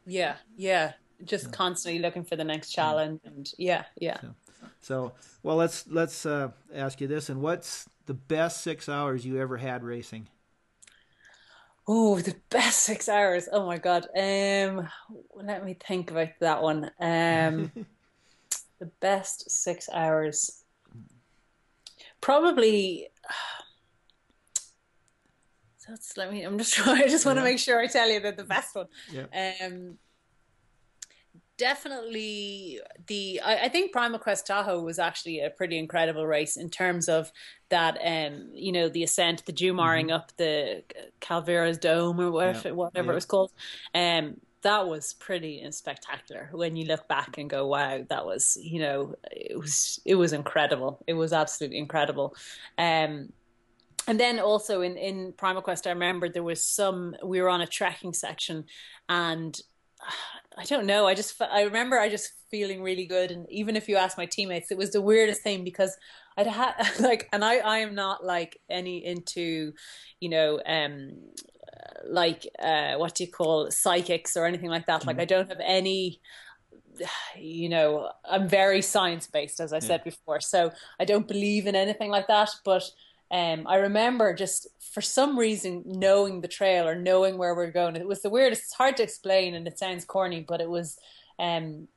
Yeah. 0.07 0.37
Yeah. 0.57 0.92
Just 1.25 1.51
constantly 1.51 2.01
looking 2.01 2.25
for 2.25 2.37
the 2.37 2.45
next 2.45 2.71
challenge 2.71 3.21
and 3.25 3.51
yeah, 3.57 3.85
yeah. 3.99 4.21
So, 4.21 4.35
so 4.81 5.12
well, 5.42 5.57
let's 5.57 5.87
let's 5.87 6.27
uh, 6.27 6.51
ask 6.75 7.01
you 7.01 7.07
this. 7.07 7.31
And 7.31 7.40
what's 7.40 7.88
the 8.05 8.12
best 8.12 8.61
six 8.61 8.87
hours 8.87 9.25
you 9.25 9.40
ever 9.40 9.57
had 9.57 9.83
racing? 9.83 10.29
Oh, 11.88 12.18
the 12.18 12.35
best 12.51 12.81
six 12.81 13.09
hours. 13.09 13.49
Oh 13.53 13.64
my 13.66 13.79
god. 13.79 14.07
Um, 14.16 14.88
let 15.35 15.64
me 15.64 15.75
think 15.75 16.11
about 16.11 16.29
that 16.40 16.62
one. 16.62 16.90
Um, 17.01 17.70
the 18.81 18.87
best 19.01 19.51
six 19.51 19.88
hours. 19.92 20.64
Probably. 22.20 23.09
So 25.79 25.94
let 26.16 26.33
me. 26.33 26.42
I'm 26.42 26.59
just 26.59 26.75
trying. 26.75 27.05
I 27.05 27.07
just 27.07 27.25
want 27.25 27.38
to 27.38 27.44
make 27.44 27.61
sure 27.61 27.79
I 27.79 27.87
tell 27.87 28.11
you 28.11 28.18
that 28.18 28.37
the 28.37 28.42
best 28.42 28.75
one. 28.75 28.87
Yeah. 29.09 29.27
Um, 29.64 29.99
definitely 31.59 32.81
the 33.07 33.40
I, 33.45 33.64
I, 33.64 33.69
think 33.69 33.92
Primal 33.92 34.19
Quest 34.19 34.47
Tahoe 34.47 34.83
was 34.83 34.99
actually 34.99 35.40
a 35.40 35.51
pretty 35.51 35.79
incredible 35.79 36.27
race 36.27 36.57
in 36.57 36.69
terms 36.69 37.09
of 37.09 37.33
that 37.69 37.99
um 38.05 38.51
you 38.53 38.73
know 38.73 38.88
the 38.88 39.03
ascent 39.03 39.45
the 39.47 39.53
Jumaring 39.53 40.07
mm-hmm. 40.07 40.16
up 40.16 40.33
the 40.37 40.83
Calaveras 41.21 41.79
Dome 41.79 42.21
or 42.21 42.31
whatever, 42.31 42.69
yeah. 42.69 42.75
whatever 42.75 43.07
yeah. 43.07 43.12
it 43.12 43.14
was 43.14 43.25
called 43.25 43.53
um 43.95 44.37
that 44.62 44.88
was 44.88 45.14
pretty 45.14 45.64
spectacular 45.71 46.49
when 46.53 46.77
you 46.77 46.87
look 46.87 47.07
back 47.09 47.38
and 47.38 47.49
go 47.49 47.66
wow 47.66 48.05
that 48.09 48.27
was 48.27 48.59
you 48.61 48.81
know 48.81 49.14
it 49.31 49.59
was 49.59 50.01
it 50.05 50.16
was 50.16 50.33
incredible 50.33 51.03
it 51.07 51.14
was 51.14 51.33
absolutely 51.33 51.79
incredible 51.79 52.35
um 52.79 53.33
and 54.09 54.21
then 54.21 54.38
also 54.38 54.83
in 54.83 54.97
in 54.97 55.33
Primal 55.33 55.62
Quest 55.62 55.87
I 55.87 55.90
remember 55.90 56.29
there 56.29 56.42
was 56.42 56.62
some 56.62 57.16
we 57.25 57.40
were 57.40 57.49
on 57.49 57.61
a 57.61 57.66
trekking 57.66 58.12
section 58.12 58.64
and 59.09 59.59
I 60.59 60.64
don't 60.64 60.87
know. 60.87 61.07
I 61.07 61.14
just 61.14 61.40
I 61.42 61.62
remember 61.62 61.99
I 61.99 62.09
just 62.09 62.33
feeling 62.51 62.83
really 62.83 63.05
good, 63.05 63.31
and 63.31 63.47
even 63.51 63.77
if 63.77 63.88
you 63.88 63.97
ask 63.97 64.16
my 64.16 64.25
teammates, 64.25 64.71
it 64.71 64.79
was 64.79 64.90
the 64.90 65.03
weirdest 65.03 65.42
thing 65.42 65.64
because 65.64 65.95
I'd 66.37 66.47
had 66.47 66.73
like, 67.01 67.29
and 67.33 67.45
I 67.45 67.57
I 67.57 67.79
am 67.79 67.95
not 67.95 68.25
like 68.25 68.59
any 68.71 69.05
into, 69.05 69.75
you 70.19 70.29
know, 70.31 70.61
um, 70.64 71.12
like 72.07 72.47
uh, 72.59 72.95
what 72.95 73.14
do 73.14 73.25
you 73.25 73.31
call 73.31 73.71
psychics 73.71 74.35
or 74.35 74.47
anything 74.47 74.71
like 74.71 74.87
that. 74.87 75.01
Mm-hmm. 75.01 75.09
Like 75.09 75.21
I 75.21 75.27
don't 75.27 75.49
have 75.49 75.61
any 75.62 76.21
you 77.38 77.69
know, 77.69 78.11
I'm 78.25 78.49
very 78.49 78.83
science 78.83 79.27
based, 79.27 79.61
as 79.61 79.73
I 79.73 79.77
yeah. 79.77 79.81
said 79.81 80.05
before. 80.05 80.40
So 80.40 80.73
I 80.99 81.05
don't 81.05 81.29
believe 81.29 81.66
in 81.66 81.77
anything 81.77 82.11
like 82.11 82.29
that. 82.29 82.51
But 82.64 82.85
um, 83.30 83.66
I 83.66 83.76
remember 83.76 84.34
just 84.34 84.68
for 84.78 85.00
some 85.00 85.38
reason 85.38 85.82
knowing 85.84 86.40
the 86.40 86.48
trail 86.48 86.86
or 86.86 86.94
knowing 86.94 87.38
where 87.38 87.54
we're 87.54 87.70
going. 87.70 87.96
It 87.96 88.06
was 88.06 88.22
the 88.22 88.30
weirdest. 88.30 88.62
It's 88.62 88.74
hard 88.74 88.96
to 88.98 89.02
explain, 89.02 89.54
and 89.54 89.66
it 89.66 89.78
sounds 89.78 90.04
corny, 90.04 90.44
but 90.46 90.60
it 90.60 90.70
was. 90.70 90.98
Um, 91.38 91.88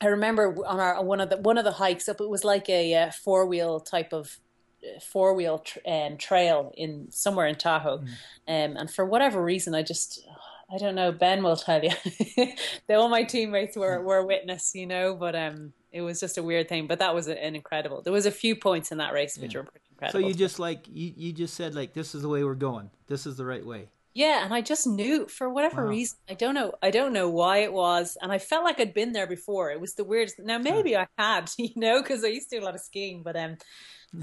I 0.00 0.06
remember 0.06 0.56
on 0.66 0.80
our 0.80 1.02
one 1.04 1.20
of 1.20 1.30
the 1.30 1.36
one 1.36 1.58
of 1.58 1.64
the 1.64 1.72
hikes 1.72 2.08
up. 2.08 2.20
It 2.20 2.28
was 2.28 2.44
like 2.44 2.68
a, 2.68 2.92
a 2.94 3.12
four 3.12 3.46
wheel 3.46 3.80
type 3.80 4.12
of 4.12 4.38
uh, 4.82 4.98
four 4.98 5.34
wheel 5.34 5.58
tr- 5.58 5.78
um, 5.86 6.16
trail 6.16 6.72
in 6.76 7.12
somewhere 7.12 7.46
in 7.46 7.56
Tahoe, 7.56 7.98
mm. 7.98 8.08
um, 8.48 8.76
and 8.76 8.90
for 8.90 9.04
whatever 9.04 9.42
reason, 9.44 9.74
I 9.74 9.82
just 9.82 10.26
I 10.72 10.78
don't 10.78 10.94
know. 10.94 11.12
Ben 11.12 11.42
will 11.42 11.56
tell 11.56 11.84
you. 11.84 11.92
all 12.90 13.10
my 13.10 13.24
teammates 13.24 13.76
were 13.76 14.02
were 14.02 14.24
witness, 14.24 14.74
you 14.74 14.86
know, 14.86 15.14
but 15.14 15.36
um, 15.36 15.74
it 15.92 16.00
was 16.00 16.18
just 16.18 16.38
a 16.38 16.42
weird 16.42 16.68
thing. 16.68 16.86
But 16.86 16.98
that 17.00 17.14
was 17.14 17.28
an 17.28 17.54
incredible. 17.54 18.00
There 18.00 18.12
was 18.12 18.26
a 18.26 18.30
few 18.30 18.56
points 18.56 18.90
in 18.90 18.98
that 18.98 19.12
race 19.12 19.36
which 19.36 19.54
yeah. 19.54 19.60
were 19.60 19.64
pretty 19.64 19.91
incredible. 20.06 20.20
So 20.20 20.28
you 20.28 20.34
just 20.34 20.58
like 20.58 20.86
you, 20.88 21.12
you 21.16 21.32
just 21.32 21.54
said 21.54 21.74
like 21.74 21.92
this 21.92 22.14
is 22.14 22.22
the 22.22 22.28
way 22.28 22.44
we're 22.44 22.54
going. 22.54 22.90
This 23.06 23.26
is 23.26 23.36
the 23.36 23.44
right 23.44 23.64
way. 23.64 23.88
Yeah, 24.14 24.44
and 24.44 24.52
I 24.52 24.60
just 24.60 24.86
knew 24.86 25.26
for 25.26 25.48
whatever 25.48 25.84
wow. 25.84 25.90
reason. 25.90 26.18
I 26.28 26.34
don't 26.34 26.54
know. 26.54 26.74
I 26.82 26.90
don't 26.90 27.14
know 27.14 27.30
why 27.30 27.58
it 27.58 27.72
was, 27.72 28.18
and 28.20 28.30
I 28.30 28.38
felt 28.38 28.64
like 28.64 28.78
I'd 28.78 28.92
been 28.92 29.12
there 29.12 29.26
before. 29.26 29.70
It 29.70 29.80
was 29.80 29.94
the 29.94 30.04
weirdest. 30.04 30.38
Now 30.38 30.58
maybe 30.58 30.96
I 30.96 31.06
had, 31.16 31.50
you 31.58 31.70
know, 31.76 32.02
because 32.02 32.22
I 32.22 32.28
used 32.28 32.50
to 32.50 32.56
do 32.56 32.62
a 32.62 32.66
lot 32.66 32.74
of 32.74 32.82
skiing, 32.82 33.22
but 33.22 33.36
um, 33.36 33.56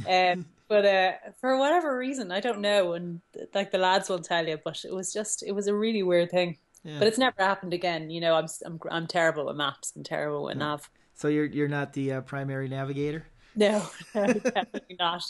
um, 0.07 0.45
but 0.67 0.85
uh, 0.85 1.13
for 1.41 1.57
whatever 1.57 1.97
reason, 1.97 2.31
I 2.31 2.39
don't 2.39 2.61
know, 2.61 2.93
and 2.93 3.21
like 3.55 3.71
the 3.71 3.79
lads 3.79 4.09
will 4.09 4.19
tell 4.19 4.47
you, 4.47 4.59
but 4.63 4.83
it 4.85 4.93
was 4.93 5.11
just 5.11 5.43
it 5.43 5.53
was 5.53 5.67
a 5.67 5.75
really 5.75 6.03
weird 6.03 6.29
thing. 6.29 6.57
Yeah. 6.83 6.99
But 6.99 7.07
it's 7.07 7.17
never 7.17 7.35
happened 7.39 7.73
again. 7.73 8.11
You 8.11 8.21
know, 8.21 8.35
I'm 8.35 8.47
I'm 8.65 8.79
I'm 8.91 9.07
terrible 9.07 9.47
with 9.47 9.55
maps 9.55 9.93
and 9.95 10.05
terrible 10.05 10.43
with 10.43 10.55
yeah. 10.55 10.65
nav. 10.65 10.89
So 11.15 11.27
you're 11.29 11.45
you're 11.45 11.67
not 11.67 11.93
the 11.93 12.13
uh, 12.13 12.21
primary 12.21 12.69
navigator. 12.69 13.25
No, 13.55 13.83
definitely 14.13 14.95
not. 14.99 15.23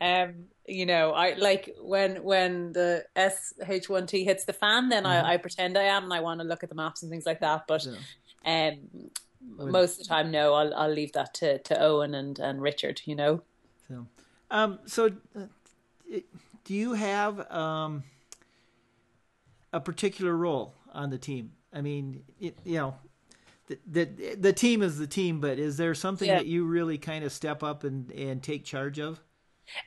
Um, 0.00 0.46
you 0.66 0.86
know, 0.86 1.12
I 1.12 1.34
like 1.34 1.76
when 1.80 2.22
when 2.22 2.72
the 2.72 3.04
SH1T 3.14 4.24
hits 4.24 4.44
the 4.44 4.52
fan, 4.52 4.88
then 4.88 5.04
mm-hmm. 5.04 5.26
I, 5.26 5.34
I, 5.34 5.36
pretend 5.36 5.78
I 5.78 5.84
am 5.84 6.04
and 6.04 6.12
I 6.12 6.20
want 6.20 6.40
to 6.40 6.46
look 6.46 6.62
at 6.62 6.70
the 6.70 6.74
maps 6.74 7.02
and 7.02 7.10
things 7.10 7.26
like 7.26 7.40
that. 7.40 7.66
But 7.68 7.86
yeah. 7.86 8.70
um, 8.70 9.70
most 9.70 9.92
of 9.92 9.98
the 9.98 10.04
time, 10.08 10.30
no, 10.30 10.54
I'll 10.54 10.74
I'll 10.74 10.92
leave 10.92 11.12
that 11.12 11.34
to, 11.34 11.58
to 11.58 11.80
Owen 11.80 12.14
and, 12.14 12.38
and 12.38 12.60
Richard. 12.60 13.02
You 13.04 13.16
know. 13.16 13.42
So, 13.86 14.06
um, 14.50 14.78
so 14.86 15.12
uh, 15.36 15.42
do 16.64 16.74
you 16.74 16.94
have 16.94 17.50
um 17.50 18.02
a 19.72 19.80
particular 19.80 20.34
role 20.34 20.74
on 20.92 21.10
the 21.10 21.18
team? 21.18 21.52
I 21.72 21.82
mean, 21.82 22.24
it, 22.40 22.58
you 22.64 22.76
know, 22.78 22.96
the, 23.86 24.36
the 24.38 24.52
team 24.52 24.82
is 24.82 24.98
the 24.98 25.06
team, 25.06 25.40
but 25.40 25.58
is 25.58 25.76
there 25.76 25.94
something 25.94 26.28
yeah. 26.28 26.38
that 26.38 26.46
you 26.46 26.64
really 26.64 26.98
kind 26.98 27.24
of 27.24 27.32
step 27.32 27.62
up 27.62 27.84
and 27.84 28.10
and 28.12 28.42
take 28.42 28.64
charge 28.64 28.98
of? 28.98 29.20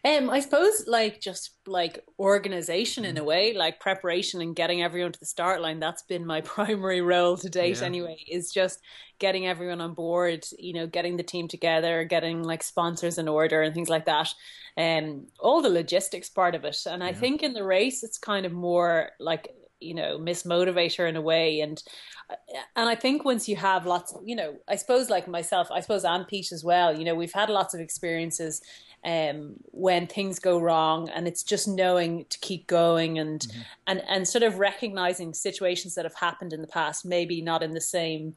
Um, 0.05 0.29
I 0.29 0.39
suppose 0.39 0.85
like 0.87 1.21
just 1.21 1.51
like 1.65 2.03
organization 2.19 3.05
in 3.05 3.17
a 3.17 3.23
way, 3.23 3.53
like 3.53 3.79
preparation 3.79 4.41
and 4.41 4.55
getting 4.55 4.83
everyone 4.83 5.11
to 5.11 5.19
the 5.19 5.25
start 5.25 5.61
line. 5.61 5.79
That's 5.79 6.03
been 6.03 6.25
my 6.25 6.41
primary 6.55 7.01
role 7.01 7.37
to 7.37 7.49
date 7.49 7.79
yeah. 7.79 7.85
anyway, 7.85 8.17
is 8.29 8.51
just 8.51 8.79
getting 9.19 9.47
everyone 9.47 9.81
on 9.81 9.93
board, 9.93 10.45
you 10.57 10.73
know, 10.73 10.87
getting 10.87 11.17
the 11.17 11.23
team 11.23 11.47
together, 11.47 12.03
getting 12.03 12.43
like 12.43 12.63
sponsors 12.63 13.17
in 13.17 13.27
order 13.27 13.61
and 13.61 13.73
things 13.73 13.89
like 13.89 14.05
that. 14.05 14.33
And 14.77 15.09
um, 15.09 15.27
all 15.39 15.61
the 15.61 15.69
logistics 15.69 16.29
part 16.29 16.55
of 16.55 16.63
it. 16.63 16.77
And 16.85 17.01
yeah. 17.01 17.09
I 17.09 17.13
think 17.13 17.43
in 17.43 17.53
the 17.53 17.63
race 17.63 18.03
it's 18.03 18.17
kind 18.17 18.45
of 18.45 18.53
more 18.53 19.09
like 19.19 19.53
you 19.81 19.93
know 19.93 20.17
Miss 20.17 20.43
Motivator 20.43 21.07
in 21.07 21.15
a 21.15 21.21
way 21.21 21.59
and 21.61 21.81
and 22.75 22.87
I 22.89 22.95
think 22.95 23.25
once 23.25 23.49
you 23.49 23.55
have 23.57 23.85
lots 23.85 24.15
you 24.23 24.35
know 24.35 24.57
I 24.67 24.75
suppose 24.75 25.09
like 25.09 25.27
myself 25.27 25.69
I 25.71 25.81
suppose 25.81 26.05
and 26.05 26.27
Pete 26.27 26.51
as 26.51 26.63
well 26.63 26.97
you 26.97 27.05
know 27.05 27.15
we've 27.15 27.33
had 27.33 27.49
lots 27.49 27.73
of 27.73 27.79
experiences 27.79 28.61
um, 29.03 29.55
when 29.71 30.05
things 30.05 30.39
go 30.39 30.59
wrong 30.59 31.09
and 31.09 31.27
it's 31.27 31.43
just 31.43 31.67
knowing 31.67 32.25
to 32.29 32.37
keep 32.39 32.67
going 32.67 33.17
and 33.17 33.41
mm-hmm. 33.41 33.61
and 33.87 34.03
and 34.07 34.27
sort 34.27 34.43
of 34.43 34.59
recognizing 34.59 35.33
situations 35.33 35.95
that 35.95 36.05
have 36.05 36.15
happened 36.15 36.53
in 36.53 36.61
the 36.61 36.67
past 36.67 37.05
maybe 37.05 37.41
not 37.41 37.63
in 37.63 37.71
the 37.71 37.81
same 37.81 38.35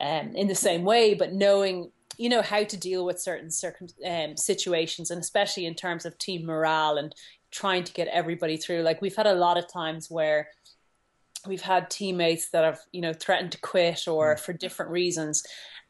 um, 0.00 0.34
in 0.34 0.48
the 0.48 0.54
same 0.54 0.84
way 0.84 1.12
but 1.12 1.32
knowing 1.34 1.90
you 2.16 2.28
know 2.28 2.40
how 2.40 2.64
to 2.64 2.76
deal 2.76 3.04
with 3.04 3.20
certain 3.20 3.50
circum- 3.50 3.88
um, 4.06 4.36
situations 4.36 5.10
and 5.10 5.20
especially 5.20 5.66
in 5.66 5.74
terms 5.74 6.06
of 6.06 6.16
team 6.16 6.46
morale 6.46 6.96
and 6.96 7.14
trying 7.50 7.84
to 7.84 7.92
get 7.92 8.08
everybody 8.08 8.56
through 8.56 8.80
like 8.80 9.02
we've 9.02 9.16
had 9.16 9.26
a 9.26 9.34
lot 9.34 9.58
of 9.58 9.70
times 9.70 10.10
where 10.10 10.48
we've 11.46 11.62
had 11.62 11.90
teammates 11.90 12.50
that 12.50 12.64
have 12.64 12.80
you 12.92 13.00
know 13.00 13.12
threatened 13.12 13.52
to 13.52 13.60
quit 13.60 14.08
or 14.08 14.34
Mm. 14.36 14.40
for 14.40 14.52
different 14.52 14.90
reasons 14.90 15.42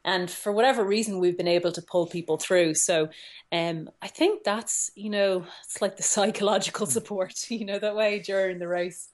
and 0.05 0.29
for 0.31 0.51
whatever 0.51 0.83
reason 0.83 1.19
we've 1.19 1.37
been 1.37 1.47
able 1.47 1.71
to 1.71 1.81
pull 1.81 2.07
people 2.07 2.37
through 2.37 2.73
so 2.73 3.09
um 3.51 3.89
i 4.01 4.07
think 4.07 4.43
that's 4.43 4.91
you 4.95 5.09
know 5.09 5.45
it's 5.65 5.81
like 5.81 5.97
the 5.97 6.03
psychological 6.15 6.87
Mm. 6.87 6.91
support 6.91 7.33
you 7.51 7.65
know 7.65 7.79
that 7.79 7.95
way 7.95 8.19
during 8.19 8.59
the 8.59 8.67
race 8.67 9.09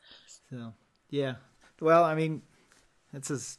So 0.50 0.74
yeah, 1.10 1.36
well, 1.80 2.04
I 2.04 2.16
mean, 2.16 2.42
it's 3.14 3.32
as 3.32 3.58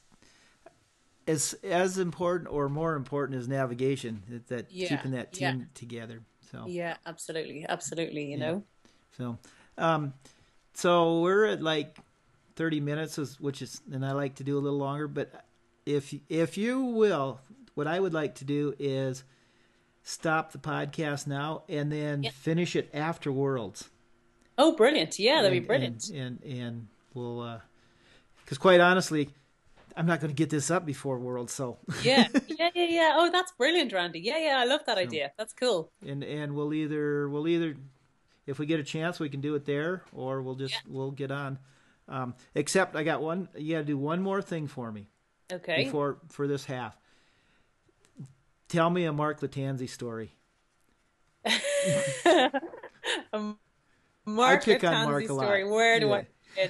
as 1.27 1.55
as 1.65 1.99
important 1.99 2.49
or 2.51 2.69
more 2.69 2.95
important 2.95 3.39
as 3.39 3.49
navigation 3.49 4.23
that, 4.29 4.47
that 4.49 4.67
Yeah, 4.71 4.89
keeping 4.89 5.13
that 5.13 5.39
yeah. 5.39 5.53
team 5.53 5.69
together. 5.75 6.23
So 6.51 6.65
yeah 6.67 6.97
absolutely 7.07 7.67
absolutely 7.69 8.27
you 8.31 8.39
Yeah. 8.39 8.47
know 8.47 8.63
so 9.17 9.39
um, 9.79 10.15
so 10.75 11.21
we're 11.21 11.47
at 11.47 11.63
like 11.63 11.99
thirty 12.57 12.81
minutes, 12.81 13.19
is- 13.19 13.39
which 13.41 13.63
is, 13.63 13.81
and 13.93 14.05
I 14.05 14.13
like 14.13 14.35
to 14.37 14.45
do 14.45 14.59
a 14.59 14.61
little 14.61 14.79
longer. 14.79 15.07
But 15.09 15.45
if 15.85 16.13
if 16.29 16.57
you 16.59 16.81
will, 16.83 17.41
what 17.75 17.87
I 17.87 18.01
would 18.01 18.13
like 18.15 18.37
to 18.37 18.45
do 18.45 18.75
is 18.79 19.23
stop 20.03 20.53
the 20.53 20.59
podcast 20.59 21.27
now 21.27 21.63
and 21.69 21.91
then 21.93 22.23
Yeah. 22.23 22.31
finish 22.31 22.77
it 22.77 22.89
after 22.95 23.31
Worlds. 23.33 23.89
oh 24.59 24.75
brilliant 24.75 25.19
yeah 25.19 25.43
that'd 25.43 25.53
be 25.53 25.67
brilliant 25.67 26.09
And 26.11 26.41
and, 26.45 26.59
and 26.59 26.87
we'll, 27.13 27.41
uh, 27.41 27.61
because 28.45 28.57
quite 28.59 28.81
honestly, 28.81 29.29
I'm 29.97 30.07
not 30.07 30.21
going 30.21 30.31
to 30.31 30.35
get 30.37 30.49
this 30.51 30.71
up 30.71 30.87
before 30.87 31.19
Worlds. 31.19 31.53
So 31.53 31.79
yeah 32.05 32.29
yeah 32.49 32.71
yeah 32.75 32.87
yeah 32.89 33.13
oh 33.17 33.31
that's 33.33 33.53
brilliant 33.59 33.93
randy 33.93 34.21
yeah 34.21 34.39
yeah 34.39 34.57
i 34.59 34.65
love 34.65 34.81
that 34.87 34.97
idea 34.99 35.33
that's 35.37 35.53
cool 35.53 35.91
and 36.07 36.23
and 36.23 36.55
we'll 36.55 36.73
either 36.73 37.29
we'll 37.29 37.49
either 37.49 37.75
if 38.47 38.59
we 38.61 38.67
get 38.67 38.79
a 38.79 38.85
chance 38.85 39.19
we 39.19 39.29
can 39.29 39.41
do 39.41 39.55
it 39.57 39.65
there 39.67 40.03
or 40.13 40.41
we'll 40.41 40.55
just 40.55 40.77
we'll 40.89 41.11
get 41.11 41.31
on. 41.33 41.59
Um, 42.09 42.35
except 42.55 42.95
I 42.97 43.03
got 43.03 43.23
one. 43.23 43.49
You 43.57 43.75
got 43.75 43.81
to 43.81 43.85
do 43.85 43.99
one 43.99 44.23
more 44.23 44.41
thing 44.41 44.69
for 44.69 44.93
me 44.93 45.09
okay 45.53 45.85
before 45.85 46.19
for 46.29 46.47
this 46.47 46.65
half. 46.65 46.97
Tell 48.69 48.91
me 48.91 49.05
a 49.05 49.13
Mark 49.13 49.41
Lattanzi 49.41 49.89
story. 49.89 50.35
um, 53.33 53.59
Mark 54.25 54.65
pick 54.65 54.83
on 54.83 55.05
Mark 55.09 55.29
a 55.29 55.33
lot. 55.33 55.45
story. 55.45 55.65
Where 55.69 56.01
do 56.01 56.09
Yeah. 56.09 56.69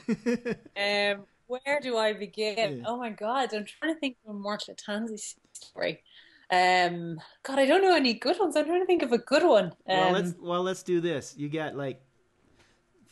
I 0.76 1.12
um, 1.12 1.24
where 1.47 1.80
do 1.80 1.97
I 1.97 2.12
begin? 2.12 2.78
Yeah. 2.78 2.84
Oh 2.87 2.97
my 2.97 3.11
God, 3.11 3.55
I'm 3.55 3.64
trying 3.64 3.95
to 3.95 4.01
think 4.01 4.16
of 4.26 4.34
a 4.34 4.39
Mark 4.39 4.62
Lattanzi 4.62 5.37
story. 5.53 6.03
Um, 6.51 7.20
God, 7.43 7.59
I 7.59 7.66
don't 7.66 7.82
know 7.82 7.95
any 7.95 8.14
good 8.14 8.39
ones. 8.39 8.57
I'm 8.57 8.66
trying 8.66 8.80
to 8.80 8.87
think 8.87 9.03
of 9.03 9.12
a 9.12 9.18
good 9.18 9.43
one. 9.43 9.66
Um, 9.66 9.72
well, 9.87 10.12
let's 10.12 10.34
well 10.39 10.62
let's 10.62 10.82
do 10.82 11.01
this. 11.01 11.34
You 11.37 11.49
got 11.49 11.76
like 11.76 12.01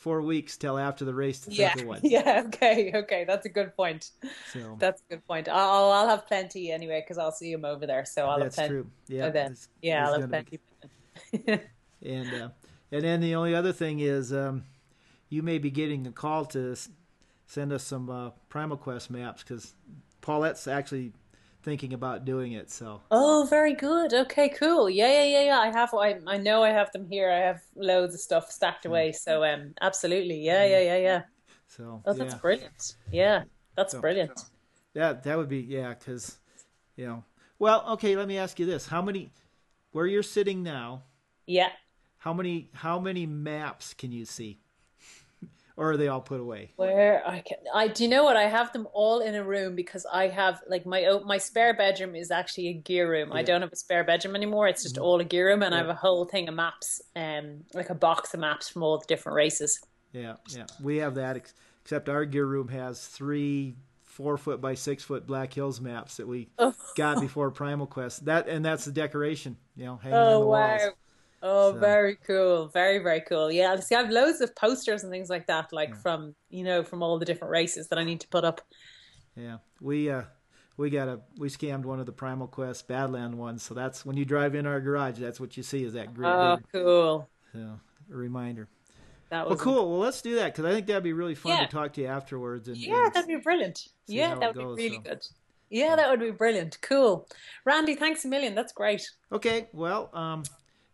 four 0.05 0.21
weeks 0.21 0.59
till 0.59 0.77
after 0.79 1.07
the 1.07 1.15
race 1.15 1.41
to 1.41 1.51
yeah, 1.51 1.75
yeah. 2.03 2.43
Okay, 2.47 2.93
okay, 2.95 3.25
that's 3.27 3.47
a 3.47 3.49
good 3.49 3.75
point. 3.75 4.11
So 4.53 4.77
That's 4.79 5.01
a 5.09 5.15
good 5.15 5.27
point. 5.27 5.49
I'll 5.49 5.91
I'll 5.91 6.09
have 6.09 6.27
plenty 6.29 6.71
anyway 6.71 7.01
because 7.01 7.17
I'll 7.17 7.33
see 7.33 7.51
him 7.51 7.65
over 7.65 7.87
there. 7.87 8.05
So 8.05 8.27
I'll 8.27 8.39
that's 8.39 8.57
have 8.57 8.69
plenty. 8.69 8.83
true. 8.83 8.91
Yeah, 9.09 9.31
then. 9.31 9.57
Yeah, 9.81 10.07
I'll 10.07 10.21
have 10.21 10.31
gonna 10.31 10.45
be- 10.51 10.61
plenty. 11.33 11.63
And 12.07 12.35
uh, 12.35 12.49
and 12.93 13.03
then 13.03 13.23
the 13.23 13.35
only 13.35 13.55
other 13.55 13.73
thing 13.73 14.01
is 14.01 14.31
um, 14.31 14.65
you 15.31 15.43
may 15.43 15.57
be 15.57 15.71
getting 15.71 16.07
a 16.07 16.13
call 16.13 16.45
to 16.47 16.77
send 17.47 17.73
us 17.73 17.83
some 17.83 18.11
uh, 18.11 18.31
Primal 18.51 18.77
Quest 18.77 19.11
maps 19.11 19.43
because 19.43 19.73
Paulette's 20.21 20.69
actually 20.69 21.15
thinking 21.65 21.93
about 21.95 22.25
doing 22.25 22.53
it. 22.53 22.71
So 22.71 23.01
Oh, 23.11 23.47
very 23.51 23.75
good. 23.75 24.13
Okay, 24.13 24.49
cool. 24.51 24.89
Yeah, 24.91 25.09
yeah, 25.09 25.25
yeah, 25.25 25.45
yeah. 25.47 25.59
I 25.59 25.71
have. 25.73 25.93
I 25.95 26.21
I 26.27 26.37
know 26.37 26.63
I 26.63 26.71
have 26.71 26.93
them 26.93 27.07
here. 27.09 27.31
I 27.31 27.39
have 27.39 27.63
loads 27.75 28.15
of 28.15 28.21
stuff 28.21 28.51
stacked 28.53 28.85
away. 28.87 29.13
So 29.13 29.43
um, 29.45 29.75
absolutely. 29.81 30.39
Yeah, 30.41 30.65
yeah, 30.67 30.81
yeah, 30.91 30.97
yeah. 30.99 31.23
so 31.67 32.03
Oh, 32.07 32.13
that's 32.13 32.35
yeah, 32.35 32.41
brilliant. 32.41 32.97
Yeah, 33.11 33.45
that's 33.77 33.93
So- 33.93 34.01
brilliant. 34.01 34.39
that 34.95 35.23
that 35.25 35.37
would 35.37 35.49
be 35.49 35.59
yeah 35.61 35.95
because 35.99 36.39
you 36.97 37.05
know 37.07 37.25
well 37.59 37.83
okay 37.95 38.15
let 38.15 38.29
me 38.29 38.39
ask 38.39 38.61
you 38.61 38.67
this 38.67 38.87
how 38.87 39.03
many 39.03 39.31
where 39.91 40.07
you're 40.07 40.23
sitting 40.23 40.63
now 40.63 41.03
Yeah. 41.47 41.71
how 42.19 42.33
many 42.33 42.71
how 42.75 43.01
many 43.01 43.27
maps 43.27 43.93
can 43.95 44.13
you 44.13 44.25
see 44.25 44.61
or 45.77 45.91
are 45.93 45.97
they 45.97 46.09
all 46.09 46.21
put 46.21 46.41
away 46.41 46.73
Where 46.77 47.27
I 47.27 47.41
can, 47.41 47.59
I 47.75 47.89
do 47.89 48.05
you 48.05 48.09
know 48.09 48.25
what? 48.25 48.37
I 48.37 48.45
have 48.45 48.73
them 48.73 48.87
all 48.93 49.21
in 49.21 49.35
a 49.35 49.43
room 49.43 49.75
because 49.75 50.07
I 50.11 50.29
have 50.29 50.61
like 50.69 50.87
my 50.87 51.19
my 51.25 51.39
spare 51.39 51.75
bedroom 51.75 52.15
is 52.15 52.31
actually 52.31 52.69
a 52.69 52.73
gear 52.75 53.11
room. 53.11 53.33
I 53.33 53.37
Yeah. 53.37 53.41
Mm-hmm. 53.43 53.47
don't 53.47 53.61
have 53.63 53.73
a 53.73 53.77
spare 53.77 54.05
bedroom 54.05 54.37
anymore. 54.37 54.69
It's 54.69 54.83
just 54.83 54.99
all 54.99 55.19
a 55.21 55.25
gear 55.25 55.49
room, 55.49 55.63
and 55.63 55.75
I 55.75 55.79
have 55.79 55.89
a 55.89 55.95
whole 55.95 56.25
thing 56.27 56.49
of 56.49 56.55
maps, 56.55 57.01
um, 57.17 57.65
like 57.75 57.91
a 57.91 57.95
box 57.95 58.35
of 58.35 58.41
maps 58.41 58.69
from 58.69 58.83
all 58.83 58.99
the 58.99 59.07
different 59.07 59.37
races. 59.37 59.81
yeah 60.13 60.37
yeah 60.51 60.67
we 60.83 60.99
have 60.99 61.17
that 61.17 61.37
ex- 61.37 61.55
except 61.83 62.09
our 62.09 62.25
gear 62.25 62.47
room 62.47 62.69
has 62.69 63.05
three 63.07 63.75
four 64.05 64.37
foot 64.39 64.61
by 64.61 64.75
six 64.75 65.03
foot 65.03 65.27
black 65.27 65.53
hills 65.53 65.81
maps 65.81 66.19
that 66.19 66.29
we 66.29 66.49
Oh. 66.57 66.73
got 66.95 67.21
before 67.27 67.51
primal 67.51 67.87
quest 67.89 68.25
that 68.27 68.47
and 68.49 68.65
that's 68.65 68.85
the 68.85 68.93
decoration 68.93 69.57
you 69.75 69.87
know 69.87 69.97
hanging 69.97 70.17
on 70.17 70.33
Oh 70.35 70.41
the 70.41 70.47
wow. 70.47 70.69
walls 70.69 70.83
Oh, 71.47 71.73
So- 71.73 71.79
very 71.79 72.17
cool. 72.27 72.69
Very, 72.69 72.99
very 73.01 73.21
cool. 73.21 73.53
Yeah, 73.53 73.77
see, 73.77 73.95
I 73.95 74.01
have 74.03 74.11
loads 74.11 74.41
of 74.41 74.55
posters 74.57 75.03
and 75.05 75.13
things 75.13 75.29
like 75.29 75.47
that, 75.49 75.73
like 75.73 75.95
from, 75.95 76.35
you 76.49 76.65
know, 76.65 76.83
from 76.83 77.03
all 77.03 77.19
the 77.19 77.27
different 77.27 77.53
races 77.53 77.89
that 77.89 77.99
I 77.99 78.05
need 78.05 78.21
to 78.21 78.29
put 78.29 78.45
up. 78.45 78.61
yeah 79.37 79.59
we 79.81 80.09
uh 80.11 80.23
we 80.77 80.89
got 80.91 81.09
a 81.09 81.21
we 81.39 81.49
scammed 81.49 81.85
one 81.85 81.99
of 82.01 82.07
the 82.07 82.13
primal 82.13 82.47
quest 82.47 82.87
badland 82.89 83.35
ones 83.35 83.63
so 83.65 83.75
that's 83.75 84.07
when 84.07 84.17
you 84.17 84.25
drive 84.25 84.55
in 84.55 84.65
our 84.65 84.81
garage 84.81 85.19
that's 85.19 85.41
what 85.41 85.57
you 85.57 85.63
see 85.65 85.83
is 85.85 85.93
that 85.95 86.15
great 86.15 86.29
Oh, 86.29 86.59
cool. 86.73 87.29
so, 87.53 87.59
a 88.13 88.17
reminder 88.17 88.69
That 89.31 89.47
Well, 89.47 89.51
was 89.57 89.61
cool. 89.61 89.91
Well, 89.91 89.99
let's 89.99 90.23
do 90.23 90.37
that 90.37 90.53
because 90.53 90.65
I 90.65 90.73
think 90.73 90.87
that'd 90.87 91.03
be 91.03 91.13
really 91.13 91.35
fun 91.35 91.53
Yeah. 91.53 91.67
to 91.67 91.71
talk 91.73 91.93
to 91.95 92.01
you 92.03 92.07
afterwards. 92.07 92.69
And, 92.69 92.77
Yeah, 92.77 93.05
and- 93.07 93.13
that'd 93.15 93.27
be 93.29 93.37
brilliant. 93.37 93.89
Yeah, 94.07 94.35
that 94.37 94.55
would 94.55 94.65
goes, 94.65 94.77
be 94.77 94.85
really 94.85 94.97
so. 94.97 95.11
good. 95.11 95.27
Yeah, 95.71 95.97
that 95.97 96.09
would 96.11 96.21
be 96.21 96.31
brilliant. 96.31 96.79
Cool. 96.83 97.27
Randy, 97.65 97.97
thanks 97.97 98.25
a 98.25 98.29
million. 98.29 98.55
That's 98.55 98.73
great. 98.73 99.03
okay. 99.33 99.69
Well, 99.73 100.11
um, 100.15 100.45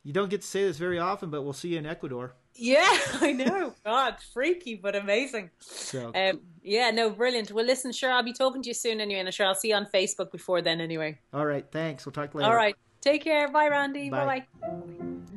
you 0.03 0.12
don't 0.12 0.30
get 0.30 0.40
to 0.42 0.46
say 0.46 0.64
this 0.64 0.76
very 0.78 0.98
often, 0.98 1.30
but 1.30 1.42
we'll 1.42 1.53
see 1.53 1.68
you 1.70 1.78
in 1.78 1.86
Ecuador. 1.86 2.34
Yeah, 2.55 2.84
I 3.20 3.32
know. 3.32 3.74
God, 3.84 4.16
freaky, 4.32 4.74
but 4.74 4.96
amazing. 4.96 5.51
So 5.61 6.11
Um, 6.14 6.40
yeah, 6.62 6.90
no, 6.90 7.11
brilliant. 7.11 7.53
Well, 7.53 7.64
listen, 7.64 7.92
sure, 7.92 8.11
I'll 8.11 8.22
be 8.22 8.32
talking 8.32 8.62
to 8.62 8.68
you 8.68 8.74
soon 8.74 9.01
anyway, 9.01 9.20
and 9.20 9.28
I'm 9.28 9.32
sure 9.32 9.46
I'll 9.46 9.55
see 9.55 9.68
you 9.68 9.74
on 9.76 9.86
Facebook 9.86 10.32
before 10.32 10.61
then 10.62 10.80
anyway. 10.80 11.18
all 11.32 11.46
right. 11.46 11.64
Thanks. 11.70 12.05
We'll 12.07 12.12
talk 12.12 12.34
later. 12.34 12.48
All 12.48 12.57
right. 12.57 12.74
Take 13.01 13.24
care. 13.24 13.48
Bye, 13.51 13.68
Randy. 13.68 14.11
Bye. 14.11 14.24
Bye 14.26 14.46
bye. 14.61 14.76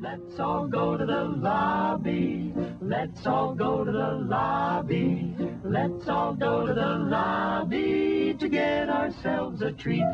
Let's 0.00 0.38
all 0.38 0.66
go 0.66 0.98
to 0.98 1.06
the 1.06 1.24
lobby. 1.24 2.52
Let's 2.82 3.26
all 3.26 3.54
go 3.54 3.84
to 3.84 3.90
the 3.92 4.10
lobby. 4.28 5.34
Let's 5.64 6.06
all 6.08 6.34
go 6.34 6.66
to 6.66 6.74
the 6.74 6.86
lobby 7.08 8.34
to 8.38 8.48
get 8.50 8.90
ourselves 8.90 9.62
a 9.62 9.72
treat. 9.72 10.04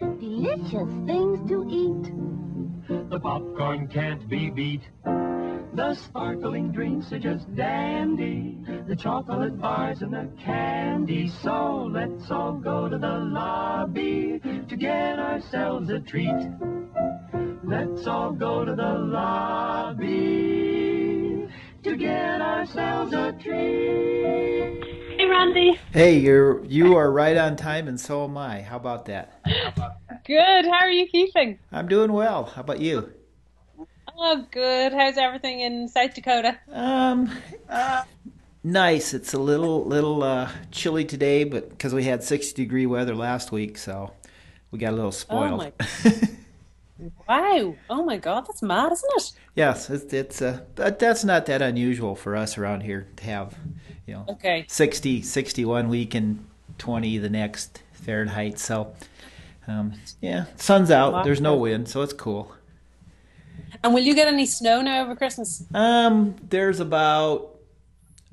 Delicious 0.00 0.90
things 1.06 1.48
to 1.48 1.66
eat. 1.70 2.12
The 2.90 3.20
popcorn 3.20 3.86
can't 3.86 4.28
be 4.28 4.50
beat. 4.50 4.82
The 5.04 5.94
sparkling 5.94 6.72
drinks 6.72 7.12
are 7.12 7.20
just 7.20 7.54
dandy. 7.54 8.58
The 8.88 8.96
chocolate 8.96 9.60
bars 9.60 10.02
and 10.02 10.12
the 10.12 10.28
candy. 10.42 11.28
So 11.28 11.88
let's 11.88 12.28
all 12.32 12.54
go 12.54 12.88
to 12.88 12.98
the 12.98 13.18
lobby 13.18 14.40
to 14.42 14.76
get 14.76 15.20
ourselves 15.20 15.88
a 15.90 16.00
treat. 16.00 16.34
Let's 17.62 18.08
all 18.08 18.32
go 18.32 18.64
to 18.64 18.74
the 18.74 18.94
lobby 18.98 20.08
to 21.84 21.96
get 21.96 22.42
ourselves 22.42 23.12
a 23.12 23.30
treat. 23.34 24.82
Hey, 25.16 25.26
Randy. 25.26 25.78
Hey, 25.92 26.18
you're 26.18 26.64
you 26.64 26.96
are 26.96 27.12
right 27.12 27.36
on 27.36 27.54
time, 27.54 27.86
and 27.86 28.00
so 28.00 28.24
am 28.24 28.36
I. 28.36 28.62
How 28.62 28.78
about 28.78 29.04
that? 29.04 29.40
Good. 30.26 30.64
How 30.66 30.80
are 30.80 30.90
you 30.90 31.06
keeping? 31.06 31.58
I'm 31.72 31.88
doing 31.88 32.12
well. 32.12 32.44
How 32.44 32.60
about 32.60 32.80
you? 32.80 33.12
Oh, 34.16 34.46
good. 34.50 34.92
How's 34.92 35.16
everything 35.16 35.60
in 35.60 35.88
South 35.88 36.14
Dakota? 36.14 36.58
Um, 36.70 37.30
nice. 38.62 39.14
It's 39.14 39.32
a 39.32 39.38
little 39.38 39.84
little 39.84 40.22
uh, 40.22 40.50
chilly 40.70 41.04
today, 41.04 41.44
but 41.44 41.70
because 41.70 41.94
we 41.94 42.04
had 42.04 42.22
60 42.22 42.62
degree 42.62 42.86
weather 42.86 43.14
last 43.14 43.50
week, 43.50 43.78
so 43.78 44.12
we 44.70 44.78
got 44.78 44.92
a 44.92 44.96
little 44.96 45.12
spoiled. 45.12 45.58
my- 45.58 45.72
Wow. 47.26 47.76
Oh 47.88 48.04
my 48.04 48.18
God, 48.18 48.42
that's 48.46 48.62
mad, 48.62 48.92
isn't 48.92 49.10
it? 49.16 49.32
yes, 49.54 49.88
it's, 49.88 50.12
it's 50.12 50.42
uh, 50.42 50.60
but 50.74 50.98
that's 50.98 51.24
not 51.24 51.46
that 51.46 51.62
unusual 51.62 52.14
for 52.14 52.36
us 52.36 52.58
around 52.58 52.82
here 52.82 53.06
to 53.16 53.24
have, 53.24 53.56
you 54.06 54.12
know, 54.12 54.26
Okay. 54.28 54.66
60, 54.68 55.22
60 55.22 55.64
one 55.64 55.88
week 55.88 56.14
and 56.14 56.44
20 56.76 57.16
the 57.16 57.30
next 57.30 57.82
Fahrenheit. 57.94 58.58
So, 58.58 58.92
um, 59.70 59.92
yeah, 60.20 60.46
sun's 60.56 60.90
out. 60.90 61.24
There's 61.24 61.40
no 61.40 61.56
wind, 61.56 61.88
so 61.88 62.02
it's 62.02 62.12
cool. 62.12 62.52
And 63.82 63.94
will 63.94 64.02
you 64.02 64.14
get 64.14 64.28
any 64.28 64.46
snow 64.46 64.82
now 64.82 65.02
over 65.04 65.14
Christmas? 65.16 65.64
Um, 65.72 66.34
there's 66.48 66.80
about 66.80 67.56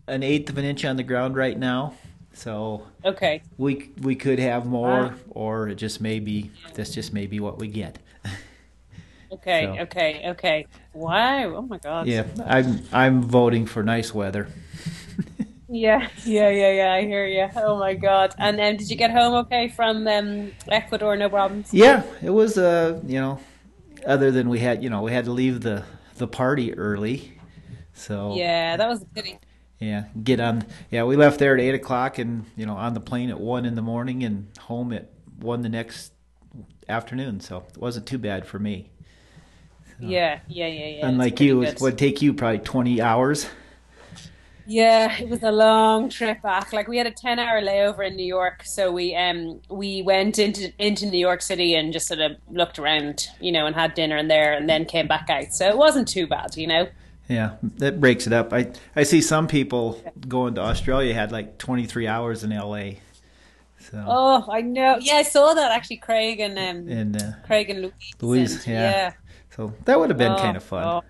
an 0.08 0.24
eighth 0.24 0.50
of 0.50 0.58
an 0.58 0.66
inch 0.66 0.84
on 0.84 0.96
the 0.98 1.04
ground 1.04 1.36
right 1.36 1.58
now, 1.58 1.94
so 2.34 2.88
Okay. 3.06 3.42
we 3.58 3.90
we 4.02 4.16
could 4.16 4.40
have 4.40 4.66
more, 4.66 4.90
Wow. 4.90 5.14
or 5.30 5.70
it 5.70 5.76
just 5.76 6.02
may 6.02 6.20
be 6.20 6.52
this 6.74 6.94
just 6.94 7.14
may 7.14 7.28
be 7.28 7.40
what 7.40 7.60
we 7.60 7.68
get. 7.68 8.00
Okay. 9.30 9.66
So- 9.76 9.82
Okay. 9.84 10.22
Okay. 10.30 10.68
Wow. 10.94 11.56
Oh 11.58 11.62
my 11.62 11.78
God. 11.80 12.08
Yeah, 12.08 12.24
I'm 12.46 12.82
I'm 12.94 13.22
voting 13.22 13.66
for 13.66 13.84
nice 13.84 14.14
weather. 14.14 14.48
Yeah, 15.70 16.08
yeah, 16.26 16.50
yeah, 16.50 16.72
yeah. 16.72 16.94
I 16.94 17.02
hear 17.02 17.26
you. 17.26 17.48
Oh 17.56 17.78
my 17.78 17.94
god! 17.94 18.34
And 18.38 18.58
then, 18.58 18.78
did 18.78 18.90
you 18.90 18.96
get 18.96 19.12
home 19.12 19.34
okay 19.46 19.68
from 19.68 20.08
um, 20.08 20.52
Ecuador? 20.70 21.16
No 21.18 21.30
problems. 21.30 21.74
Yeah, 21.74 22.04
it 22.22 22.30
was. 22.30 22.58
Uh, 22.58 23.02
you 23.06 23.20
know, 23.20 23.40
other 24.06 24.32
than 24.32 24.50
we 24.50 24.60
had, 24.60 24.84
you 24.84 24.90
know, 24.90 25.02
we 25.02 25.12
had 25.12 25.26
to 25.26 25.32
leave 25.32 25.62
the 25.62 25.84
the 26.18 26.28
party 26.28 26.74
early, 26.74 27.38
so 27.94 28.36
Yeah, 28.36 28.78
that 28.78 28.88
was 28.88 29.02
a 29.02 29.06
pity. 29.06 29.40
yeah, 29.80 30.06
get 30.24 30.40
on. 30.40 30.66
Yeah, 30.90 31.04
we 31.04 31.16
left 31.16 31.40
there 31.40 31.54
at 31.54 31.60
eight 31.60 31.76
o'clock, 31.76 32.18
and 32.18 32.46
you 32.56 32.66
know, 32.66 32.76
on 32.76 32.94
the 32.94 33.02
plane 33.02 33.30
at 33.30 33.40
one 33.40 33.66
in 33.66 33.76
the 33.76 33.82
morning, 33.82 34.24
and 34.24 34.48
home 34.60 34.94
at 34.94 35.10
one 35.40 35.62
the 35.64 35.70
next 35.70 36.14
afternoon. 36.88 37.42
So 37.42 37.66
it 37.70 37.78
wasn't 37.78 38.06
too 38.06 38.18
bad 38.18 38.48
for 38.48 38.58
me. 38.60 38.90
Yeah, 40.00 40.40
yeah, 40.48 40.68
yeah, 40.68 40.86
yeah. 40.88 41.08
Unlike 41.08 41.40
you, 41.42 41.60
good. 41.62 41.70
it 41.70 41.82
would 41.82 41.98
take 41.98 42.22
you 42.22 42.34
probably 42.34 42.60
twenty 42.60 43.02
hours. 43.02 43.48
Yeah, 44.68 45.18
it 45.18 45.30
was 45.30 45.44
a 45.44 45.52
long 45.52 46.10
trip 46.10 46.42
back. 46.42 46.74
Like 46.74 46.88
we 46.88 46.98
had 46.98 47.08
a 47.08 47.12
ten 47.12 47.40
hour 47.40 47.62
layover 47.62 48.06
in 48.06 48.16
New 48.16 48.26
York, 48.26 48.64
so 48.66 48.92
we 48.92 49.16
um 49.16 49.62
we 49.70 50.02
went 50.02 50.38
into 50.40 50.74
into 50.78 51.06
New 51.06 51.18
York 51.20 51.42
City 51.42 51.74
and 51.76 51.94
just 51.94 52.08
sort 52.08 52.20
of 52.20 52.34
looked 52.52 52.78
around, 52.78 53.28
you 53.40 53.52
know, 53.52 53.66
and 53.66 53.76
had 53.76 53.94
dinner 53.94 54.18
in 54.18 54.28
there, 54.28 54.54
and 54.54 54.70
then 54.70 54.86
came 54.86 55.08
back 55.08 55.30
out. 55.30 55.54
So 55.54 55.68
it 55.68 55.78
wasn't 55.78 56.08
too 56.08 56.28
bad, 56.28 56.58
you 56.58 56.68
know. 56.68 56.88
Yeah, 57.30 57.56
that 57.78 58.00
breaks 58.00 58.28
it 58.28 58.34
up. 58.34 58.52
I 58.54 58.72
I 58.96 59.04
see 59.04 59.22
some 59.22 59.48
people 59.48 60.02
going 60.28 60.56
to 60.56 60.62
Australia 60.62 61.14
had 61.14 61.32
like 61.32 61.58
twenty 61.58 61.86
three 61.86 62.08
hours 62.08 62.44
in 62.44 62.52
L.A. 62.52 63.00
So 63.80 64.04
Oh, 64.06 64.46
I 64.52 64.62
know. 64.62 64.98
Yeah, 65.00 65.16
I 65.16 65.24
saw 65.24 65.54
that 65.54 65.72
actually. 65.72 65.98
Craig 65.98 66.40
and 66.42 66.58
um, 66.58 66.92
and 66.92 67.16
uh, 67.22 67.32
Craig 67.46 67.70
and 67.70 67.82
Louise. 67.84 67.94
Louise, 68.22 68.56
and- 68.66 68.74
yeah. 68.76 69.14
so 69.56 69.74
that 69.86 69.98
would 70.00 70.10
have 70.10 70.18
been 70.18 70.34
Oh, 70.34 70.38
kind 70.38 70.58
of 70.58 70.64
fun. 70.64 70.84
oh. 70.84 71.04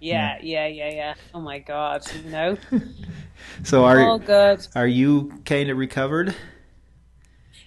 Yeah, 0.00 0.38
yeah, 0.42 0.66
yeah, 0.66 0.90
yeah. 0.90 1.14
Oh 1.34 1.40
my 1.40 1.58
god, 1.58 2.02
know, 2.30 2.56
So 3.62 3.84
all 3.84 4.16
are 4.16 4.18
good. 4.18 4.66
are 4.74 4.86
you 4.86 5.32
kind 5.44 5.70
of 5.70 5.76
recovered? 5.76 6.34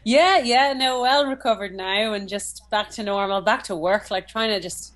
Yeah, 0.03 0.39
yeah, 0.39 0.73
no, 0.73 1.01
well 1.01 1.25
recovered 1.25 1.73
now 1.73 2.13
and 2.13 2.27
just 2.27 2.69
back 2.69 2.89
to 2.91 3.03
normal, 3.03 3.41
back 3.41 3.63
to 3.63 3.75
work, 3.75 4.11
like 4.11 4.27
trying 4.27 4.49
to 4.49 4.59
just 4.59 4.93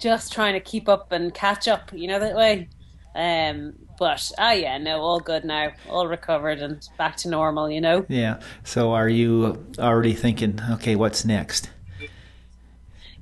just 0.00 0.32
trying 0.32 0.54
to 0.54 0.60
keep 0.60 0.88
up 0.88 1.12
and 1.12 1.34
catch 1.34 1.66
up, 1.68 1.92
you 1.92 2.06
know 2.06 2.20
that 2.20 2.36
way. 2.36 2.68
Um 3.14 3.74
but 3.98 4.30
ah 4.38 4.52
yeah, 4.52 4.78
no, 4.78 5.00
all 5.00 5.20
good 5.20 5.44
now. 5.44 5.72
All 5.88 6.06
recovered 6.06 6.60
and 6.60 6.88
back 6.96 7.16
to 7.18 7.28
normal, 7.28 7.68
you 7.68 7.80
know. 7.80 8.06
Yeah. 8.08 8.40
So 8.62 8.92
are 8.92 9.08
you 9.08 9.66
already 9.78 10.14
thinking, 10.14 10.60
okay, 10.70 10.94
what's 10.94 11.24
next? 11.24 11.70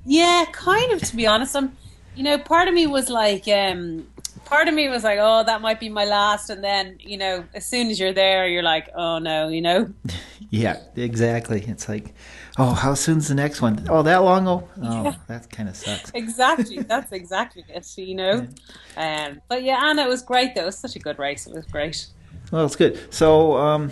Yeah, 0.05 0.45
kind 0.51 0.93
of 0.93 1.01
to 1.01 1.15
be 1.15 1.25
honest. 1.27 1.55
I'm 1.55 1.75
you 2.17 2.23
know, 2.23 2.37
part 2.37 2.67
of 2.67 2.73
me 2.73 2.87
was 2.87 3.09
like 3.09 3.47
um 3.47 4.07
part 4.45 4.67
of 4.67 4.73
me 4.73 4.89
was 4.89 5.03
like, 5.03 5.19
Oh, 5.21 5.43
that 5.43 5.61
might 5.61 5.79
be 5.79 5.89
my 5.89 6.05
last 6.05 6.49
and 6.49 6.63
then, 6.63 6.97
you 6.99 7.17
know, 7.17 7.45
as 7.53 7.65
soon 7.65 7.89
as 7.89 7.99
you're 7.99 8.13
there 8.13 8.47
you're 8.47 8.63
like, 8.63 8.89
Oh 8.95 9.19
no, 9.19 9.47
you 9.49 9.61
know? 9.61 9.93
Yeah, 10.49 10.81
exactly. 10.95 11.61
It's 11.67 11.89
like, 11.89 12.13
oh, 12.57 12.71
how 12.71 12.93
soon's 12.93 13.27
the 13.27 13.35
next 13.35 13.61
one? 13.61 13.85
Oh, 13.89 14.01
that 14.03 14.19
long? 14.19 14.47
Oh, 14.47 14.65
oh 14.81 15.13
that 15.27 15.49
kind 15.49 15.67
of 15.67 15.75
sucks. 15.75 16.09
Exactly. 16.13 16.83
That's 16.83 17.11
exactly 17.11 17.65
it, 17.67 17.97
you 17.97 18.15
know. 18.15 18.47
Um 18.95 19.41
but 19.49 19.63
yeah, 19.63 19.83
Anna, 19.83 20.03
it 20.03 20.09
was 20.09 20.21
great 20.21 20.55
though. 20.55 20.63
It 20.63 20.67
was 20.67 20.77
such 20.77 20.95
a 20.95 20.99
good 20.99 21.19
race. 21.19 21.47
It 21.47 21.53
was 21.53 21.65
great. 21.65 22.07
Well, 22.51 22.65
it's 22.65 22.77
good. 22.77 23.13
So, 23.13 23.57
um, 23.57 23.91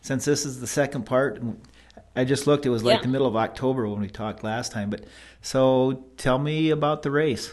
since 0.00 0.24
this 0.24 0.46
is 0.46 0.60
the 0.60 0.66
second 0.66 1.06
part, 1.06 1.42
I 2.16 2.24
just 2.24 2.46
looked. 2.46 2.66
It 2.66 2.70
was 2.70 2.82
like 2.82 2.96
Yeah. 2.98 3.02
the 3.02 3.08
middle 3.08 3.26
of 3.26 3.36
October 3.36 3.88
when 3.88 4.00
we 4.00 4.08
talked 4.08 4.42
last 4.42 4.72
time. 4.72 4.90
But 4.90 5.04
so, 5.40 6.04
tell 6.16 6.38
me 6.38 6.70
about 6.70 7.02
the 7.02 7.10
race. 7.10 7.52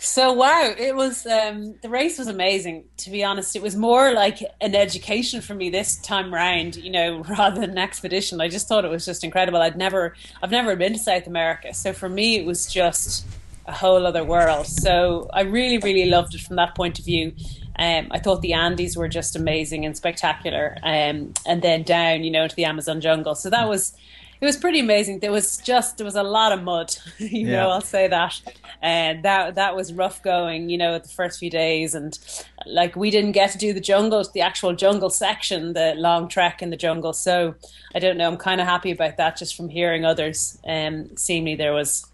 So 0.00 0.32
wow, 0.32 0.72
it 0.78 0.94
was 0.94 1.26
um, 1.26 1.74
the 1.82 1.88
race 1.88 2.18
was 2.18 2.28
amazing. 2.28 2.84
To 2.98 3.10
be 3.10 3.24
honest, 3.24 3.56
it 3.56 3.62
was 3.62 3.74
more 3.74 4.12
like 4.12 4.38
an 4.60 4.76
education 4.76 5.40
for 5.40 5.54
me 5.54 5.70
this 5.70 5.96
time 5.96 6.32
round, 6.32 6.76
you 6.76 6.90
know, 6.90 7.24
rather 7.28 7.60
than 7.60 7.70
an 7.70 7.78
expedition. 7.78 8.40
I 8.40 8.48
just 8.48 8.68
thought 8.68 8.84
it 8.84 8.90
was 8.92 9.04
just 9.04 9.24
incredible. 9.24 9.60
I'd 9.60 9.76
never, 9.76 10.14
I've 10.40 10.52
never 10.52 10.76
been 10.76 10.92
to 10.92 10.98
South 11.00 11.26
America, 11.26 11.74
so 11.74 11.92
for 11.92 12.08
me 12.08 12.36
it 12.36 12.46
was 12.46 12.72
just 12.72 13.26
a 13.66 13.72
whole 13.72 14.06
other 14.06 14.22
world. 14.24 14.68
So 14.68 15.28
I 15.32 15.40
really, 15.42 15.78
really 15.78 16.08
loved 16.08 16.32
it 16.34 16.42
from 16.42 16.56
that 16.56 16.76
point 16.76 17.00
of 17.00 17.04
view. 17.04 17.32
Um, 17.78 18.08
I 18.10 18.18
thought 18.18 18.42
the 18.42 18.52
Andes 18.54 18.96
were 18.96 19.08
just 19.08 19.36
amazing 19.36 19.84
and 19.86 19.96
spectacular, 19.96 20.76
um, 20.82 21.32
and 21.46 21.62
then 21.62 21.82
down, 21.82 22.24
you 22.24 22.30
know, 22.30 22.44
into 22.44 22.56
the 22.56 22.64
Amazon 22.64 23.00
jungle. 23.00 23.34
So 23.34 23.50
that 23.50 23.68
was, 23.68 23.94
it 24.40 24.44
was 24.44 24.56
pretty 24.56 24.80
amazing. 24.80 25.20
There 25.20 25.32
was 25.32 25.58
just 25.58 25.96
there 25.96 26.04
was 26.04 26.16
a 26.16 26.22
lot 26.22 26.52
of 26.52 26.62
mud, 26.62 26.96
you 27.18 27.46
Yeah. 27.46 27.56
know. 27.56 27.70
I'll 27.70 27.80
say 27.80 28.08
that, 28.08 28.40
and 28.82 29.24
that 29.24 29.54
that 29.56 29.76
was 29.76 29.92
rough 29.92 30.22
going, 30.22 30.70
you 30.70 30.78
know, 30.78 30.98
the 30.98 31.08
first 31.08 31.38
few 31.38 31.50
days, 31.50 31.94
and 31.94 32.18
like 32.66 32.96
we 32.96 33.10
didn't 33.10 33.32
get 33.32 33.50
to 33.52 33.58
do 33.58 33.72
the 33.72 33.80
jungle, 33.80 34.24
the 34.34 34.40
actual 34.40 34.74
jungle 34.74 35.10
section, 35.10 35.72
the 35.72 35.94
long 35.96 36.28
trek 36.28 36.62
in 36.62 36.70
the 36.70 36.76
jungle. 36.76 37.12
So 37.12 37.54
I 37.94 37.98
don't 38.00 38.16
know. 38.16 38.28
I'm 38.28 38.36
kind 38.36 38.60
of 38.60 38.66
happy 38.66 38.90
about 38.90 39.16
that, 39.18 39.36
just 39.36 39.56
from 39.56 39.68
hearing 39.68 40.04
others. 40.04 40.58
Um, 40.66 41.16
seemingly 41.16 41.54
there 41.56 41.72
was 41.72 42.04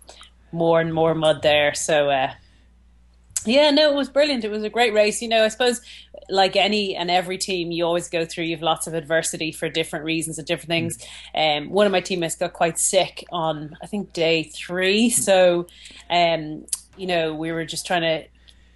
more 0.53 0.81
and 0.81 0.95
more 0.95 1.15
mud 1.15 1.43
there. 1.43 1.75
So 1.75 2.11
uh, 2.11 2.33
yeah, 3.45 3.71
no, 3.71 3.91
it 3.91 3.95
was 3.95 4.09
brilliant. 4.09 4.45
It 4.45 4.51
was 4.51 4.63
a 4.63 4.71
great 4.71 4.95
race. 4.95 5.21
You 5.23 5.29
know, 5.29 5.45
I 5.45 5.49
suppose 5.49 5.81
like 6.29 6.57
any 6.57 6.97
and 6.97 7.11
every 7.11 7.39
team, 7.39 7.71
you 7.71 7.85
always 7.85 8.09
go 8.09 8.25
through. 8.25 8.45
You've 8.45 8.63
lots 8.63 8.87
of 8.87 8.95
adversity 8.95 9.53
for 9.53 9.69
different 9.69 10.05
reasons 10.05 10.39
and 10.39 10.47
different 10.47 10.69
things. 10.69 10.99
Um, 11.35 11.71
one 11.71 11.87
of 11.87 11.93
my 11.93 12.01
teammates 12.01 12.37
got 12.37 12.53
quite 12.53 12.79
sick 12.79 13.25
on 13.31 13.77
I 13.83 13.87
think 13.87 14.13
day 14.13 14.45
three, 14.45 15.11
so 15.11 15.67
um, 16.11 16.67
you 16.97 17.07
know 17.07 17.35
we 17.35 17.53
were 17.53 17.65
just 17.65 17.87
trying 17.87 18.03
to 18.03 18.25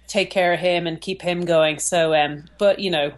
take 0.07 0.31
care 0.31 0.53
of 0.53 0.59
him 0.59 0.87
and 0.87 0.99
keep 0.99 1.21
him 1.21 1.45
going. 1.45 1.79
So, 1.79 2.13
um, 2.13 2.45
but 2.57 2.79
you 2.79 2.91
know, 2.91 3.13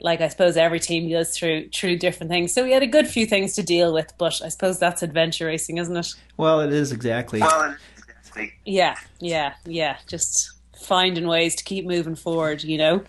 like 0.00 0.20
I 0.20 0.28
suppose 0.28 0.56
every 0.56 0.80
team 0.80 1.10
goes 1.10 1.36
through 1.36 1.70
through 1.70 1.96
different 1.96 2.30
things. 2.30 2.52
So 2.52 2.62
we 2.64 2.72
had 2.72 2.82
a 2.82 2.86
good 2.86 3.08
few 3.08 3.26
things 3.26 3.54
to 3.54 3.62
deal 3.62 3.92
with, 3.92 4.12
but 4.18 4.40
I 4.44 4.48
suppose 4.48 4.78
that's 4.78 5.02
adventure 5.02 5.46
racing, 5.46 5.78
isn't 5.78 5.96
it? 5.96 6.14
Well, 6.36 6.60
it 6.60 6.72
is 6.72 6.92
exactly. 6.92 7.40
Yeah, 8.64 8.96
yeah, 9.18 9.54
yeah. 9.66 9.96
Just 10.06 10.52
finding 10.80 11.26
ways 11.26 11.54
to 11.56 11.64
keep 11.64 11.86
moving 11.86 12.14
forward, 12.14 12.64
you 12.64 12.78
know. 12.78 13.04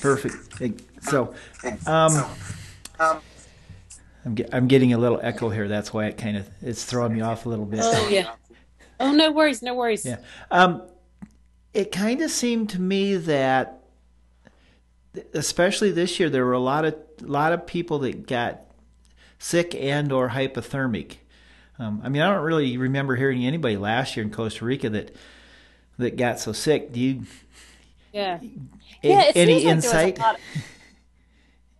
Perfect. 0.00 0.82
So, 1.02 1.34
um, 1.86 2.24
I'm 4.26 4.34
get, 4.34 4.48
I'm 4.52 4.66
getting 4.66 4.92
a 4.92 4.98
little 4.98 5.20
echo 5.22 5.50
here. 5.50 5.68
That's 5.68 5.92
why 5.92 6.06
it 6.06 6.18
kind 6.18 6.36
of 6.36 6.48
it's 6.60 6.84
throwing 6.84 7.14
me 7.14 7.20
off 7.20 7.46
a 7.46 7.48
little 7.48 7.64
bit. 7.64 7.80
Oh 7.82 8.08
yeah. 8.08 8.32
Oh 8.98 9.12
no 9.12 9.30
worries, 9.30 9.62
no 9.62 9.74
worries. 9.74 10.04
Yeah. 10.04 10.18
Um, 10.50 10.82
it 11.72 11.92
kind 11.92 12.22
of 12.22 12.30
seemed 12.30 12.70
to 12.70 12.80
me 12.80 13.16
that, 13.16 13.84
especially 15.32 15.92
this 15.92 16.18
year, 16.18 16.28
there 16.28 16.44
were 16.44 16.54
a 16.54 16.58
lot 16.58 16.84
of 16.84 16.94
a 17.22 17.26
lot 17.26 17.52
of 17.52 17.66
people 17.66 18.00
that 18.00 18.26
got 18.26 18.62
sick 19.38 19.74
and 19.74 20.10
or 20.10 20.30
hypothermic. 20.30 21.16
Um, 21.78 22.00
I 22.02 22.08
mean, 22.08 22.22
I 22.22 22.32
don't 22.32 22.42
really 22.42 22.76
remember 22.78 23.16
hearing 23.16 23.44
anybody 23.44 23.76
last 23.76 24.16
year 24.16 24.24
in 24.24 24.32
Costa 24.32 24.64
Rica 24.64 24.88
that 24.90 25.14
that 25.98 26.16
got 26.16 26.38
so 26.38 26.52
sick. 26.52 26.92
Do 26.92 27.00
you? 27.00 27.22
Yeah. 28.12 28.38
a- 29.02 29.08
Yeah, 29.08 29.30
any 29.34 29.60
seems 29.60 29.64
like 29.64 29.64
there 29.64 29.74
was 29.74 29.84
a 29.84 30.06
insight? 30.08 30.20
of- 30.20 30.36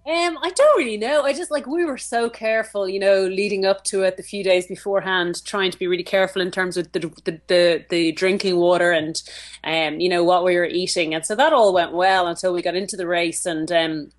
Um, 0.08 0.38
I 0.40 0.50
don't 0.50 0.78
really 0.78 0.96
know. 0.96 1.22
I 1.22 1.32
just 1.32 1.50
like 1.50 1.66
we 1.66 1.84
were 1.84 1.98
so 1.98 2.30
careful, 2.30 2.88
you 2.88 3.00
know, 3.00 3.24
leading 3.26 3.64
up 3.66 3.82
to 3.84 4.02
it 4.04 4.16
the 4.16 4.22
few 4.22 4.44
days 4.44 4.68
beforehand, 4.68 5.44
trying 5.44 5.72
to 5.72 5.78
be 5.78 5.88
really 5.88 6.04
careful 6.04 6.40
in 6.40 6.52
terms 6.52 6.76
of 6.76 6.92
the 6.92 7.00
the 7.24 7.40
the, 7.48 7.84
the 7.90 8.12
drinking 8.12 8.56
water 8.56 8.92
and 8.92 9.20
um, 9.64 9.98
you 9.98 10.08
know, 10.08 10.22
what 10.22 10.44
we 10.44 10.54
were 10.54 10.64
eating, 10.64 11.12
and 11.12 11.26
so 11.26 11.34
that 11.34 11.52
all 11.52 11.72
went 11.74 11.92
well 11.92 12.28
until 12.28 12.52
we 12.52 12.62
got 12.62 12.76
into 12.76 12.96
the 12.96 13.06
race, 13.08 13.44
and 13.46 13.72
um, 13.72 14.12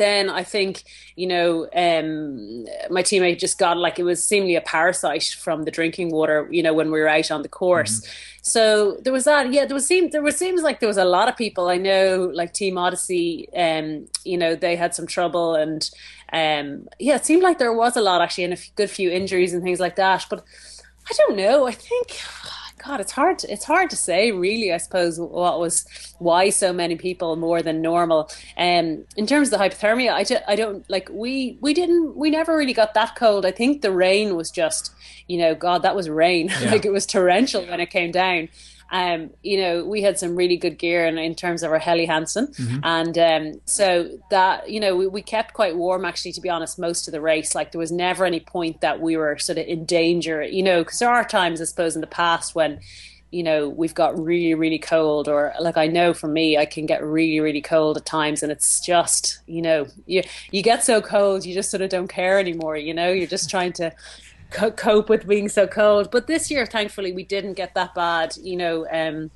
then 0.00 0.30
I 0.30 0.42
think 0.42 0.84
you 1.14 1.26
know 1.26 1.68
um, 1.74 2.64
my 2.90 3.02
teammate 3.02 3.38
just 3.38 3.58
got 3.58 3.76
like 3.76 3.98
it 3.98 4.04
was 4.04 4.24
seemingly 4.24 4.56
a 4.56 4.60
parasite 4.62 5.36
from 5.38 5.64
the 5.64 5.70
drinking 5.70 6.10
water. 6.10 6.48
You 6.50 6.62
know 6.62 6.72
when 6.74 6.90
we 6.90 6.98
were 6.98 7.08
out 7.08 7.30
on 7.30 7.42
the 7.42 7.48
course, 7.48 8.06
so 8.42 8.96
there 9.02 9.12
was 9.12 9.24
that. 9.24 9.52
Yeah, 9.52 9.66
there 9.66 9.74
was 9.74 9.86
seem 9.86 10.10
there 10.10 10.22
was 10.22 10.36
seems 10.36 10.62
like 10.62 10.80
there 10.80 10.88
was 10.88 10.96
a 10.96 11.04
lot 11.04 11.28
of 11.28 11.36
people 11.36 11.68
I 11.68 11.76
know 11.76 12.30
like 12.32 12.54
Team 12.54 12.78
Odyssey. 12.78 13.48
Um, 13.54 14.06
you 14.24 14.38
know 14.38 14.54
they 14.54 14.76
had 14.76 14.94
some 14.94 15.06
trouble 15.06 15.54
and 15.54 15.88
um, 16.32 16.88
yeah, 16.98 17.16
it 17.16 17.26
seemed 17.26 17.42
like 17.42 17.58
there 17.58 17.72
was 17.72 17.96
a 17.96 18.00
lot 18.00 18.22
actually 18.22 18.44
and 18.44 18.54
a 18.54 18.58
good 18.76 18.90
few 18.90 19.10
injuries 19.10 19.52
and 19.52 19.62
things 19.62 19.80
like 19.80 19.96
that. 19.96 20.26
But 20.30 20.44
I 21.08 21.14
don't 21.18 21.36
know. 21.36 21.66
I 21.66 21.72
think. 21.72 22.18
God, 22.82 23.00
it's 23.00 23.12
hard. 23.12 23.38
To, 23.40 23.52
it's 23.52 23.64
hard 23.64 23.90
to 23.90 23.96
say, 23.96 24.32
really. 24.32 24.72
I 24.72 24.78
suppose 24.78 25.18
what 25.20 25.60
was 25.60 25.84
why 26.18 26.50
so 26.50 26.72
many 26.72 26.96
people 26.96 27.36
more 27.36 27.62
than 27.62 27.82
normal. 27.82 28.30
Um, 28.56 29.04
in 29.16 29.26
terms 29.26 29.52
of 29.52 29.58
the 29.58 29.64
hypothermia, 29.64 30.12
I, 30.12 30.24
ju- 30.24 30.38
I 30.48 30.56
don't 30.56 30.88
like 30.88 31.08
we 31.12 31.58
we 31.60 31.74
didn't 31.74 32.16
we 32.16 32.30
never 32.30 32.56
really 32.56 32.72
got 32.72 32.94
that 32.94 33.16
cold. 33.16 33.44
I 33.44 33.50
think 33.50 33.82
the 33.82 33.92
rain 33.92 34.34
was 34.34 34.50
just, 34.50 34.92
you 35.28 35.36
know, 35.38 35.54
God, 35.54 35.82
that 35.82 35.94
was 35.94 36.08
rain. 36.08 36.48
Yeah. 36.60 36.70
like 36.72 36.84
it 36.84 36.92
was 36.92 37.06
torrential 37.06 37.64
when 37.66 37.80
it 37.80 37.90
came 37.90 38.10
down. 38.12 38.48
Um, 38.90 39.30
you 39.42 39.56
know, 39.56 39.84
we 39.84 40.02
had 40.02 40.18
some 40.18 40.34
really 40.34 40.56
good 40.56 40.78
gear 40.78 41.06
in, 41.06 41.16
in 41.18 41.34
terms 41.34 41.62
of 41.62 41.70
our 41.70 41.78
Helly 41.78 42.06
Hansen, 42.06 42.52
and 42.82 43.16
um, 43.18 43.60
so 43.64 44.10
that 44.30 44.68
you 44.68 44.80
know 44.80 44.96
we, 44.96 45.06
we 45.06 45.22
kept 45.22 45.54
quite 45.54 45.76
warm 45.76 46.04
actually. 46.04 46.32
To 46.32 46.40
be 46.40 46.48
honest, 46.48 46.78
most 46.78 47.06
of 47.06 47.12
the 47.12 47.20
race, 47.20 47.54
like 47.54 47.72
there 47.72 47.78
was 47.78 47.92
never 47.92 48.24
any 48.24 48.40
point 48.40 48.80
that 48.80 49.00
we 49.00 49.16
were 49.16 49.38
sort 49.38 49.58
of 49.58 49.66
in 49.66 49.84
danger. 49.84 50.42
You 50.42 50.62
know, 50.62 50.82
because 50.82 50.98
there 50.98 51.10
are 51.10 51.24
times, 51.24 51.60
I 51.60 51.64
suppose, 51.64 51.94
in 51.94 52.00
the 52.00 52.06
past 52.06 52.54
when 52.54 52.80
you 53.30 53.42
know 53.42 53.68
we've 53.68 53.94
got 53.94 54.18
really 54.18 54.54
really 54.54 54.78
cold 54.78 55.28
or 55.28 55.54
like 55.60 55.76
i 55.76 55.86
know 55.86 56.12
for 56.12 56.26
me 56.26 56.56
i 56.56 56.64
can 56.64 56.84
get 56.86 57.02
really 57.02 57.40
really 57.40 57.60
cold 57.60 57.96
at 57.96 58.04
times 58.04 58.42
and 58.42 58.50
it's 58.50 58.80
just 58.80 59.40
you 59.46 59.62
know 59.62 59.86
you 60.06 60.22
you 60.50 60.62
get 60.62 60.82
so 60.82 61.00
cold 61.00 61.44
you 61.44 61.54
just 61.54 61.70
sort 61.70 61.80
of 61.80 61.90
don't 61.90 62.08
care 62.08 62.38
anymore 62.38 62.76
you 62.76 62.92
know 62.92 63.10
you're 63.10 63.26
just 63.26 63.48
trying 63.48 63.72
to 63.72 63.92
co- 64.50 64.70
cope 64.70 65.08
with 65.08 65.26
being 65.26 65.48
so 65.48 65.66
cold 65.66 66.10
but 66.10 66.26
this 66.26 66.50
year 66.50 66.66
thankfully 66.66 67.12
we 67.12 67.24
didn't 67.24 67.54
get 67.54 67.74
that 67.74 67.94
bad 67.94 68.36
you 68.42 68.56
know 68.56 68.86
um 68.90 69.30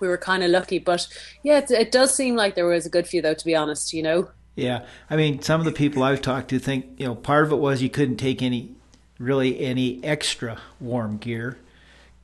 we 0.00 0.08
were 0.08 0.18
kind 0.18 0.42
of 0.42 0.50
lucky 0.50 0.78
but 0.78 1.06
yeah 1.42 1.58
it, 1.58 1.70
it 1.70 1.92
does 1.92 2.14
seem 2.14 2.36
like 2.36 2.54
there 2.54 2.66
was 2.66 2.86
a 2.86 2.90
good 2.90 3.06
few 3.06 3.22
though 3.22 3.34
to 3.34 3.44
be 3.44 3.54
honest 3.56 3.92
you 3.92 4.02
know 4.02 4.28
Yeah, 4.56 4.84
I 5.10 5.16
mean, 5.16 5.42
some 5.42 5.60
of 5.60 5.64
the 5.64 5.72
people 5.72 6.02
I've 6.02 6.22
talked 6.22 6.48
to 6.50 6.58
think 6.58 6.86
you 6.98 7.06
know 7.06 7.14
part 7.14 7.44
of 7.44 7.52
it 7.52 7.56
was 7.56 7.82
you 7.82 7.90
couldn't 7.90 8.16
take 8.18 8.40
any, 8.42 8.74
really 9.18 9.60
any 9.60 10.02
extra 10.04 10.58
warm 10.80 11.18
gear 11.18 11.58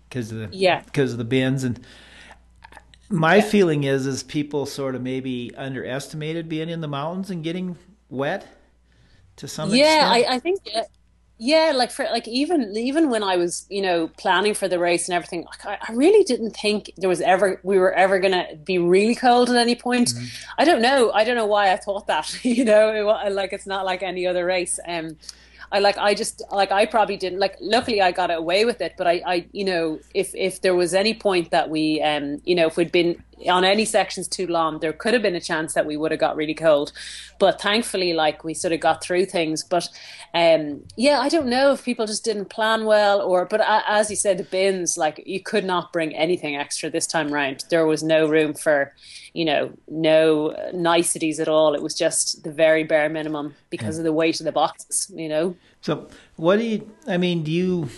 because 0.09 0.31
of 0.33 0.39
the 0.39 0.49
Yeah. 0.57 0.83
because 0.85 1.13
of 1.13 1.19
the 1.19 1.25
bins 1.25 1.65
and. 1.65 1.81
My 3.13 3.41
feeling 3.41 3.85
is 3.85 4.07
is 4.07 4.23
people 4.23 4.67
sort 4.67 4.95
of 4.95 5.03
maybe 5.03 5.53
underestimated 5.57 6.49
being 6.49 6.69
in 6.69 6.81
the 6.81 6.89
mountains 6.89 7.29
and 7.31 7.43
getting 7.43 7.77
wet 8.09 8.47
to 9.37 9.49
some 9.49 9.71
yeah 9.71 10.13
extent. 10.15 10.29
I, 10.31 10.35
I 10.37 10.39
think 10.39 10.61
yeah 11.43 11.73
like 11.75 11.91
for 11.91 12.05
like 12.05 12.29
even 12.29 12.77
even 12.77 13.09
when 13.09 13.23
i 13.23 13.35
was 13.35 13.65
you 13.71 13.81
know 13.81 14.09
planning 14.19 14.53
for 14.53 14.69
the 14.69 14.79
race 14.79 15.09
and 15.09 15.17
everything 15.17 15.43
like 15.45 15.65
I, 15.65 15.79
I 15.89 15.93
really 15.95 16.23
didn't 16.23 16.51
think 16.51 16.93
there 16.99 17.09
was 17.09 17.23
ever 17.23 17.59
we 17.63 17.79
were 17.79 17.95
ever 17.95 18.19
gonna 18.19 18.47
be 18.63 18.77
really 18.77 19.15
cold 19.15 19.49
at 19.49 19.57
any 19.57 19.75
point. 19.75 20.13
I 20.59 20.65
don't 20.65 20.83
know. 20.83 21.11
I 21.13 21.25
don't 21.25 21.37
know 21.37 21.47
why 21.47 21.73
i 21.73 21.77
thought 21.77 22.07
that 22.09 22.45
you 22.45 22.65
know? 22.65 22.93
It, 22.93 23.33
like 23.33 23.55
it's 23.55 23.67
not 23.67 23.87
like 23.87 24.03
any 24.03 24.27
other 24.27 24.45
race. 24.45 24.79
Um 24.87 25.17
I 25.73 25.79
like 25.79 25.97
I 25.97 26.15
just 26.15 26.43
like 26.53 26.73
I 26.73 26.85
probably 26.85 27.17
didn't 27.17 27.39
like 27.39 27.57
luckily 27.61 28.03
I 28.03 28.13
got 28.13 28.31
away 28.31 28.65
with 28.65 28.81
it 28.81 28.95
but 28.99 29.07
I 29.07 29.23
I 29.27 29.47
you 29.53 29.65
know 29.65 30.01
if 30.13 30.35
if 30.35 30.61
there 30.61 30.75
was 30.75 30.93
any 30.93 31.15
point 31.15 31.53
that 31.53 31.71
we 31.71 32.03
um 32.03 32.43
you 32.45 32.55
know 32.55 32.67
if 32.67 32.77
we'd 32.77 32.93
been 32.93 33.23
on 33.49 33.65
any 33.65 33.85
sections 33.85 34.29
too 34.29 34.47
long 34.47 34.81
there 34.81 34.93
could 34.93 35.13
have 35.15 35.23
been 35.23 35.35
a 35.35 35.41
chance 35.41 35.75
that 35.75 35.87
we 35.87 35.97
would 35.97 36.11
have 36.11 36.21
got 36.21 36.37
really 36.37 36.55
cold 36.55 36.93
but 37.39 37.61
thankfully 37.61 38.13
like 38.13 38.45
we 38.45 38.53
sort 38.55 38.73
of 38.73 38.81
got 38.81 39.03
through 39.03 39.25
things 39.25 39.65
but 39.65 39.89
um 40.35 40.83
yeah 40.97 41.21
I 41.21 41.29
don't 41.29 41.47
know 41.47 41.73
if 41.73 41.85
people 41.85 42.07
just 42.07 42.25
didn't 42.25 42.47
plan 42.51 42.85
well 42.85 43.21
or 43.21 43.47
but 43.47 43.61
as 43.89 44.11
you 44.11 44.17
said 44.17 44.39
the 44.39 44.45
bins 44.45 44.97
like 44.99 45.23
you 45.27 45.41
could 45.41 45.65
not 45.65 45.93
bring 45.93 46.15
anything 46.15 46.57
extra 46.57 46.91
this 46.91 47.07
time 47.07 47.33
round 47.33 47.65
there 47.71 47.87
was 47.87 48.03
no 48.03 48.29
room 48.29 48.55
for 48.55 48.93
you 49.33 49.45
know 49.45 49.73
no 49.89 50.55
niceties 50.75 51.41
at 51.41 51.49
all 51.49 51.75
it 51.75 51.83
was 51.83 51.95
just 51.95 52.43
the 52.45 52.53
very 52.53 52.85
bare 52.85 53.09
minimum 53.09 53.55
because 53.71 53.99
of 53.99 54.05
the 54.05 54.13
weight 54.13 54.41
of 54.41 54.45
the 54.45 54.53
boxes 54.53 55.11
you 55.15 55.29
know 55.29 55.57
So, 55.83 56.09
what 56.37 56.59
do 56.59 56.65
you? 56.65 56.91
I 57.07 57.17
mean, 57.17 57.43
do 57.43 57.51
you? 57.51 57.89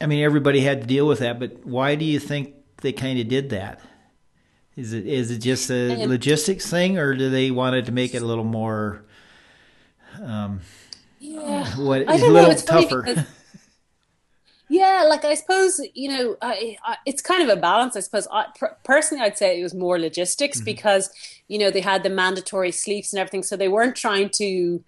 I 0.00 0.06
mean, 0.06 0.22
everybody 0.22 0.60
had 0.60 0.82
to 0.82 0.86
deal 0.86 1.06
with 1.06 1.20
that, 1.20 1.38
but 1.38 1.64
why 1.64 1.94
do 1.94 2.04
you 2.04 2.18
think 2.20 2.54
they 2.82 2.92
kind 2.92 3.18
of 3.18 3.26
did 3.28 3.48
that? 3.50 3.80
Is 4.76 4.92
it 4.92 5.06
is 5.06 5.30
it 5.30 5.38
just 5.38 5.70
a 5.70 6.06
logistics 6.06 6.68
thing, 6.68 6.98
or 6.98 7.14
do 7.14 7.30
they 7.30 7.50
wanted 7.50 7.86
to 7.86 7.92
make 7.92 8.14
it 8.14 8.22
a 8.22 8.26
little 8.26 8.44
more? 8.44 9.04
Um, 10.20 10.60
yeah 11.20 11.64
what 11.76 12.08
I 12.08 12.16
a 12.16 12.18
little 12.18 12.50
know. 12.50 12.56
Tougher? 12.56 13.26
yeah, 14.68 15.04
like 15.08 15.24
I 15.24 15.34
suppose 15.34 15.80
you 15.94 16.08
know, 16.08 16.36
I, 16.42 16.76
I, 16.84 16.96
it's 17.06 17.22
kind 17.22 17.42
of 17.48 17.56
a 17.56 17.60
balance. 17.60 17.96
I 17.96 18.00
suppose 18.00 18.26
I, 18.32 18.46
per, 18.58 18.76
personally, 18.84 19.24
I'd 19.24 19.38
say 19.38 19.58
it 19.58 19.62
was 19.62 19.74
more 19.74 19.98
logistics 19.98 20.60
because 20.60 21.10
you 21.48 21.58
know 21.58 21.70
they 21.70 21.80
had 21.80 22.02
the 22.02 22.10
mandatory 22.10 22.72
sleeps 22.72 23.12
and 23.12 23.20
everything, 23.20 23.44
so 23.44 23.56
they 23.56 23.68
weren't 23.68 23.96
trying 23.96 24.30
to, 24.30 24.82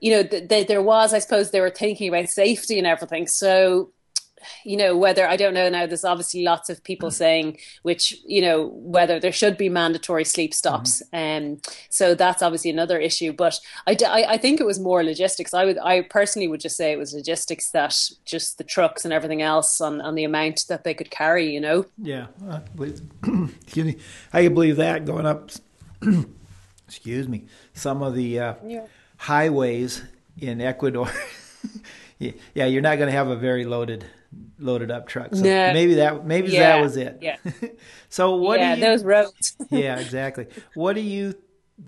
you 0.00 0.10
know, 0.10 0.22
th- 0.22 0.48
th- 0.48 0.66
there 0.66 0.82
was, 0.82 1.14
I 1.14 1.18
suppose, 1.18 1.50
they 1.50 1.60
were 1.60 1.70
thinking 1.70 2.08
about 2.08 2.28
safety 2.28 2.76
and 2.76 2.86
everything. 2.86 3.26
So 3.26 3.90
you 4.64 4.76
know 4.76 4.96
whether 4.96 5.26
I 5.28 5.36
don't 5.36 5.54
know 5.54 5.68
now. 5.68 5.86
There's 5.86 6.04
obviously 6.04 6.42
lots 6.44 6.68
of 6.70 6.82
people 6.84 7.10
saying 7.10 7.58
which 7.82 8.16
you 8.26 8.40
know 8.42 8.68
whether 8.74 9.18
there 9.20 9.32
should 9.32 9.56
be 9.56 9.68
mandatory 9.68 10.24
sleep 10.24 10.52
stops, 10.54 11.02
and 11.12 11.56
um, 11.66 11.72
so 11.88 12.14
that's 12.14 12.42
obviously 12.42 12.70
another 12.70 12.98
issue. 12.98 13.32
But 13.32 13.58
I, 13.86 13.94
d- 13.94 14.04
I, 14.04 14.32
I 14.32 14.36
think 14.38 14.60
it 14.60 14.66
was 14.66 14.78
more 14.78 15.02
logistics. 15.04 15.52
I 15.54 15.64
would 15.64 15.78
I 15.78 16.02
personally 16.02 16.48
would 16.48 16.60
just 16.60 16.76
say 16.76 16.92
it 16.92 16.98
was 16.98 17.12
logistics 17.14 17.70
that 17.70 17.98
just 18.24 18.58
the 18.58 18.64
trucks 18.64 19.04
and 19.04 19.12
everything 19.14 19.42
else 19.42 19.80
on 19.80 20.00
on 20.00 20.14
the 20.14 20.24
amount 20.24 20.64
that 20.68 20.84
they 20.84 20.94
could 20.94 21.10
carry. 21.10 21.52
You 21.52 21.60
know. 21.60 21.86
yeah, 21.98 22.26
I 22.50 22.58
believe, 22.74 23.00
excuse 23.62 23.86
me. 23.86 23.96
I 24.32 24.42
can 24.44 24.54
believe 24.54 24.76
that 24.76 25.04
going 25.04 25.26
up. 25.26 25.50
excuse 26.86 27.28
me. 27.28 27.44
Some 27.74 28.02
of 28.02 28.14
the 28.14 28.40
uh, 28.40 28.54
Yeah. 28.66 28.86
highways 29.16 30.02
in 30.38 30.60
Ecuador. 30.60 31.08
yeah, 32.18 32.66
you're 32.66 32.82
not 32.82 32.96
going 32.98 33.08
to 33.08 33.16
have 33.16 33.28
a 33.28 33.36
very 33.36 33.64
loaded 33.64 34.04
loaded 34.58 34.90
up 34.90 35.06
truck. 35.08 35.34
So 35.34 35.42
No. 35.42 35.72
maybe 35.72 35.94
that 35.94 36.24
maybe 36.26 36.50
that 36.50 36.80
was 36.80 36.96
it. 36.96 37.18
yeah. 37.20 37.36
so 38.08 38.36
what 38.36 38.60
yeah, 38.60 38.74
do 38.74 38.80
you 38.80 38.86
those 38.86 39.04
roads. 39.04 39.56
Yeah, 39.70 39.98
exactly. 39.98 40.46
What 40.74 40.94
do 40.94 41.00
you 41.00 41.34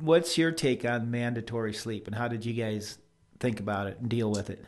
what's 0.00 0.38
your 0.38 0.50
take 0.52 0.84
on 0.84 1.10
mandatory 1.10 1.72
sleep 1.74 2.06
and 2.06 2.16
how 2.16 2.28
did 2.28 2.44
you 2.46 2.54
guys 2.54 2.98
think 3.40 3.60
about 3.60 3.86
it 3.86 3.98
and 4.00 4.08
deal 4.08 4.30
with 4.30 4.50
it? 4.50 4.64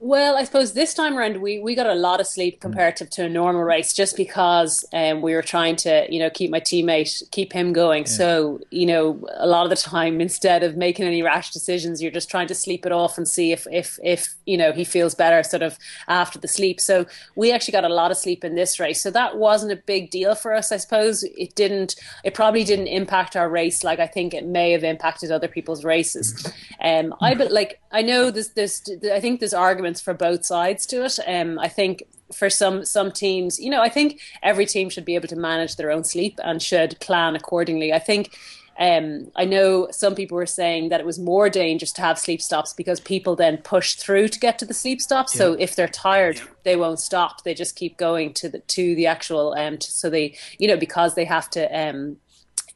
Well, 0.00 0.36
I 0.36 0.44
suppose 0.44 0.74
this 0.74 0.94
time 0.94 1.18
around 1.18 1.42
we, 1.42 1.58
we 1.58 1.74
got 1.74 1.88
a 1.88 1.94
lot 1.94 2.20
of 2.20 2.28
sleep 2.28 2.60
comparative 2.60 3.10
to 3.10 3.24
a 3.24 3.28
normal 3.28 3.64
race, 3.64 3.92
just 3.92 4.16
because 4.16 4.84
um, 4.92 5.22
we 5.22 5.34
were 5.34 5.42
trying 5.42 5.74
to 5.76 6.06
you 6.08 6.20
know 6.20 6.30
keep 6.30 6.52
my 6.52 6.60
teammate 6.60 7.28
keep 7.32 7.52
him 7.52 7.72
going. 7.72 8.06
So 8.06 8.60
you 8.70 8.86
know 8.86 9.26
a 9.34 9.48
lot 9.48 9.64
of 9.64 9.70
the 9.70 9.76
time 9.76 10.20
instead 10.28 10.62
of 10.62 10.76
making 10.76 11.06
any 11.06 11.20
rash 11.20 11.50
decisions, 11.50 12.00
you're 12.00 12.12
just 12.12 12.30
trying 12.30 12.46
to 12.46 12.54
sleep 12.54 12.86
it 12.86 12.92
off 12.92 13.18
and 13.18 13.26
see 13.26 13.50
if 13.50 13.66
if 13.72 13.98
if 14.04 14.36
you 14.46 14.56
know 14.56 14.70
he 14.70 14.84
feels 14.84 15.16
better 15.16 15.42
sort 15.42 15.64
of 15.64 15.76
after 16.06 16.38
the 16.38 16.46
sleep. 16.46 16.80
So 16.80 17.04
we 17.34 17.50
actually 17.50 17.72
got 17.72 17.84
a 17.84 17.92
lot 17.92 18.12
of 18.12 18.16
sleep 18.18 18.44
in 18.44 18.54
this 18.54 18.78
race, 18.78 19.02
so 19.02 19.10
that 19.10 19.36
wasn't 19.36 19.72
a 19.72 19.82
big 19.84 20.10
deal 20.10 20.36
for 20.36 20.54
us. 20.54 20.70
I 20.70 20.76
suppose 20.76 21.24
it 21.24 21.56
didn't. 21.56 21.96
It 22.22 22.34
probably 22.34 22.62
didn't 22.62 22.86
impact 22.86 23.34
our 23.34 23.50
race 23.50 23.82
like 23.82 23.98
I 23.98 24.06
think 24.06 24.32
it 24.32 24.46
may 24.46 24.70
have 24.70 24.84
impacted 24.84 25.32
other 25.32 25.48
people's 25.48 25.84
races. 25.84 26.52
Um, 26.80 27.16
I 27.20 27.34
but 27.34 27.50
like 27.50 27.80
I 27.90 28.02
know 28.02 28.30
there's 28.30 28.50
there's 28.50 28.82
I 29.12 29.18
think 29.18 29.40
there's 29.40 29.54
arguments 29.88 30.00
for 30.00 30.14
both 30.14 30.44
sides 30.44 30.86
to 30.86 31.04
it. 31.04 31.18
Um, 31.26 31.58
I 31.58 31.68
think 31.68 32.04
for 32.32 32.50
some 32.50 32.84
some 32.84 33.10
teams, 33.10 33.58
you 33.58 33.70
know, 33.70 33.82
I 33.82 33.88
think 33.88 34.20
every 34.42 34.66
team 34.66 34.90
should 34.90 35.06
be 35.06 35.14
able 35.14 35.28
to 35.28 35.36
manage 35.36 35.76
their 35.76 35.90
own 35.90 36.04
sleep 36.04 36.38
and 36.44 36.62
should 36.62 36.98
plan 37.00 37.36
accordingly. 37.36 37.92
I 37.92 37.98
think. 37.98 38.36
Um, 38.80 39.32
I 39.34 39.44
know 39.44 39.88
some 39.90 40.14
people 40.14 40.36
were 40.36 40.46
saying 40.46 40.90
that 40.90 41.00
it 41.00 41.06
was 41.06 41.18
more 41.18 41.50
dangerous 41.50 41.92
to 41.94 42.00
have 42.00 42.16
sleep 42.16 42.40
stops 42.40 42.72
because 42.72 43.00
people 43.00 43.34
then 43.34 43.56
push 43.56 43.96
through 43.96 44.28
to 44.28 44.38
get 44.38 44.56
to 44.60 44.66
the 44.66 44.72
sleep 44.72 45.00
stop. 45.00 45.28
So 45.28 45.54
if 45.58 45.74
they're 45.74 45.88
tired, 45.88 46.40
they 46.62 46.76
won't 46.76 47.00
stop. 47.00 47.42
They 47.42 47.54
just 47.54 47.74
keep 47.74 47.96
going 47.96 48.34
to 48.34 48.48
the 48.48 48.60
to 48.60 48.94
the 48.94 49.06
actual 49.08 49.54
um. 49.58 49.78
t- 49.78 49.90
so 49.90 50.08
they, 50.08 50.36
you 50.60 50.68
know, 50.68 50.76
because 50.76 51.14
they 51.14 51.26
have 51.26 51.50
to 51.50 51.62
um 51.74 52.18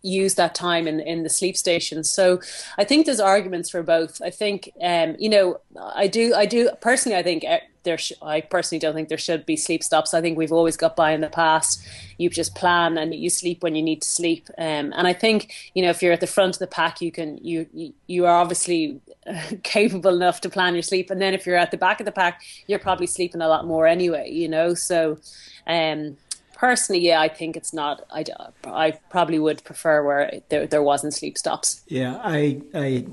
use 0.02 0.34
that 0.34 0.54
time 0.54 0.86
in, 0.86 1.00
in 1.00 1.22
the 1.22 1.28
sleep 1.28 1.56
stations. 1.56 2.10
So 2.10 2.40
I 2.76 2.84
think 2.84 3.06
there's 3.06 3.20
arguments 3.20 3.70
for 3.70 3.82
both. 3.82 4.20
I 4.20 4.30
think, 4.30 4.70
um, 4.82 5.16
you 5.18 5.28
know, 5.28 5.60
I 5.80 6.08
do, 6.08 6.34
I 6.34 6.46
do 6.46 6.70
personally, 6.80 7.16
I 7.16 7.22
think 7.22 7.44
eh, 7.44 7.60
there, 7.84 7.98
sh- 7.98 8.12
I 8.20 8.40
personally 8.40 8.80
don't 8.80 8.94
think 8.94 9.08
there 9.08 9.18
should 9.18 9.46
be 9.46 9.56
sleep 9.56 9.82
stops. 9.82 10.14
I 10.14 10.20
think 10.20 10.36
we've 10.36 10.52
always 10.52 10.76
got 10.76 10.96
by 10.96 11.12
in 11.12 11.20
the 11.20 11.28
past. 11.28 11.86
You 12.18 12.30
just 12.30 12.54
plan 12.54 12.98
and 12.98 13.14
you 13.14 13.30
sleep 13.30 13.62
when 13.62 13.74
you 13.74 13.82
need 13.82 14.02
to 14.02 14.08
sleep. 14.08 14.48
Um, 14.58 14.92
and 14.96 15.06
I 15.06 15.12
think, 15.12 15.52
you 15.74 15.82
know, 15.82 15.90
if 15.90 16.02
you're 16.02 16.12
at 16.12 16.20
the 16.20 16.26
front 16.26 16.56
of 16.56 16.60
the 16.60 16.66
pack, 16.66 17.00
you 17.00 17.12
can, 17.12 17.38
you, 17.38 17.66
you, 17.72 17.92
you 18.06 18.26
are 18.26 18.36
obviously 18.36 19.00
capable 19.62 20.14
enough 20.14 20.40
to 20.42 20.50
plan 20.50 20.74
your 20.74 20.82
sleep. 20.82 21.10
And 21.10 21.20
then 21.20 21.34
if 21.34 21.46
you're 21.46 21.56
at 21.56 21.70
the 21.70 21.76
back 21.76 22.00
of 22.00 22.06
the 22.06 22.12
pack, 22.12 22.42
you're 22.66 22.78
probably 22.78 23.06
sleeping 23.06 23.40
a 23.40 23.48
lot 23.48 23.66
more 23.66 23.86
anyway, 23.86 24.30
you 24.30 24.48
know? 24.48 24.74
So, 24.74 25.18
um, 25.66 26.16
personally, 26.62 27.04
yeah, 27.04 27.20
I 27.20 27.28
think 27.28 27.56
it's 27.56 27.72
not. 27.72 28.06
I, 28.08 28.24
I 28.64 28.92
probably 29.10 29.40
would 29.40 29.64
prefer 29.64 30.04
where 30.04 30.40
there 30.48 30.66
there 30.66 30.82
wasn't 30.82 31.12
sleep 31.12 31.36
stops. 31.36 31.82
Yeah, 31.88 32.20
I 32.22 32.62
I 32.72 33.06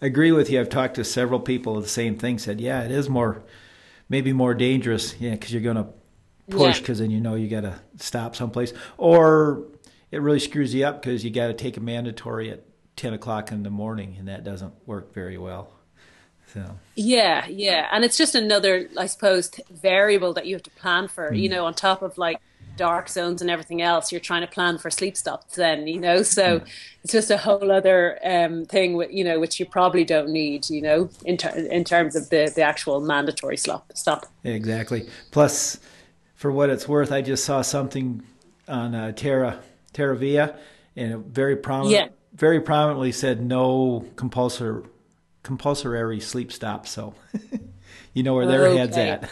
agree 0.00 0.30
with 0.30 0.48
you. 0.48 0.60
I've 0.60 0.68
talked 0.68 0.94
to 0.94 1.04
several 1.04 1.40
people 1.40 1.80
the 1.80 1.88
same 1.88 2.16
thing. 2.16 2.38
Said, 2.38 2.60
yeah, 2.60 2.82
it 2.84 2.92
is 2.92 3.08
more, 3.08 3.42
maybe 4.08 4.32
more 4.32 4.54
dangerous. 4.54 5.16
Yeah, 5.20 5.32
because 5.32 5.52
you're 5.52 5.62
going 5.62 5.76
to 5.76 5.88
push 6.48 6.76
Yeah. 6.76 6.80
because 6.80 6.98
then 7.00 7.10
you 7.10 7.20
know 7.20 7.34
you 7.34 7.48
got 7.48 7.62
to 7.62 7.74
stop 7.96 8.36
someplace, 8.36 8.72
or 8.96 9.64
it 10.12 10.22
really 10.22 10.40
screws 10.40 10.72
you 10.72 10.86
up 10.86 11.02
because 11.02 11.24
you 11.24 11.30
got 11.30 11.48
to 11.48 11.54
take 11.54 11.76
a 11.76 11.80
mandatory 11.80 12.50
at 12.52 12.62
ten 12.94 13.12
o'clock 13.12 13.50
in 13.50 13.64
the 13.64 13.70
morning, 13.70 14.14
and 14.20 14.28
that 14.28 14.44
doesn't 14.44 14.72
work 14.86 15.12
very 15.12 15.36
well. 15.36 15.72
So 16.52 16.78
Yeah, 16.94 17.44
yeah, 17.48 17.88
and 17.90 18.04
it's 18.04 18.16
just 18.16 18.36
another, 18.36 18.88
I 18.96 19.06
suppose, 19.06 19.50
variable 19.68 20.34
that 20.34 20.46
you 20.46 20.54
have 20.54 20.62
to 20.62 20.70
plan 20.70 21.08
for. 21.08 21.34
You 21.34 21.48
mm. 21.48 21.54
know, 21.54 21.64
on 21.64 21.74
top 21.74 22.02
of 22.02 22.16
like 22.16 22.38
dark 22.76 23.08
zones 23.08 23.40
and 23.40 23.50
everything 23.50 23.82
else, 23.82 24.10
you're 24.10 24.20
trying 24.20 24.40
to 24.42 24.46
plan 24.46 24.78
for 24.78 24.90
sleep 24.90 25.16
stops. 25.16 25.56
Then 25.56 25.86
you 25.86 26.00
know, 26.00 26.22
so 26.22 26.60
it's 27.02 27.12
just 27.12 27.30
a 27.30 27.36
whole 27.38 27.70
other 27.70 28.18
um, 28.24 28.64
thing. 28.66 28.94
With, 28.94 29.12
you 29.12 29.24
know, 29.24 29.38
which 29.40 29.58
you 29.60 29.66
probably 29.66 30.04
don't 30.04 30.30
need. 30.30 30.68
You 30.70 30.82
know, 30.82 31.10
in 31.24 31.36
ter- 31.36 31.50
in 31.56 31.84
terms 31.84 32.16
of 32.16 32.30
the 32.30 32.52
the 32.54 32.62
actual 32.62 33.00
mandatory 33.00 33.56
stop 33.56 33.90
stop. 33.94 34.26
exactly. 34.42 35.08
Plus, 35.30 35.78
for 36.34 36.50
what 36.50 36.70
it's 36.70 36.88
worth, 36.88 37.12
I 37.12 37.22
just 37.22 37.44
saw 37.44 37.62
something 37.62 38.22
on 38.68 38.94
uh, 38.94 39.12
Terra 39.12 39.60
Terra 39.92 40.16
Via, 40.16 40.56
and 40.96 41.12
it 41.12 41.18
very 41.18 41.56
prominent, 41.56 41.92
Yeah. 41.94 42.08
very 42.34 42.60
prominently 42.60 43.12
said 43.12 43.40
no 43.44 44.04
compulsory 44.16 44.82
compulsory 45.42 46.20
sleep 46.20 46.50
stop. 46.52 46.86
So 46.86 47.14
you 48.14 48.22
know 48.22 48.34
where 48.34 48.46
their 48.46 48.76
heads 48.76 48.92
Okay. 48.96 49.10
at. 49.10 49.30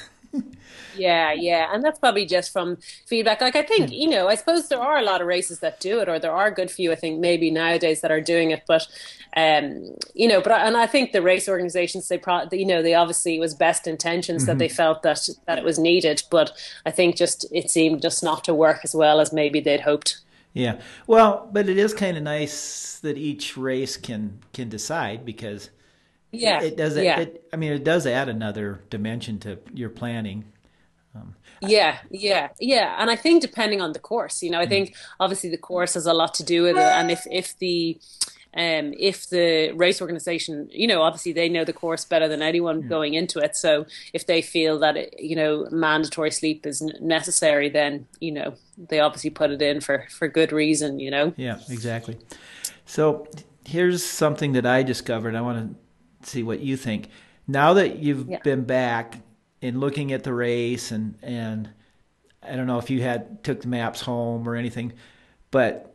Yeah, 0.94 1.32
yeah, 1.32 1.70
and 1.72 1.82
that's 1.82 1.98
probably 1.98 2.26
just 2.26 2.52
from 2.52 2.76
feedback. 3.06 3.40
Like 3.40 3.56
I 3.56 3.62
think, 3.62 3.90
you 3.90 4.10
know, 4.10 4.28
I 4.28 4.34
suppose 4.34 4.68
there 4.68 4.80
are 4.80 4.98
a 4.98 5.02
lot 5.02 5.22
of 5.22 5.26
races 5.26 5.60
that 5.60 5.80
do 5.80 6.00
it, 6.00 6.08
or 6.08 6.18
there 6.18 6.32
are 6.32 6.48
a 6.48 6.54
good 6.54 6.70
few. 6.70 6.92
I 6.92 6.96
think 6.96 7.18
maybe 7.18 7.50
nowadays 7.50 8.02
that 8.02 8.10
are 8.10 8.20
doing 8.20 8.50
it, 8.50 8.64
but 8.66 8.86
um, 9.34 9.96
you 10.14 10.28
know, 10.28 10.42
but 10.42 10.52
and 10.52 10.76
I 10.76 10.86
think 10.86 11.12
the 11.12 11.22
race 11.22 11.48
organisations 11.48 12.08
they, 12.08 12.18
pro- 12.18 12.46
you 12.52 12.66
know, 12.66 12.82
they 12.82 12.92
obviously 12.92 13.36
it 13.36 13.40
was 13.40 13.54
best 13.54 13.86
intentions 13.86 14.44
that 14.44 14.58
they 14.58 14.68
felt 14.68 15.02
that 15.02 15.26
that 15.46 15.56
it 15.58 15.64
was 15.64 15.78
needed, 15.78 16.22
but 16.30 16.52
I 16.84 16.90
think 16.90 17.16
just 17.16 17.46
it 17.52 17.70
seemed 17.70 18.02
just 18.02 18.22
not 18.22 18.44
to 18.44 18.52
work 18.54 18.80
as 18.84 18.94
well 18.94 19.18
as 19.20 19.32
maybe 19.32 19.60
they'd 19.60 19.80
hoped. 19.80 20.18
Yeah. 20.52 20.80
Well, 21.06 21.48
but 21.50 21.68
it 21.68 21.78
is 21.78 21.94
kind 21.94 22.16
of 22.16 22.22
nice 22.22 22.98
that 23.00 23.16
each 23.16 23.56
race 23.56 23.96
can 23.96 24.40
can 24.52 24.68
decide 24.68 25.24
because 25.24 25.70
Yeah, 26.32 26.62
it 26.62 26.76
does 26.76 26.96
Yeah. 26.96 27.20
it 27.20 27.48
I 27.52 27.56
mean 27.56 27.72
it 27.72 27.84
does 27.84 28.06
add 28.06 28.28
another 28.28 28.82
dimension 28.90 29.38
to 29.40 29.58
your 29.72 29.90
planning. 29.90 30.51
Yeah, 31.68 31.98
yeah, 32.10 32.48
yeah. 32.58 32.96
And 32.98 33.10
I 33.10 33.16
think 33.16 33.42
depending 33.42 33.80
on 33.80 33.92
the 33.92 33.98
course, 33.98 34.42
you 34.42 34.50
know, 34.50 34.60
I 34.60 34.66
think 34.66 34.94
obviously 35.20 35.50
the 35.50 35.58
course 35.58 35.94
has 35.94 36.06
a 36.06 36.12
lot 36.14 36.34
to 36.34 36.44
do 36.44 36.62
with 36.62 36.76
it. 36.76 36.82
And 36.82 37.10
if 37.10 37.26
if 37.30 37.58
the 37.58 37.98
um, 38.54 38.92
if 38.98 39.30
the 39.30 39.72
race 39.72 40.02
organization, 40.02 40.68
you 40.70 40.86
know, 40.86 41.00
obviously 41.00 41.32
they 41.32 41.48
know 41.48 41.64
the 41.64 41.72
course 41.72 42.04
better 42.04 42.28
than 42.28 42.42
anyone 42.42 42.86
going 42.86 43.14
into 43.14 43.38
it. 43.38 43.56
So 43.56 43.86
if 44.12 44.26
they 44.26 44.42
feel 44.42 44.78
that 44.80 44.96
it, 44.96 45.14
you 45.18 45.36
know 45.36 45.66
mandatory 45.70 46.30
sleep 46.30 46.66
is 46.66 46.82
necessary, 47.00 47.68
then 47.70 48.06
you 48.20 48.32
know 48.32 48.54
they 48.76 49.00
obviously 49.00 49.30
put 49.30 49.50
it 49.50 49.62
in 49.62 49.80
for 49.80 50.06
for 50.10 50.28
good 50.28 50.52
reason. 50.52 51.00
You 51.00 51.10
know. 51.10 51.32
Yeah, 51.36 51.58
exactly. 51.70 52.18
So 52.84 53.26
here's 53.64 54.04
something 54.04 54.52
that 54.52 54.66
I 54.66 54.82
discovered. 54.82 55.34
I 55.34 55.40
want 55.40 55.76
to 56.22 56.30
see 56.30 56.42
what 56.42 56.60
you 56.60 56.76
think. 56.76 57.08
Now 57.48 57.72
that 57.74 57.98
you've 57.98 58.28
Yeah. 58.28 58.38
been 58.44 58.64
back 58.64 59.18
and 59.62 59.80
looking 59.80 60.12
at 60.12 60.24
the 60.24 60.34
race 60.34 60.90
and 60.90 61.16
and 61.22 61.70
I 62.42 62.56
don't 62.56 62.66
know 62.66 62.78
if 62.78 62.90
you 62.90 63.00
had 63.02 63.42
took 63.44 63.60
the 63.60 63.68
maps 63.68 64.00
home 64.00 64.48
or 64.48 64.56
anything, 64.56 64.92
but 65.52 65.88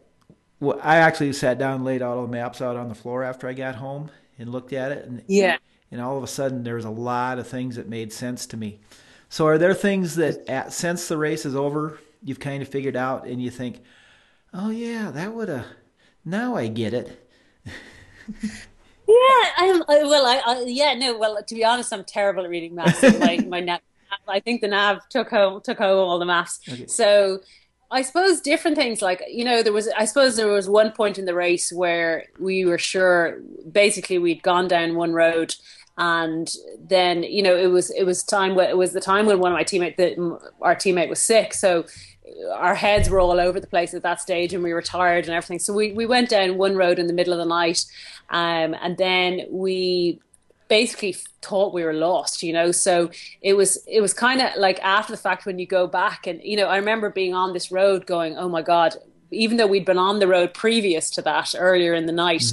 well, 0.59 0.79
I 0.81 0.97
actually 0.97 1.33
sat 1.33 1.59
down 1.59 1.75
and 1.75 1.85
laid 1.85 2.01
out 2.01 2.17
all 2.17 2.25
the 2.25 2.31
maps 2.31 2.61
out 2.61 2.77
on 2.77 2.87
the 2.89 2.95
floor 2.95 3.23
after 3.23 3.47
I 3.47 3.53
got 3.53 3.75
home 3.75 4.09
and 4.39 4.49
looked 4.49 4.73
at 4.73 4.91
it 4.91 5.05
and 5.05 5.21
Yeah. 5.27 5.57
and 5.91 6.01
all 6.01 6.17
of 6.17 6.23
a 6.23 6.27
sudden 6.27 6.63
there 6.63 6.75
was 6.75 6.85
a 6.85 6.89
lot 6.89 7.37
of 7.37 7.47
things 7.47 7.75
that 7.75 7.87
made 7.89 8.11
sense 8.13 8.45
to 8.47 8.57
me. 8.57 8.79
So 9.29 9.45
are 9.45 9.57
there 9.57 9.73
things 9.73 10.15
that 10.15 10.47
at, 10.49 10.71
since 10.73 11.07
the 11.07 11.17
race 11.17 11.45
is 11.45 11.55
over 11.55 11.99
you've 12.23 12.39
kind 12.39 12.61
of 12.63 12.69
figured 12.69 12.95
out 12.95 13.27
and 13.27 13.41
you 13.41 13.49
think, 13.51 13.81
oh 14.53 14.69
yeah, 14.69 15.11
that 15.11 15.33
would 15.33 15.49
have 15.49 15.65
now 16.25 16.55
I 16.55 16.67
get 16.67 16.93
it. 16.93 17.29
Yeah, 19.07 19.49
I'm. 19.57 19.83
I, 19.87 20.03
well, 20.03 20.25
I, 20.25 20.41
I 20.45 20.63
yeah 20.67 20.93
no. 20.93 21.17
Well, 21.17 21.41
to 21.41 21.55
be 21.55 21.63
honest, 21.63 21.93
I'm 21.93 22.03
terrible 22.03 22.43
at 22.43 22.49
reading 22.49 22.75
maps. 22.75 23.01
my 23.19 23.37
my 23.47 23.59
nav, 23.61 23.79
I 24.27 24.39
think 24.39 24.61
the 24.61 24.67
nav 24.67 25.07
took 25.09 25.29
home 25.29 25.61
took 25.61 25.77
home 25.77 25.97
all 25.97 26.19
the 26.19 26.25
maps. 26.25 26.59
So 26.87 27.39
I 27.89 28.01
suppose 28.01 28.41
different 28.41 28.75
things 28.75 29.01
like 29.01 29.23
you 29.29 29.45
know 29.45 29.63
there 29.63 29.73
was 29.73 29.87
I 29.97 30.05
suppose 30.05 30.35
there 30.35 30.47
was 30.47 30.69
one 30.69 30.91
point 30.91 31.17
in 31.17 31.25
the 31.25 31.33
race 31.33 31.71
where 31.71 32.25
we 32.39 32.65
were 32.65 32.77
sure 32.77 33.39
basically 33.71 34.17
we'd 34.17 34.43
gone 34.43 34.67
down 34.67 34.95
one 34.95 35.13
road 35.13 35.55
and 35.97 36.53
then 36.79 37.23
you 37.23 37.41
know 37.41 37.55
it 37.55 37.67
was 37.67 37.89
it 37.91 38.03
was 38.03 38.23
time 38.23 38.55
when 38.55 38.69
it 38.69 38.77
was 38.77 38.93
the 38.93 39.01
time 39.01 39.25
when 39.25 39.39
one 39.39 39.51
of 39.51 39.55
my 39.55 39.63
teammate 39.63 39.97
our 40.61 40.75
teammate 40.75 41.09
was 41.09 41.21
sick. 41.21 41.53
So 41.53 41.85
our 42.55 42.75
heads 42.75 43.09
were 43.09 43.19
all 43.19 43.39
over 43.39 43.59
the 43.59 43.67
place 43.67 43.93
at 43.93 44.03
that 44.03 44.21
stage 44.21 44.53
and 44.53 44.63
we 44.63 44.73
were 44.73 44.81
tired 44.81 45.25
and 45.25 45.33
everything. 45.33 45.59
So 45.59 45.73
we, 45.73 45.91
we 45.91 46.05
went 46.05 46.29
down 46.29 46.57
one 46.57 46.75
road 46.75 46.99
in 46.99 47.07
the 47.07 47.13
middle 47.13 47.33
of 47.33 47.39
the 47.39 47.45
night 47.45 47.85
um, 48.29 48.75
and 48.81 48.97
then 48.97 49.45
we 49.49 50.19
basically 50.67 51.15
thought 51.41 51.73
we 51.73 51.83
were 51.83 51.93
lost 51.93 52.43
you 52.43 52.51
know? 52.51 52.71
So 52.71 53.09
it 53.41 53.53
was 53.53 53.77
it 53.87 54.01
was 54.01 54.13
kind 54.13 54.41
of 54.41 54.51
like 54.57 54.79
after 54.81 55.13
the 55.13 55.17
fact 55.17 55.45
when 55.45 55.59
you 55.59 55.65
go 55.65 55.87
back 55.87 56.27
and 56.27 56.41
you 56.43 56.57
know 56.57 56.65
i 56.65 56.77
remember 56.77 57.09
being 57.09 57.33
on 57.33 57.53
this 57.53 57.71
road 57.71 58.05
going 58.05 58.37
oh 58.37 58.49
my 58.49 58.61
god 58.61 58.95
even 59.31 59.57
though 59.57 59.67
we'd 59.67 59.85
been 59.85 59.97
on 59.97 60.19
the 60.19 60.27
road 60.27 60.53
previous 60.53 61.09
to 61.11 61.21
that 61.21 61.55
earlier 61.57 61.93
in 61.93 62.05
the 62.05 62.11
night 62.11 62.43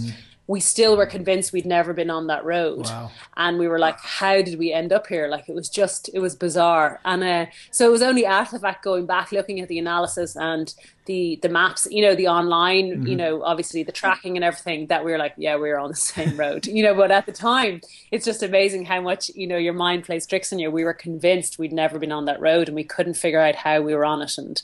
we 0.46 0.60
still 0.60 0.96
were 0.96 1.06
convinced 1.06 1.52
we'd 1.52 1.66
never 1.66 1.92
been 1.92 2.10
on 2.10 2.26
that 2.26 2.44
road. 2.44 2.84
Wow. 2.84 3.10
and 3.36 3.58
we 3.58 3.66
were 3.68 3.78
like 3.78 3.98
how 4.00 4.42
did 4.42 4.58
we 4.58 4.72
end 4.72 4.92
up 4.92 5.06
here? 5.06 5.28
Like 5.28 5.48
it 5.48 5.54
was 5.54 5.68
just 5.68 6.10
it 6.12 6.18
was 6.18 6.34
bizarre. 6.36 7.00
And 7.04 7.24
uh, 7.24 7.46
so 7.70 7.86
it 7.86 7.90
was 7.90 8.02
only 8.02 8.26
after 8.26 8.56
the 8.56 8.60
fact 8.60 8.84
going 8.84 9.06
back 9.06 9.32
looking 9.32 9.60
at 9.60 9.68
the 9.68 9.78
analysis 9.78 10.36
and 10.36 10.74
the 11.06 11.38
the 11.42 11.50
maps 11.50 11.86
you 11.90 12.00
know 12.00 12.14
the 12.14 12.28
online 12.28 13.06
you 13.06 13.14
know 13.14 13.42
obviously 13.42 13.82
the 13.82 13.92
tracking 13.92 14.38
and 14.38 14.44
everything 14.44 14.86
that 14.86 15.04
we 15.04 15.12
were 15.12 15.18
like 15.18 15.34
yeah 15.36 15.54
we 15.54 15.68
were 15.68 15.78
on 15.78 15.90
the 15.90 15.94
same 15.94 16.34
road 16.40 16.66
you 16.66 16.82
know. 16.82 16.94
But 16.94 17.10
at 17.10 17.26
the 17.26 17.32
time 17.32 17.80
it's 18.10 18.24
just 18.24 18.42
amazing 18.42 18.84
how 18.84 19.00
much 19.00 19.30
you 19.34 19.46
know 19.46 19.56
your 19.56 19.74
mind 19.74 20.04
plays 20.04 20.26
tricks 20.26 20.52
on 20.52 20.58
you. 20.58 20.70
We 20.70 20.84
were 20.84 20.94
convinced 20.94 21.58
we'd 21.58 21.72
never 21.72 21.98
been 21.98 22.12
on 22.12 22.26
that 22.26 22.40
road 22.40 22.68
and 22.68 22.74
we 22.74 22.84
couldn't 22.84 23.14
figure 23.14 23.40
out 23.40 23.54
how 23.54 23.80
we 23.80 23.94
were 23.94 24.04
on 24.04 24.22
it. 24.22 24.36
And 24.38 24.60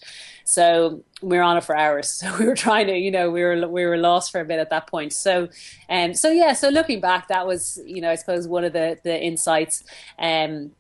so 0.50 1.04
we 1.22 1.36
were 1.36 1.42
on 1.42 1.56
it 1.56 1.64
for 1.64 1.76
hours. 1.76 2.10
So 2.20 2.36
we 2.38 2.46
were 2.46 2.56
trying 2.56 2.86
to 2.88 2.96
you 2.96 3.10
know 3.10 3.30
we 3.30 3.42
were 3.42 3.68
we 3.68 3.84
were 3.86 3.96
lost 3.96 4.32
for 4.32 4.40
a 4.40 4.44
bit 4.44 4.58
at 4.58 4.70
that 4.70 4.86
point. 4.86 5.12
So 5.12 5.48
um 5.88 6.14
so 6.14 6.30
yeah 6.30 6.52
so 6.52 6.68
looking 6.68 7.00
back 7.00 7.28
that 7.28 7.46
was 7.46 7.80
you 7.86 8.00
know 8.00 8.10
i 8.10 8.14
suppose 8.14 8.46
one 8.48 8.64
of 8.64 8.72
the 8.72 8.98
the 9.04 9.22
insights. 9.22 9.84
Um 10.18 10.72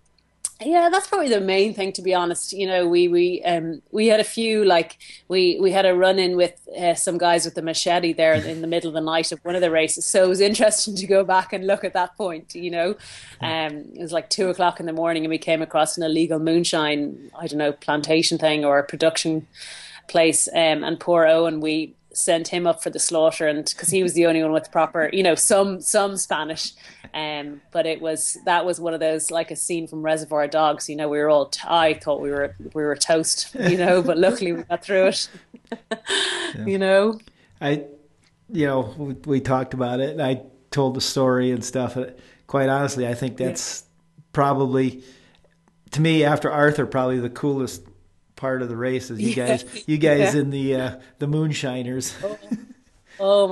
yeah, 0.62 0.90
that's 0.90 1.06
probably 1.06 1.28
the 1.28 1.40
main 1.40 1.72
thing, 1.72 1.92
to 1.94 2.02
be 2.02 2.14
honest. 2.14 2.52
You 2.52 2.66
know, 2.66 2.86
we 2.86 3.08
we 3.08 3.42
um 3.44 3.80
we 3.90 4.08
had 4.08 4.20
a 4.20 4.24
few 4.24 4.64
like 4.64 4.98
we 5.28 5.58
we 5.60 5.72
had 5.72 5.86
a 5.86 5.94
run 5.94 6.18
in 6.18 6.36
with 6.36 6.60
uh, 6.78 6.94
some 6.94 7.16
guys 7.16 7.44
with 7.44 7.54
the 7.54 7.62
machete 7.62 8.12
there 8.12 8.34
in 8.34 8.60
the 8.60 8.66
middle 8.66 8.88
of 8.88 8.94
the 8.94 9.00
night 9.00 9.32
of 9.32 9.40
one 9.44 9.54
of 9.54 9.62
the 9.62 9.70
races. 9.70 10.04
So 10.04 10.24
it 10.24 10.28
was 10.28 10.40
interesting 10.40 10.96
to 10.96 11.06
go 11.06 11.24
back 11.24 11.52
and 11.52 11.66
look 11.66 11.82
at 11.84 11.94
that 11.94 12.16
point. 12.16 12.54
You 12.54 12.70
know, 12.70 12.88
um, 13.40 13.86
it 13.94 14.02
was 14.02 14.12
like 14.12 14.28
two 14.28 14.48
o'clock 14.50 14.80
in 14.80 14.86
the 14.86 14.92
morning, 14.92 15.24
and 15.24 15.30
we 15.30 15.38
came 15.38 15.62
across 15.62 15.96
an 15.96 16.02
illegal 16.02 16.38
moonshine, 16.38 17.30
I 17.38 17.46
don't 17.46 17.58
know, 17.58 17.72
plantation 17.72 18.36
thing 18.36 18.64
or 18.64 18.78
a 18.78 18.84
production 18.84 19.46
place. 20.08 20.48
Um, 20.48 20.84
and 20.84 21.00
poor 21.00 21.26
Owen, 21.26 21.60
we 21.60 21.94
sent 22.12 22.48
him 22.48 22.66
up 22.66 22.82
for 22.82 22.90
the 22.90 22.98
slaughter, 22.98 23.46
and 23.46 23.64
because 23.64 23.90
he 23.90 24.02
was 24.02 24.14
the 24.14 24.26
only 24.26 24.42
one 24.42 24.52
with 24.52 24.70
proper, 24.72 25.10
you 25.12 25.22
know, 25.22 25.34
some 25.34 25.80
some 25.80 26.16
Spanish. 26.16 26.72
Um, 27.12 27.60
but 27.72 27.86
it 27.86 28.00
was 28.00 28.38
that 28.44 28.64
was 28.64 28.80
one 28.80 28.94
of 28.94 29.00
those 29.00 29.30
like 29.30 29.50
a 29.50 29.56
scene 29.56 29.86
from 29.86 30.02
Reservoir 30.02 30.46
Dogs. 30.46 30.88
You 30.88 30.96
know, 30.96 31.08
we 31.08 31.18
were 31.18 31.28
all 31.28 31.46
t- 31.46 31.60
I 31.66 31.94
thought 31.94 32.20
we 32.20 32.30
were 32.30 32.54
we 32.74 32.82
were 32.82 32.96
toast. 32.96 33.54
You 33.54 33.76
know, 33.76 34.02
but 34.02 34.18
luckily 34.18 34.52
we 34.52 34.62
got 34.62 34.84
through 34.84 35.08
it. 35.08 35.28
You 36.66 36.78
know. 36.78 37.18
I, 37.60 37.84
you 38.48 38.66
know, 38.66 38.94
we, 38.96 39.14
we 39.26 39.40
talked 39.40 39.74
about 39.74 40.00
it, 40.00 40.10
and 40.10 40.22
I 40.22 40.42
told 40.70 40.94
the 40.94 41.00
story 41.00 41.50
and 41.50 41.64
stuff. 41.64 41.96
Uh, 41.96 42.06
Quite 42.46 42.68
honestly, 42.68 43.06
I 43.06 43.14
think 43.14 43.36
that's 43.36 43.84
probably, 44.32 45.04
to 45.92 46.00
me, 46.00 46.24
after 46.24 46.50
Arthur, 46.50 46.84
probably 46.84 47.20
the 47.20 47.30
coolest 47.30 47.84
part 48.40 48.62
of 48.62 48.68
the 48.68 48.76
race 48.76 49.10
is 49.10 49.20
you 49.20 49.28
Yeah. 49.36 49.46
guys, 49.48 49.64
you 49.86 49.98
guys 49.98 50.34
Yeah. 50.34 50.40
in 50.40 50.50
the 50.50 50.74
uh, 50.76 51.00
the 51.18 51.26
moonshiners. 51.26 52.14
Oh 52.24 52.38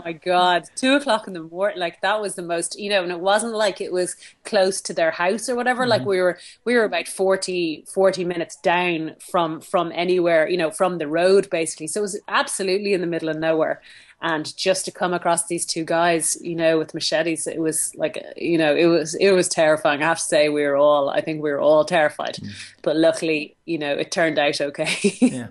my 0.05 0.13
God. 0.13 0.65
Two 0.75 0.95
o'clock 0.95 1.27
in 1.27 1.35
the 1.35 1.43
morning. 1.43 1.79
Like 1.79 2.01
that 2.01 2.21
was 2.21 2.35
the 2.35 2.43
most, 2.43 2.79
you 2.79 2.91
know, 2.91 3.03
and 3.03 3.13
it 3.13 3.21
wasn't 3.21 3.55
like 3.55 3.81
it 3.81 3.93
was 3.93 4.17
close 4.45 4.81
to 4.83 4.95
their 4.95 5.11
house 5.11 5.49
or 5.49 5.57
whatever. 5.57 5.87
Like 5.87 6.05
we 6.05 6.21
were, 6.21 6.39
we 6.65 6.75
were 6.75 6.85
about 6.85 7.09
40, 7.09 7.85
40 7.93 8.25
minutes 8.25 8.57
down 8.57 9.17
from, 9.31 9.61
from 9.61 9.93
anywhere, 9.95 10.49
you 10.49 10.57
know, 10.57 10.71
from 10.71 10.99
the 10.99 11.07
road 11.07 11.49
basically. 11.51 11.87
So 11.87 12.01
it 12.01 12.03
was 12.03 12.21
absolutely 12.29 12.93
in 12.95 13.01
the 13.01 13.07
middle 13.07 13.29
of 13.29 13.37
nowhere. 13.37 13.83
And 14.21 14.57
just 14.57 14.85
to 14.87 14.91
come 14.91 15.15
across 15.15 15.47
these 15.47 15.65
two 15.65 15.85
guys, 15.85 16.37
you 16.41 16.57
know, 16.57 16.77
with 16.79 16.93
machetes, 16.93 17.47
it 17.47 17.61
was 17.61 17.95
like, 17.95 18.21
you 18.37 18.59
know, 18.59 18.75
it 18.75 18.87
was, 18.87 19.15
it 19.15 19.31
was 19.31 19.49
terrifying. 19.49 20.03
I 20.03 20.07
have 20.07 20.19
to 20.19 20.25
say 20.25 20.49
we 20.49 20.65
were 20.65 20.77
all, 20.77 21.09
I 21.09 21.21
think 21.21 21.41
we 21.41 21.51
were 21.51 21.61
all 21.61 21.85
terrified, 21.85 22.39
but 22.83 22.97
luckily, 22.97 23.57
you 23.65 23.79
know, 23.79 23.93
it 23.93 24.11
turned 24.11 24.39
out 24.39 24.61
okay. 24.61 24.97
yeah. 25.21 25.49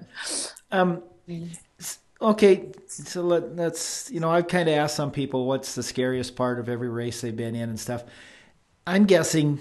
Um, 0.70 1.02
okay, 2.22 2.72
so 2.88 3.22
let, 3.22 3.56
let's, 3.56 4.10
you 4.12 4.20
know, 4.20 4.30
I've 4.30 4.48
kind 4.48 4.68
of 4.70 4.76
asked 4.76 4.96
some 4.96 5.12
people 5.12 5.46
what's 5.46 5.76
the 5.76 5.84
scariest 5.84 6.36
part 6.36 6.60
of 6.60 6.70
every 6.70 6.90
race 6.90 7.22
they've 7.22 7.36
been 7.36 7.56
in 7.56 7.70
and 7.70 7.80
stuff. 7.80 8.04
I'm 8.86 9.06
guessing 9.06 9.60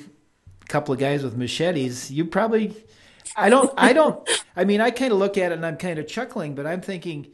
a 0.63 0.67
couple 0.67 0.95
of 0.95 1.01
guys 1.01 1.23
with 1.23 1.37
machetes, 1.37 2.11
you 2.11 2.25
probably, 2.25 2.75
I 3.37 3.51
don't, 3.51 3.73
I 3.77 3.93
don't, 3.93 4.29
I 4.55 4.65
mean, 4.65 4.81
I 4.81 4.91
kind 4.91 5.13
of 5.13 5.19
look 5.19 5.37
at 5.37 5.53
it 5.53 5.57
and 5.57 5.67
I'm 5.67 5.77
kind 5.77 5.99
of 5.99 6.07
chuckling, 6.07 6.55
but 6.55 6.67
I'm 6.67 6.81
thinking, 6.81 7.29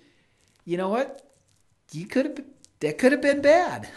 you 0.64 0.76
know 0.76 0.88
what? 0.88 1.20
You 1.92 2.06
could 2.06 2.26
have, 2.26 2.40
that 2.80 2.98
could 2.98 3.12
have 3.12 3.22
been 3.22 3.42
bad. 3.42 3.88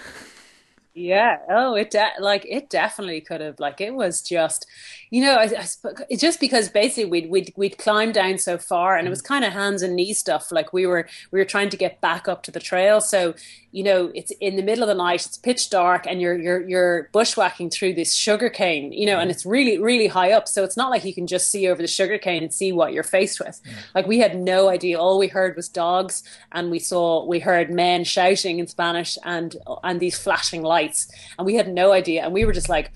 Yeah. 0.93 1.39
Oh, 1.49 1.76
it 1.76 1.91
de- 1.91 2.21
like 2.21 2.45
it 2.47 2.69
definitely 2.69 3.19
could 3.19 3.41
have. 3.41 3.59
Like 3.59 3.82
it 3.82 3.93
was 3.93 4.21
just, 4.21 4.65
you 5.10 5.22
know, 5.22 5.36
I, 5.36 5.43
I 5.43 5.66
it's 6.10 6.22
just 6.22 6.39
because 6.39 6.70
basically 6.70 7.06
we'd 7.06 7.30
we'd 7.30 7.53
we'd 7.56 7.78
climbed 7.78 8.14
down 8.16 8.38
so 8.38 8.58
far, 8.58 8.97
and 8.97 9.08
it 9.08 9.10
was 9.10 9.22
mm-hmm. 9.22 9.34
kind 9.34 9.45
of 9.45 9.53
hands 9.53 9.82
and 9.82 9.95
knee 9.95 10.14
stuff. 10.14 10.51
Like 10.51 10.74
we 10.74 10.86
were 10.86 11.08
we 11.32 11.39
were 11.39 11.45
trying 11.45 11.70
to 11.70 11.78
get 11.78 12.01
back 12.01 12.28
up 12.28 12.43
to 12.43 12.51
the 12.51 12.60
trail. 12.60 13.01
So 13.01 13.36
you 13.72 13.84
know, 13.84 14.10
it's 14.16 14.32
in 14.39 14.56
the 14.56 14.64
middle 14.64 14.84
of 14.84 14.88
the 14.88 14.95
night. 14.95 15.26
It's 15.26 15.38
pitch 15.38 15.70
dark, 15.70 16.08
and 16.08 16.22
you're 16.22 16.38
you're 16.38 16.68
you're 16.68 17.10
bushwhacking 17.12 17.70
through 17.70 17.93
this 17.93 18.14
sugar 18.14 18.49
cane. 18.49 18.91
You 18.91 19.06
know, 19.06 19.20
and 19.20 19.30
mm. 19.30 19.34
it's 19.34 19.45
really 19.45 19.78
really 19.78 20.08
high 20.08 20.32
up. 20.32 20.47
So 20.47 20.64
it's 20.64 20.78
not 20.78 20.89
like 20.89 21.06
you 21.06 21.14
can 21.14 21.28
just 21.28 21.51
see 21.51 21.68
over 21.68 21.82
the 21.82 21.88
sugar 21.88 22.18
cane 22.18 22.41
and 22.41 22.53
see 22.53 22.72
what 22.72 22.93
you're 22.93 23.03
faced 23.03 23.39
with. 23.39 23.62
Mm. 23.64 23.74
Like 23.93 24.08
we 24.08 24.20
had 24.20 24.39
no 24.39 24.70
idea. 24.70 24.99
All 24.99 25.20
we 25.20 25.28
heard 25.28 25.56
was 25.56 25.70
dogs, 25.70 26.24
and 26.51 26.72
we 26.72 26.80
saw 26.80 27.26
we 27.26 27.39
heard 27.39 27.70
men 27.70 28.06
shouting 28.06 28.60
in 28.60 28.68
Spanish 28.68 29.18
and 29.24 29.56
and 29.84 29.99
these 29.99 30.18
flashing 30.18 30.64
lights, 30.64 31.12
and 31.38 31.45
we 31.45 31.56
had 31.56 31.72
no 31.72 31.91
idea. 31.91 32.24
And 32.24 32.34
we 32.34 32.45
were 32.45 32.53
just 32.53 32.70
like 32.70 32.91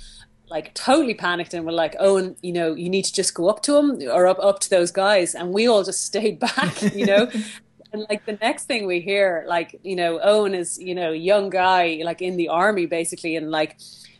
like 0.50 0.74
totally 0.74 1.14
panicked 1.14 1.54
and 1.54 1.66
were 1.66 1.72
like, 1.72 1.96
"Oh, 2.00 2.36
you 2.42 2.52
know, 2.52 2.74
you 2.74 2.90
need 2.90 3.06
to 3.06 3.14
just 3.14 3.34
go 3.34 3.50
up 3.50 3.62
to 3.64 3.78
him 3.78 4.02
or 4.10 4.28
up 4.28 4.40
up 4.40 4.60
to 4.62 4.70
those 4.70 4.92
guys," 4.92 5.36
and 5.36 5.54
we 5.54 5.68
all 5.68 5.84
just 5.84 6.04
stayed 6.12 6.40
back, 6.40 6.82
you 6.94 7.06
know. 7.06 7.30
and 7.94 8.06
like 8.10 8.26
the 8.26 8.38
next 8.42 8.66
thing 8.66 8.86
we 8.86 9.00
hear, 9.00 9.44
like 9.48 9.80
you 9.84 9.96
know, 9.96 10.20
Owen 10.22 10.54
is 10.54 10.78
you 10.78 10.96
know 10.96 11.12
young 11.12 11.50
guy 11.50 12.02
like 12.04 12.22
in 12.22 12.38
the 12.38 12.50
army 12.50 12.86
basically, 12.86 13.36
and 13.36 13.52
like 13.52 13.78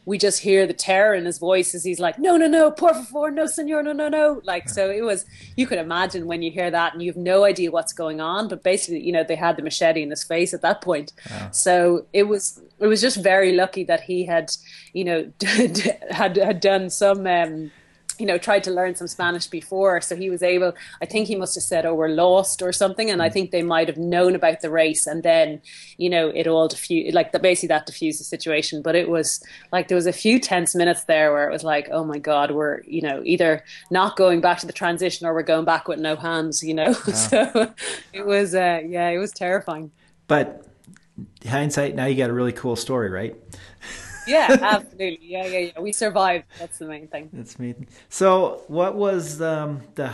we 0.10 0.18
just 0.18 0.40
hear 0.40 0.66
the 0.66 0.74
terror 0.74 1.14
in 1.14 1.24
his 1.24 1.38
voice 1.38 1.76
as 1.76 1.84
he's 1.84 2.00
like, 2.00 2.18
no, 2.18 2.36
no, 2.36 2.48
no, 2.48 2.72
por 2.72 2.96
favor, 2.96 3.30
no, 3.30 3.46
senor, 3.46 3.84
no, 3.84 3.94
no, 3.94 4.10
no. 4.10 4.42
Like, 4.44 4.68
so 4.68 4.90
it 4.90 5.04
was, 5.04 5.24
you 5.56 5.68
could 5.68 5.78
imagine 5.78 6.26
when 6.26 6.42
you 6.42 6.50
hear 6.50 6.72
that 6.72 6.94
and 6.94 7.04
you 7.04 7.12
have 7.12 7.16
no 7.16 7.44
idea 7.44 7.70
what's 7.70 7.94
going 7.94 8.20
on, 8.20 8.48
but 8.48 8.64
basically, 8.64 9.02
you 9.02 9.12
know, 9.12 9.24
they 9.24 9.36
had 9.36 9.56
the 9.56 9.62
machete 9.62 10.02
in 10.02 10.10
his 10.10 10.24
face 10.24 10.52
at 10.52 10.64
that 10.64 10.82
point. 10.82 11.14
So 11.52 12.08
it 12.12 12.24
was, 12.24 12.60
it 12.80 12.88
was 12.88 13.02
just 13.02 13.22
very 13.22 13.54
lucky 13.54 13.84
that 13.84 14.02
he 14.02 14.26
had, 14.26 14.52
you 14.94 15.04
know, 15.04 15.32
had, 16.10 16.38
had 16.38 16.60
done 16.60 16.90
some, 16.90 17.28
um, 17.28 17.72
you 18.20 18.26
know, 18.26 18.38
tried 18.38 18.64
to 18.66 18.72
learn 18.72 18.96
some 18.96 19.08
Spanish 19.08 19.48
before. 19.48 20.02
So 20.02 20.16
he 20.16 20.30
was 20.30 20.44
able, 20.44 20.74
I 21.02 21.06
think 21.06 21.28
he 21.28 21.36
must 21.36 21.56
have 21.56 21.64
said, 21.64 21.86
oh, 21.86 21.94
we're 21.94 22.10
lost 22.10 22.62
or 22.62 22.72
something. 22.72 23.10
And 23.10 23.22
I 23.22 23.30
think 23.30 23.52
they 23.52 23.64
might 23.64 23.88
have 23.88 23.98
known 23.98 24.36
about 24.36 24.62
the 24.62 24.70
race. 24.70 25.08
And 25.08 25.24
then, 25.24 25.62
you 25.98 26.10
know, 26.10 26.30
it 26.30 26.48
all 26.48 26.68
diffused, 26.68 27.14
like 27.16 27.32
the, 27.32 27.40
basically 27.40 27.68
that 27.70 27.86
diffused 27.86 28.20
the 28.20 28.26
situation. 28.26 28.82
But 28.82 28.96
it 28.96 29.10
was 29.10 29.44
like 29.72 29.88
there 29.88 29.96
was 29.96 30.08
a 30.08 30.14
few 30.14 30.40
tense 30.40 30.76
minutes 30.76 31.06
there 31.06 31.32
where 31.32 31.48
it 31.48 31.52
was 31.52 31.64
like, 31.64 31.88
oh 31.92 32.04
my 32.04 32.20
God, 32.20 32.52
we're, 32.52 32.82
you 32.84 33.02
know, 33.02 33.22
either 33.24 33.64
not 33.90 34.16
going 34.16 34.42
back 34.42 34.60
to 34.60 34.68
the 34.68 34.74
transition 34.74 35.26
or 35.26 35.34
we're 35.34 35.44
going 35.44 35.66
back 35.66 35.88
with 35.88 36.00
no 36.00 36.16
hands, 36.16 36.62
you 36.62 36.74
know. 36.74 36.94
so 36.94 37.74
it 38.14 38.26
was, 38.26 38.54
uh, 38.54 38.82
yeah, 38.86 39.10
it 39.10 39.18
was 39.18 39.32
terrifying. 39.32 39.92
But 40.28 40.66
hindsight, 41.48 41.96
now 41.96 42.06
you 42.06 42.16
got 42.16 42.30
a 42.30 42.34
really 42.34 42.52
cool 42.52 42.76
story, 42.76 43.10
right? 43.10 43.36
Yeah, 44.30 44.58
absolutely. 44.62 45.20
Yeah, 45.22 45.46
yeah, 45.46 45.60
yeah. 45.60 45.80
We 45.80 45.92
survived. 45.92 46.46
That's 46.58 46.78
the 46.78 46.86
main 46.86 47.08
thing. 47.08 47.30
That's 47.34 47.56
amazing. 47.56 47.88
So, 48.10 48.62
what 48.68 48.96
was 48.96 49.42
um, 49.42 49.82
the 49.96 50.14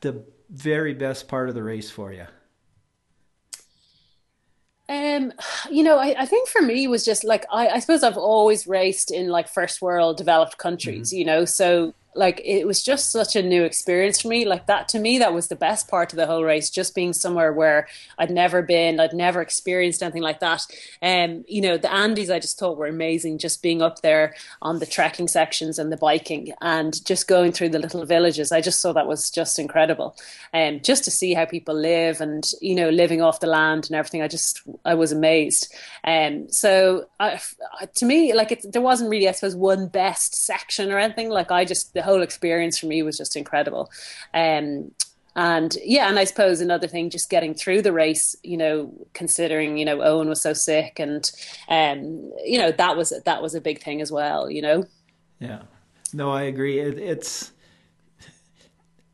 the 0.00 0.24
very 0.50 0.94
best 0.94 1.28
part 1.28 1.48
of 1.48 1.54
the 1.54 1.62
race 1.62 1.90
for 1.90 2.12
you? 2.12 2.26
Um, 4.88 5.32
you 5.68 5.82
know, 5.82 5.98
I, 5.98 6.14
I 6.22 6.26
think 6.26 6.48
for 6.48 6.62
me 6.62 6.84
it 6.84 6.88
was 6.88 7.04
just 7.04 7.24
like 7.24 7.44
I, 7.50 7.68
I 7.68 7.78
suppose 7.80 8.04
I've 8.04 8.16
always 8.16 8.68
raced 8.68 9.10
in 9.10 9.28
like 9.28 9.48
first 9.48 9.82
world 9.82 10.16
developed 10.16 10.58
countries, 10.58 11.08
Mm-hmm. 11.08 11.16
you 11.18 11.24
know, 11.24 11.44
so 11.44 11.92
like 12.16 12.40
it 12.44 12.66
was 12.66 12.82
just 12.82 13.10
such 13.10 13.36
a 13.36 13.42
new 13.42 13.64
experience 13.64 14.22
for 14.22 14.28
me. 14.28 14.44
Like 14.44 14.66
that 14.66 14.88
to 14.88 14.98
me, 14.98 15.18
that 15.18 15.34
was 15.34 15.48
the 15.48 15.56
best 15.56 15.88
part 15.88 16.12
of 16.12 16.16
the 16.16 16.26
whole 16.26 16.44
race, 16.44 16.70
just 16.70 16.94
being 16.94 17.12
somewhere 17.12 17.52
where 17.52 17.88
I'd 18.18 18.30
never 18.30 18.62
been, 18.62 18.98
I'd 18.98 19.12
never 19.12 19.40
experienced 19.40 20.02
anything 20.02 20.22
like 20.22 20.40
that. 20.40 20.62
Um, 21.02 21.44
you 21.46 21.60
know, 21.60 21.76
the 21.76 21.92
Andes 21.92 22.30
I 22.30 22.38
just 22.38 22.58
thought 22.58 22.78
were 22.78 22.86
amazing, 22.86 23.38
just 23.38 23.62
being 23.62 23.82
up 23.82 24.02
there 24.02 24.34
on 24.62 24.78
the 24.78 24.86
trekking 24.86 25.28
sections 25.28 25.78
and 25.78 25.92
the 25.92 25.96
biking 25.96 26.52
and 26.60 27.04
just 27.04 27.28
going 27.28 27.52
through 27.52 27.70
the 27.70 27.78
little 27.78 28.04
villages. 28.04 28.52
I 28.52 28.60
just 28.60 28.82
thought 28.82 28.94
that 28.94 29.06
was 29.06 29.30
just 29.30 29.58
incredible. 29.58 30.16
And 30.52 30.76
um, 30.76 30.82
just 30.82 31.04
to 31.04 31.10
see 31.10 31.34
how 31.34 31.44
people 31.44 31.74
live 31.74 32.20
and, 32.20 32.50
you 32.60 32.74
know, 32.74 32.88
living 32.88 33.20
off 33.20 33.40
the 33.40 33.46
land 33.46 33.86
and 33.86 33.96
everything, 33.96 34.22
I 34.22 34.28
just, 34.28 34.62
I 34.84 34.94
was 34.94 35.12
amazed. 35.12 35.72
And 36.04 36.44
um, 36.44 36.48
so 36.48 37.06
I, 37.20 37.40
to 37.96 38.06
me, 38.06 38.32
like 38.32 38.52
it, 38.52 38.72
there 38.72 38.82
wasn't 38.82 39.10
really, 39.10 39.28
I 39.28 39.32
suppose, 39.32 39.56
one 39.56 39.88
best 39.88 40.34
section 40.34 40.90
or 40.90 40.98
anything. 40.98 41.28
Like 41.28 41.50
I 41.50 41.64
just, 41.64 41.94
the 41.94 42.02
whole 42.06 42.22
experience 42.22 42.78
for 42.78 42.86
me 42.86 43.02
was 43.02 43.18
just 43.18 43.36
incredible. 43.36 43.90
Um, 44.32 44.92
and 45.34 45.76
yeah, 45.84 46.08
and 46.08 46.18
I 46.18 46.24
suppose 46.24 46.62
another 46.62 46.88
thing, 46.88 47.10
just 47.10 47.28
getting 47.28 47.52
through 47.52 47.82
the 47.82 47.92
race, 47.92 48.34
you 48.42 48.56
know, 48.56 48.90
considering 49.12 49.76
you 49.76 49.84
know 49.84 50.00
Owen 50.00 50.30
was 50.30 50.40
so 50.40 50.54
sick, 50.54 50.98
and 50.98 51.30
um, 51.68 52.32
you 52.42 52.58
know 52.58 52.72
that 52.72 52.96
was 52.96 53.12
that 53.26 53.42
was 53.42 53.54
a 53.54 53.60
big 53.60 53.82
thing 53.82 54.00
as 54.00 54.10
well, 54.10 54.50
you 54.50 54.62
know. 54.62 54.86
Yeah, 55.38 55.62
no, 56.14 56.30
I 56.30 56.44
agree. 56.44 56.78
It, 56.80 56.98
it's 56.98 57.52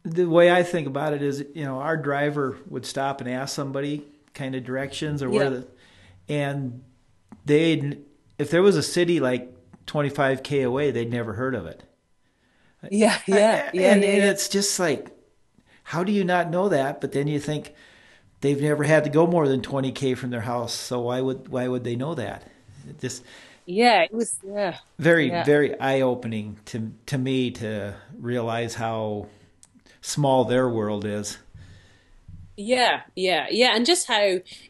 the 0.05 0.27
way 0.27 0.51
I 0.53 0.63
think 0.63 0.87
about 0.87 1.13
it 1.13 1.23
is, 1.23 1.45
you 1.55 1.65
know, 1.65 1.81
our 1.81 1.97
driver 1.97 2.57
would 2.69 2.85
stop 2.87 3.21
and 3.21 3.31
ask 3.31 3.55
somebody 3.55 4.05
kind 4.35 4.55
of 4.55 4.65
directions 4.65 5.23
or 5.23 5.31
where 5.31 5.45
Yeah. 5.45 5.51
the, 5.51 5.67
and 6.29 6.83
they, 7.45 7.99
if 8.39 8.51
there 8.51 8.63
was 8.63 8.77
a 8.77 8.83
city 8.83 9.21
like 9.21 9.53
25k 9.87 10.65
away, 10.67 10.91
they'd 10.91 11.11
never 11.11 11.35
heard 11.35 11.55
of 11.55 11.67
it. 11.67 11.83
Yeah, 12.91 13.19
yeah, 13.27 13.71
yeah, 13.73 13.93
and, 13.93 14.05
yeah, 14.05 14.05
and 14.05 14.05
yeah. 14.11 14.25
it's 14.25 14.49
just 14.49 14.79
like, 14.79 15.11
how 15.85 16.05
do 16.05 16.13
you 16.13 16.25
not 16.25 16.51
know 16.51 16.69
that? 16.69 17.01
But 17.01 17.13
then 17.13 17.29
you 17.29 17.41
think 17.41 17.75
they've 18.41 18.61
never 18.61 18.85
had 18.85 19.05
to 19.05 19.11
go 19.11 19.27
more 19.27 19.49
than 19.49 19.63
20k 19.63 20.15
from 20.15 20.31
their 20.31 20.43
house, 20.43 20.75
so 20.75 21.03
why 21.03 21.21
would 21.21 21.49
why 21.49 21.69
would 21.69 21.85
they 21.85 21.97
know 21.97 22.15
that? 22.15 22.45
It 22.89 23.01
just 23.01 23.25
yeah, 23.67 24.03
it 24.03 24.13
was 24.13 24.39
yeah. 24.43 24.79
very 24.99 25.29
Yeah. 25.29 25.45
very 25.45 25.79
eye 25.81 26.01
opening 26.01 26.59
to 26.67 26.93
to 27.07 27.19
me 27.19 27.51
to 27.53 27.95
realize 28.19 28.75
how 28.75 29.27
small 30.03 30.45
their 30.45 30.69
world 30.69 31.05
is. 31.05 31.39
Yeah, 32.57 33.01
yeah, 33.17 33.47
yeah, 33.51 33.75
and 33.75 33.87
just 33.87 34.07
how 34.07 34.23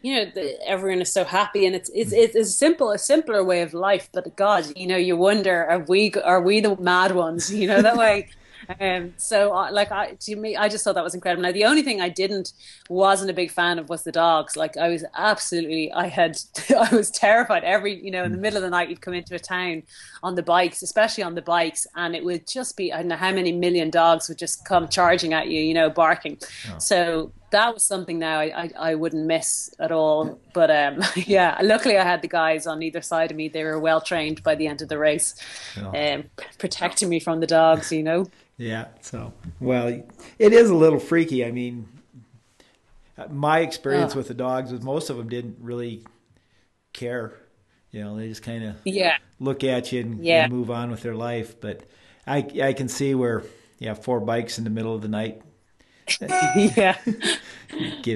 you 0.03 0.15
know 0.15 0.27
the, 0.33 0.57
everyone 0.65 1.01
is 1.03 1.13
so 1.13 1.25
happy, 1.25 1.67
and 1.67 1.75
it's 1.75 1.91
it's 1.93 2.13
it's 2.13 2.37
a 2.37 2.45
simple, 2.45 2.93
a 2.93 2.99
simpler 2.99 3.43
way 3.43 3.61
of 3.63 3.75
life. 3.75 4.09
But 4.13 4.37
God, 4.37 4.67
you 4.77 4.87
know, 4.87 4.97
you 4.97 5.17
wonder 5.17 5.65
are 5.69 5.81
we 5.81 6.13
are 6.25 6.41
we 6.41 6.61
the 6.61 6.77
mad 6.77 7.13
ones? 7.13 7.53
You 7.53 7.67
know 7.67 7.83
that 7.83 7.97
way. 7.97 8.29
Um, 8.81 9.15
so, 9.17 9.53
uh, 9.53 9.73
like, 9.73 9.91
I, 9.91 10.13
to 10.21 10.37
me, 10.37 10.57
I 10.57 10.69
just 10.69 10.85
thought 10.85 10.95
that 10.95 11.03
was 11.03 11.17
incredible. 11.17 11.43
Now, 11.43 11.51
the 11.51 11.65
only 11.65 11.83
thing 11.83 12.01
I 12.01 12.09
didn't, 12.09 12.53
wasn't 12.89 13.29
a 13.29 13.35
big 13.35 13.51
fan 13.51 13.81
of 13.81 13.89
was 13.89 14.05
the 14.05 14.13
dogs. 14.13 14.57
Like, 14.57 14.77
I 14.77 14.89
was 14.89 15.05
absolutely, 15.17 15.93
I 15.93 16.07
had, 16.07 16.39
I 16.71 16.95
was 16.95 17.11
terrified. 17.11 17.65
Every, 17.65 18.03
you 18.03 18.13
know, 18.13 18.23
in 18.23 18.31
the 18.31 18.39
middle 18.39 18.57
of 18.59 18.63
the 18.63 18.71
night, 18.71 18.89
you'd 18.89 19.01
come 19.01 19.15
into 19.15 19.35
a 19.35 19.39
town 19.41 19.83
on 20.23 20.37
the 20.37 20.45
bikes, 20.45 20.81
especially 20.81 21.25
on 21.25 21.35
the 21.35 21.43
bikes, 21.43 21.89
and 21.97 22.15
it 22.15 22.25
would 22.25 22.47
just 22.47 22.77
be, 22.77 22.93
I 22.93 22.99
don't 22.99 23.09
know 23.09 23.17
how 23.17 23.33
many 23.33 23.51
million 23.51 23.91
dogs 23.91 24.29
would 24.29 24.39
just 24.39 24.65
come 24.65 24.89
charging 24.89 25.33
at 25.35 25.49
you, 25.49 25.61
you 25.61 25.75
know, 25.75 25.91
barking. 25.91 26.39
So 26.79 27.33
that 27.53 27.73
was 27.73 27.83
something 27.85 28.19
now 28.19 28.39
I, 28.41 28.65
I, 28.65 28.71
I 28.91 28.95
wouldn't 28.97 29.27
miss 29.27 29.73
at 29.79 29.93
all. 29.93 30.39
But 30.53 30.71
um, 30.71 31.01
yeah, 31.17 31.59
luckily 31.63 31.97
I 31.97 32.05
had 32.05 32.21
the 32.21 32.29
guys 32.29 32.67
on 32.67 32.83
either 32.83 33.01
side 33.01 33.31
of 33.31 33.37
me. 33.37 33.49
They 33.49 33.65
were 33.65 33.79
well 33.79 34.01
trained 34.01 34.43
by 34.43 34.55
the 34.57 34.67
end 34.67 34.83
of 34.83 34.89
the 34.89 34.99
race, 34.99 35.35
um, 35.77 36.25
protecting 36.59 37.09
me 37.09 37.21
from 37.21 37.41
the 37.41 37.47
dogs, 37.47 37.93
you 37.93 38.03
know. 38.03 38.27
Yeah. 38.59 38.87
So, 39.01 39.33
well, 39.61 39.89
it 40.39 40.53
is 40.53 40.69
a 40.71 40.75
little 40.75 40.99
freaky. 41.01 41.45
I 41.45 41.51
mean, 41.53 41.89
my 43.31 43.61
experience 43.61 44.15
Oh. 44.15 44.19
with 44.19 44.29
the 44.29 44.35
dogs 44.35 44.73
was 44.73 44.83
most 44.83 45.11
of 45.11 45.17
them 45.17 45.29
didn't 45.29 45.57
really 45.61 46.05
care. 46.93 47.33
You 47.91 48.01
know, 48.03 48.17
they 48.17 48.29
just 48.29 48.43
kind 48.43 48.65
of 48.65 48.77
Yeah. 48.85 49.17
look 49.39 49.65
at 49.65 49.93
you 49.93 50.01
and, 50.01 50.25
Yeah. 50.25 50.45
and 50.45 50.53
move 50.53 50.71
on 50.71 50.91
with 50.91 51.03
their 51.03 51.15
life. 51.15 51.61
But 51.61 51.83
I 52.27 52.47
I 52.63 52.73
can 52.73 52.89
see 52.89 53.15
where 53.15 53.43
yeah, 53.79 53.95
four 53.95 54.21
bikes 54.21 54.59
in 54.59 54.65
the 54.65 54.71
middle 54.71 54.95
of 54.95 55.03
the 55.03 55.09
night 55.09 55.43
yeah. 56.21 56.97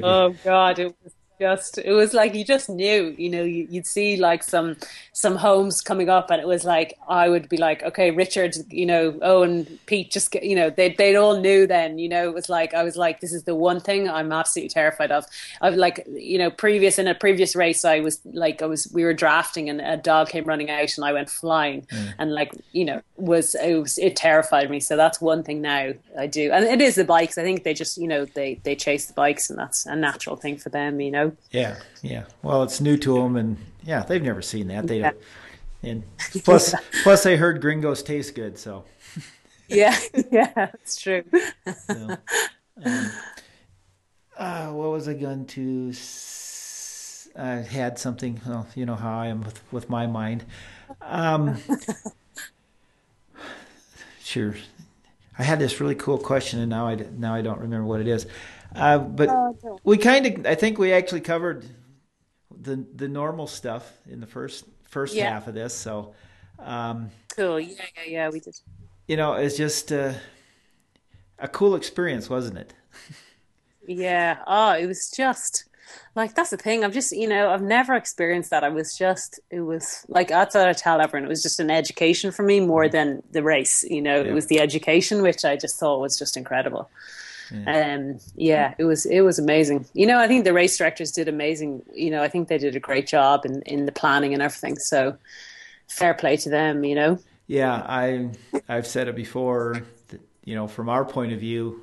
Oh 0.03 0.31
God, 0.45 0.79
it 0.79 0.95
was 1.03 1.16
just 1.41 1.79
it 1.79 1.93
was 1.93 2.13
like 2.15 2.35
you 2.35 2.45
just 2.45 2.69
knew, 2.69 3.15
you 3.17 3.31
know, 3.31 3.43
you, 3.43 3.67
you'd 3.71 3.87
see 3.87 4.17
like 4.17 4.43
some 4.43 4.77
some 5.13 5.37
homes 5.37 5.81
coming 5.81 6.09
up, 6.09 6.31
and 6.31 6.41
it 6.41 6.47
was 6.47 6.65
like 6.65 6.99
I 7.09 7.29
would 7.29 7.49
be 7.49 7.57
like, 7.57 7.83
okay, 7.85 8.11
Richard, 8.11 8.57
you 8.71 8.87
know, 8.87 9.19
oh, 9.23 9.37
Owen, 9.37 9.79
Pete, 9.87 10.11
just 10.11 10.35
you 10.37 10.57
know, 10.57 10.71
they 10.71 10.95
they 10.95 11.15
all 11.17 11.39
knew 11.39 11.67
then, 11.67 11.99
you 11.99 12.09
know, 12.09 12.29
it 12.29 12.35
was 12.35 12.49
like 12.49 12.75
I 12.75 12.83
was 12.83 12.97
like, 12.97 13.21
this 13.21 13.33
is 13.33 13.45
the 13.45 13.55
one 13.55 13.81
thing 13.81 14.09
I'm 14.09 14.33
absolutely 14.33 14.71
terrified 14.71 15.13
of. 15.13 15.27
I've 15.61 15.75
like, 15.75 16.07
you 16.09 16.39
know, 16.39 16.51
previous 16.51 16.99
in 16.99 17.07
a 17.07 17.15
previous 17.15 17.55
race, 17.55 17.85
I 17.85 18.01
was 18.01 18.21
like, 18.25 18.63
I 18.63 18.67
was 18.67 18.91
we 18.93 19.05
were 19.05 19.15
drafting, 19.15 19.69
and 19.69 19.81
a 19.81 19.97
dog 19.97 20.29
came 20.29 20.45
running 20.45 20.71
out, 20.71 20.97
and 20.97 21.05
I 21.05 21.13
went 21.13 21.29
flying, 21.29 21.83
mm. 21.83 22.15
and 22.19 22.33
like, 22.33 22.53
you 22.73 22.85
know, 22.85 23.03
was 23.17 23.55
it 23.57 23.75
was 23.75 23.99
it 23.99 24.17
terrified 24.17 24.71
me. 24.71 24.81
So 24.81 24.97
that's 24.97 25.21
one 25.21 25.43
thing 25.43 25.61
now 25.61 25.93
I 26.19 26.27
do, 26.27 26.51
and 26.51 26.65
it 26.65 26.81
is 26.81 26.95
the 26.95 27.05
bikes. 27.05 27.39
I 27.39 27.43
think 27.43 27.65
they 27.65 27.75
just, 27.75 27.99
you 27.99 28.09
know, 28.09 28.25
they 28.25 28.61
they 28.65 28.75
chase 28.75 29.07
the 29.07 29.15
bikes, 29.15 29.51
and 29.51 29.59
that's 29.59 29.87
a 29.87 29.97
natural 29.97 30.37
thing 30.37 30.57
for 30.57 30.71
them, 30.71 31.01
you 31.01 31.11
know. 31.11 31.26
Yeah, 31.51 31.77
yeah. 32.03 32.25
Well, 32.43 32.63
it's 32.63 32.81
new 32.81 32.97
to 32.99 33.15
them, 33.23 33.37
and 33.37 33.57
yeah, 33.85 34.03
they've 34.03 34.23
never 34.23 34.43
seen 34.43 34.69
that. 34.69 34.87
They 34.87 35.01
don't. 35.01 35.17
And 35.83 36.03
plus, 36.45 36.75
plus, 37.03 37.23
they 37.23 37.37
heard 37.37 37.61
gringos 37.61 38.03
taste 38.03 38.35
good, 38.35 38.59
so. 38.59 38.85
Yeah, 39.69 39.99
yeah, 40.31 40.53
that's 40.55 40.95
true. 41.01 41.25
so, 41.89 42.17
um, 42.85 43.11
uh, 44.39 44.67
what 44.69 44.91
was 44.93 45.09
I 45.09 45.15
going 45.15 45.45
to? 45.47 45.89
s- 45.91 47.29
I 47.37 47.49
had 47.57 47.99
something. 47.99 48.41
Well, 48.47 48.69
you 48.77 48.87
know 48.87 48.95
how 48.95 49.19
I 49.19 49.27
am 49.27 49.43
with 49.43 49.61
with 49.73 49.91
my 49.91 50.07
mind. 50.07 50.45
Um, 51.03 51.57
sure. 54.23 54.55
I 55.39 55.43
had 55.43 55.59
this 55.59 55.81
really 55.81 55.95
cool 55.95 56.19
question, 56.19 56.61
and 56.61 56.71
now 56.71 56.87
I 56.87 56.95
now 57.19 57.35
I 57.35 57.43
don't 57.43 57.61
remember 57.61 57.87
what 57.87 58.01
it 58.01 58.09
is. 58.09 58.27
Uh, 58.77 58.99
but 58.99 59.31
we 59.85 59.97
kind 59.97 60.27
of, 60.27 60.47
I 60.47 60.55
think 60.55 60.79
we 60.79 60.93
actually 60.93 61.23
covered 61.23 61.65
the 62.61 62.85
the 62.95 63.09
normal 63.09 63.47
stuff 63.47 63.91
in 64.09 64.21
the 64.21 64.27
first 64.27 64.65
first 64.85 65.15
Yeah. 65.15 65.31
half 65.31 65.47
of 65.49 65.55
this. 65.55 65.75
So, 65.75 66.15
um, 66.59 67.11
Cool. 67.35 67.61
Yeah, 67.61 67.75
yeah, 67.97 68.03
yeah. 68.07 68.29
We 68.31 68.41
did. 68.41 68.55
you 69.09 69.17
know, 69.17 69.35
it's 69.35 69.57
just 69.57 69.93
uh, 69.93 70.13
a 71.39 71.49
cool 71.49 71.75
experience, 71.75 72.29
wasn't 72.31 72.59
it? 72.59 72.75
Yeah. 73.87 74.39
Oh, 74.47 74.73
it 74.73 74.87
was 74.87 75.11
just. 75.11 75.65
like 76.17 76.35
that's 76.35 76.51
the 76.51 76.57
thing. 76.57 76.85
I've 76.85 76.93
just 76.93 77.13
you 77.17 77.29
know 77.29 77.51
I've 77.51 77.63
never 77.63 77.95
experienced 77.95 78.51
that. 78.51 78.65
I 78.65 78.69
was 78.69 78.97
just 78.97 79.39
it 79.51 79.61
was 79.61 80.05
like 80.09 80.29
that's 80.29 80.55
what 80.55 80.67
I 80.69 80.73
tell 80.73 81.01
everyone. 81.01 81.25
It 81.27 81.29
was 81.29 81.43
just 81.43 81.61
an 81.61 81.71
education 81.71 82.33
for 82.33 82.43
me 82.43 82.59
more 82.61 82.89
than 82.89 83.23
the 83.31 83.43
race. 83.43 83.85
You 83.89 84.03
know, 84.03 84.17
Yeah. 84.23 84.31
it 84.31 84.35
was 84.35 84.47
the 84.47 84.61
education 84.61 85.23
which 85.23 85.45
I 85.45 85.57
just 85.57 85.79
thought 85.79 86.01
was 86.01 86.19
just 86.19 86.37
incredible. 86.37 86.91
Um, 87.67 88.19
yeah, 88.35 88.75
it 88.79 88.85
was 88.85 89.07
it 89.07 89.21
was 89.21 89.39
amazing. 89.39 89.87
You 89.93 90.07
know, 90.07 90.19
I 90.19 90.29
think 90.29 90.45
the 90.45 90.53
race 90.53 90.77
directors 90.77 91.13
did 91.13 91.29
amazing. 91.29 91.83
You 91.93 92.11
know, 92.11 92.23
I 92.23 92.29
think 92.29 92.49
they 92.49 92.59
did 92.59 92.77
a 92.77 92.81
great 92.81 93.07
job 93.07 93.45
in 93.45 93.63
in 93.63 93.87
the 93.87 93.93
planning 93.93 94.33
and 94.33 94.43
everything. 94.43 94.79
So 94.79 95.17
fair 95.89 96.15
play 96.15 96.37
to 96.39 96.51
them. 96.51 96.85
You 96.85 96.95
know. 96.95 97.19
Yeah, 97.47 97.75
I 97.75 98.31
I've 98.69 98.87
said 98.87 99.09
it 99.09 99.17
before. 99.17 99.83
That, 100.09 100.21
you 100.45 100.55
know, 100.55 100.67
from 100.67 100.89
our 100.89 101.05
point 101.05 101.33
of 101.33 101.41
view, 101.41 101.83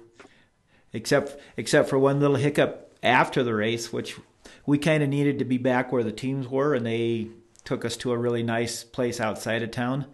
except 0.92 1.38
except 1.58 1.90
for 1.90 1.98
one 1.98 2.20
little 2.20 2.36
hiccup 2.38 2.98
after 3.02 3.44
the 3.44 3.54
race, 3.54 3.94
which 3.94 4.18
we 4.66 4.78
kind 4.78 5.04
of 5.04 5.10
needed 5.10 5.40
to 5.40 5.46
be 5.46 5.58
back 5.58 5.92
where 5.92 6.04
the 6.04 6.12
teams 6.12 6.48
were, 6.48 6.74
and 6.74 6.86
they 6.86 7.28
took 7.64 7.86
us 7.86 7.98
to 7.98 8.12
a 8.12 8.18
really 8.18 8.44
nice 8.44 8.84
place 8.84 9.20
outside 9.20 9.64
of 9.64 9.72
town. 9.72 10.06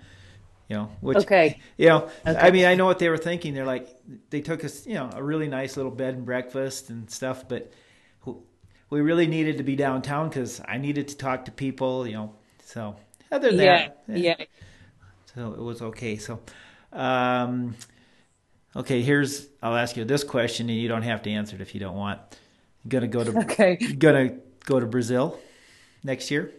You 0.69 0.77
know, 0.77 0.91
which 1.01 1.27
Okay. 1.27 1.59
you 1.77 1.87
know, 1.89 2.09
I 2.25 2.51
mean, 2.51 2.65
I 2.65 2.75
know 2.75 2.85
what 2.85 2.99
they 2.99 3.09
were 3.09 3.17
thinking. 3.17 3.53
They're 3.55 3.65
like, 3.65 3.89
they 4.29 4.41
took 4.41 4.63
us, 4.63 4.85
you 4.87 4.93
know, 4.95 5.09
a 5.13 5.23
really 5.23 5.47
nice 5.47 5.75
little 5.77 5.91
bed 5.91 6.13
and 6.15 6.25
breakfast 6.25 6.89
and 6.91 7.09
stuff, 7.09 7.47
but 7.47 7.71
we 8.89 9.01
really 9.01 9.27
needed 9.27 9.57
to 9.57 9.63
be 9.63 9.75
downtown 9.75 10.29
because 10.29 10.61
I 10.67 10.77
needed 10.77 11.07
to 11.09 11.17
talk 11.17 11.45
to 11.45 11.51
people. 11.51 12.07
You 12.07 12.13
know, 12.13 12.35
so 12.65 12.95
other 13.31 13.49
than 13.49 13.57
Yeah. 13.57 13.87
that, 14.07 14.07
Yeah. 14.07 14.45
so 15.35 15.53
it 15.53 15.59
was 15.61 15.81
okay. 15.81 16.17
So, 16.17 16.39
um, 16.93 17.75
okay, 18.75 19.01
here's 19.01 19.47
I'll 19.61 19.75
ask 19.75 19.97
you 19.97 20.05
this 20.05 20.23
question, 20.23 20.69
and 20.69 20.77
you 20.79 20.87
don't 20.87 21.03
have 21.03 21.21
to 21.23 21.31
answer 21.31 21.55
it 21.55 21.61
if 21.61 21.73
you 21.73 21.79
don't 21.79 21.97
want. 21.97 22.19
You 22.83 22.89
gonna 22.89 23.07
go 23.07 23.23
to 23.23 23.31
Okay. 23.43 23.77
gonna 23.97 24.37
go 24.65 24.79
to 24.79 24.85
Brazil 24.85 25.39
next 26.03 26.31
year? 26.31 26.51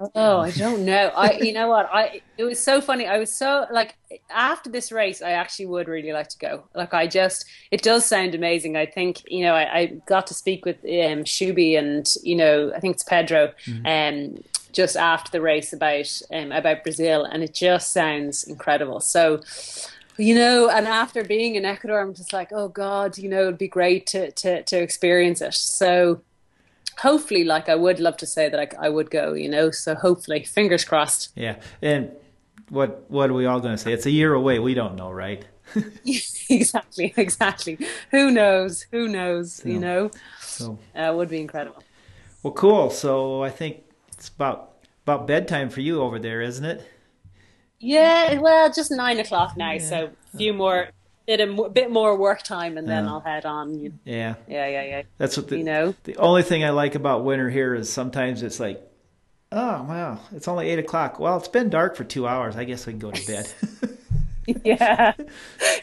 Oh, 0.00 0.38
I 0.38 0.50
don't 0.50 0.84
know. 0.84 1.12
I, 1.16 1.32
you 1.34 1.52
know 1.52 1.68
what? 1.68 1.88
I 1.92 2.20
it 2.36 2.44
was 2.44 2.60
so 2.60 2.80
funny. 2.80 3.06
I 3.06 3.18
was 3.18 3.32
so 3.32 3.66
like 3.70 3.96
after 4.30 4.68
this 4.68 4.90
race, 4.90 5.22
I 5.22 5.30
actually 5.30 5.66
would 5.66 5.88
really 5.88 6.12
like 6.12 6.28
to 6.30 6.38
go. 6.38 6.64
Like 6.74 6.92
I 6.92 7.06
just, 7.06 7.44
it 7.70 7.82
does 7.82 8.04
sound 8.04 8.34
amazing. 8.34 8.76
I 8.76 8.86
think 8.86 9.22
you 9.26 9.44
know, 9.44 9.54
I, 9.54 9.78
I 9.78 9.86
got 10.06 10.26
to 10.28 10.34
speak 10.34 10.64
with 10.64 10.78
um, 10.84 11.24
Shuby 11.24 11.78
and 11.78 12.12
you 12.22 12.36
know, 12.36 12.72
I 12.74 12.80
think 12.80 12.96
it's 12.96 13.04
Pedro, 13.04 13.52
um, 13.84 14.42
just 14.72 14.96
after 14.96 15.30
the 15.30 15.40
race 15.40 15.72
about 15.72 16.20
um, 16.32 16.50
about 16.50 16.82
Brazil, 16.82 17.24
and 17.24 17.42
it 17.42 17.54
just 17.54 17.92
sounds 17.92 18.44
incredible. 18.44 19.00
So. 19.00 19.42
You 20.16 20.36
know, 20.36 20.70
and 20.70 20.86
after 20.86 21.24
being 21.24 21.56
in 21.56 21.64
Ecuador, 21.64 22.00
I'm 22.00 22.14
just 22.14 22.32
like, 22.32 22.52
oh 22.52 22.68
God, 22.68 23.18
you 23.18 23.28
know, 23.28 23.42
it'd 23.48 23.58
be 23.58 23.66
great 23.66 24.06
to 24.08 24.30
to 24.30 24.62
to 24.62 24.80
experience 24.80 25.40
it. 25.40 25.54
So, 25.54 26.20
hopefully, 26.98 27.44
like 27.44 27.68
I 27.68 27.74
would 27.74 28.00
love 28.00 28.16
to 28.18 28.26
say 28.26 28.48
that 28.48 28.60
I, 28.60 28.86
I 28.86 28.88
would 28.88 29.10
go, 29.10 29.34
you 29.34 29.48
know. 29.48 29.70
So 29.70 29.94
hopefully, 29.94 30.44
fingers 30.44 30.84
crossed. 30.84 31.32
Yeah, 31.36 31.56
and 31.82 32.10
what 32.68 33.04
what 33.10 33.30
are 33.30 33.34
we 33.34 33.46
all 33.46 33.60
gonna 33.60 33.78
say? 33.78 33.92
It's 33.92 34.06
a 34.06 34.10
year 34.10 34.34
away. 34.34 34.58
We 34.58 34.74
don't 34.74 34.96
know, 34.96 35.10
right? 35.10 35.44
exactly, 36.50 37.14
exactly. 37.16 37.78
Who 38.10 38.30
knows? 38.30 38.82
Who 38.92 39.08
knows? 39.08 39.62
You 39.64 39.78
know, 39.78 40.10
So 40.40 40.78
uh, 40.94 41.12
would 41.16 41.28
be 41.28 41.40
incredible. 41.40 41.82
well, 42.42 42.52
cool. 42.52 42.90
So 42.90 43.42
I 43.42 43.50
think 43.50 43.82
it's 44.12 44.28
about 44.28 44.72
about 45.04 45.26
bedtime 45.26 45.70
for 45.70 45.80
you 45.80 46.00
over 46.02 46.18
there, 46.18 46.40
isn't 46.40 46.64
it? 46.64 46.86
Yeah, 47.78 48.38
well, 48.40 48.72
just 48.72 48.90
nine 48.90 49.18
o'clock 49.20 49.56
now, 49.56 49.76
so 49.78 50.10
a 50.32 50.36
few 50.38 50.54
more, 50.54 50.88
bit 51.26 51.40
a 51.40 51.68
bit 51.70 51.90
more 51.90 52.16
work 52.16 52.42
time, 52.42 52.76
and 52.78 52.88
then 52.88 53.04
Yeah. 53.04 53.10
I'll 53.10 53.20
head 53.20 53.44
on. 53.46 53.78
You- 53.80 53.92
Yeah, 54.04 54.34
Yeah, 54.48 54.66
yeah, 54.68 54.82
yeah. 54.84 55.02
that's 55.18 55.36
what 55.36 55.48
the 55.48 55.58
You 55.58 55.64
know. 55.64 55.94
the 56.04 56.16
only 56.16 56.42
thing 56.42 56.64
I 56.64 56.70
like 56.70 56.94
about 56.94 57.24
winter 57.24 57.48
here 57.50 57.74
is 57.74 57.92
sometimes 57.92 58.42
it's 58.42 58.60
like, 58.60 58.82
oh 59.52 59.82
wow, 59.88 60.18
it's 60.34 60.48
only 60.48 60.68
eight 60.70 60.78
o'clock. 60.78 61.18
Well, 61.20 61.36
it's 61.36 61.48
been 61.48 61.70
dark 61.70 61.96
for 61.96 62.04
two 62.04 62.26
hours. 62.26 62.56
I 62.56 62.64
guess 62.64 62.86
we 62.86 62.92
can 62.92 63.00
go 63.00 63.10
to 63.10 63.26
bed. 63.26 63.52
yeah, 64.64 65.14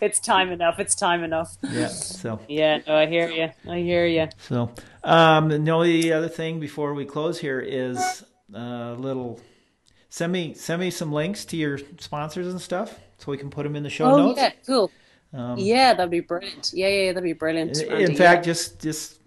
it's 0.02 0.20
time 0.20 0.52
enough. 0.52 0.80
It's 0.80 0.94
time 0.96 1.24
enough. 1.24 1.58
yeah. 1.64 1.88
So 1.88 2.40
Yeah, 2.48 2.80
no, 2.88 2.96
I 2.96 3.08
hear 3.08 3.30
you. 3.30 3.50
I 3.70 3.80
hear 3.80 4.06
you. 4.06 4.28
so 4.48 4.72
um, 5.04 5.50
the 5.50 5.72
only 5.72 6.12
other 6.14 6.30
thing 6.30 6.60
before 6.60 6.94
we 6.94 7.06
close 7.06 7.40
here 7.40 7.60
is 7.60 8.24
a 8.54 8.96
little. 8.98 9.40
Send 10.10 10.34
me 10.34 10.54
send 10.56 10.82
me 10.82 10.92
some 10.92 11.12
links 11.14 11.46
to 11.46 11.58
your 11.58 11.80
sponsors 12.00 12.48
and 12.48 12.60
stuff 12.62 13.00
so 13.18 13.32
we 13.32 13.38
can 13.38 13.50
put 13.50 13.64
them 13.64 13.76
in 13.78 13.84
the 13.84 13.90
show 13.90 14.06
Oh 14.12 14.18
notes. 14.18 14.40
yeah, 14.42 14.52
cool. 14.68 14.92
Um, 15.34 15.58
yeah, 15.58 15.94
that'd 15.94 16.12
be 16.12 16.20
brilliant. 16.20 16.72
Yeah, 16.74 16.88
yeah, 16.90 17.14
that'd 17.14 17.24
be 17.24 17.34
brilliant. 17.34 17.80
In, 17.82 17.90
Randy, 17.90 18.12
in 18.12 18.16
fact, 18.18 18.44
just 18.46 18.82
just 18.82 19.20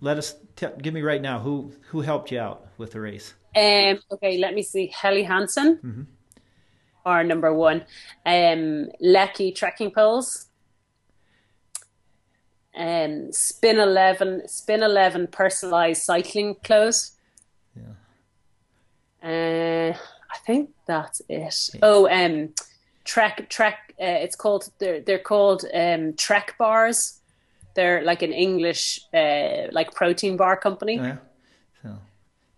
let 0.00 0.18
us 0.18 0.34
t- 0.56 0.66
give 0.82 0.92
me 0.94 1.02
right 1.02 1.22
now 1.22 1.38
who 1.38 1.72
who 1.88 2.00
helped 2.00 2.32
you 2.32 2.40
out 2.40 2.66
with 2.78 2.92
the 2.92 3.00
race. 3.00 3.34
um, 3.56 4.00
okay, 4.10 4.38
let 4.38 4.54
me 4.54 4.62
see. 4.62 4.88
Helly 4.88 5.22
Hansen, 5.22 6.08
our 7.06 7.22
number 7.22 7.54
one. 7.54 7.82
Um, 8.26 8.88
Leki 9.02 9.54
trekking 9.54 9.92
poles. 9.92 10.46
Um, 12.76 13.30
Spin 13.32 13.78
Eleven, 13.78 14.48
Spin 14.48 14.82
Eleven 14.82 15.28
personalized 15.28 16.02
cycling 16.02 16.56
clothes. 16.64 17.12
Uh, 19.22 19.92
I 19.96 20.38
think 20.44 20.70
that's 20.86 21.22
it. 21.30 21.70
Oh, 21.82 22.08
um, 22.10 22.52
Trek 23.04 23.48
Trek. 23.48 23.83
Uh, 24.00 24.18
it's 24.24 24.36
called. 24.36 24.70
They're 24.78 25.00
they're 25.00 25.18
called 25.32 25.64
um 25.72 26.14
Trek 26.14 26.54
bars. 26.58 27.20
They're 27.74 28.02
like 28.02 28.22
an 28.22 28.32
English 28.32 29.00
uh 29.12 29.68
like 29.72 29.94
protein 29.94 30.36
bar 30.36 30.56
company. 30.56 30.98
Oh, 30.98 31.04
yeah. 31.04 31.16
So, 31.82 31.98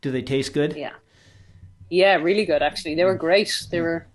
do 0.03 0.11
they 0.11 0.23
taste 0.23 0.53
good? 0.55 0.77
Yeah. 0.77 0.95
Yeah, 1.91 2.17
really 2.17 2.45
good 2.47 2.63
actually. 2.63 2.95
They 2.95 3.05
were 3.05 3.15
great. 3.15 3.67
They 3.71 3.81
were 3.81 4.07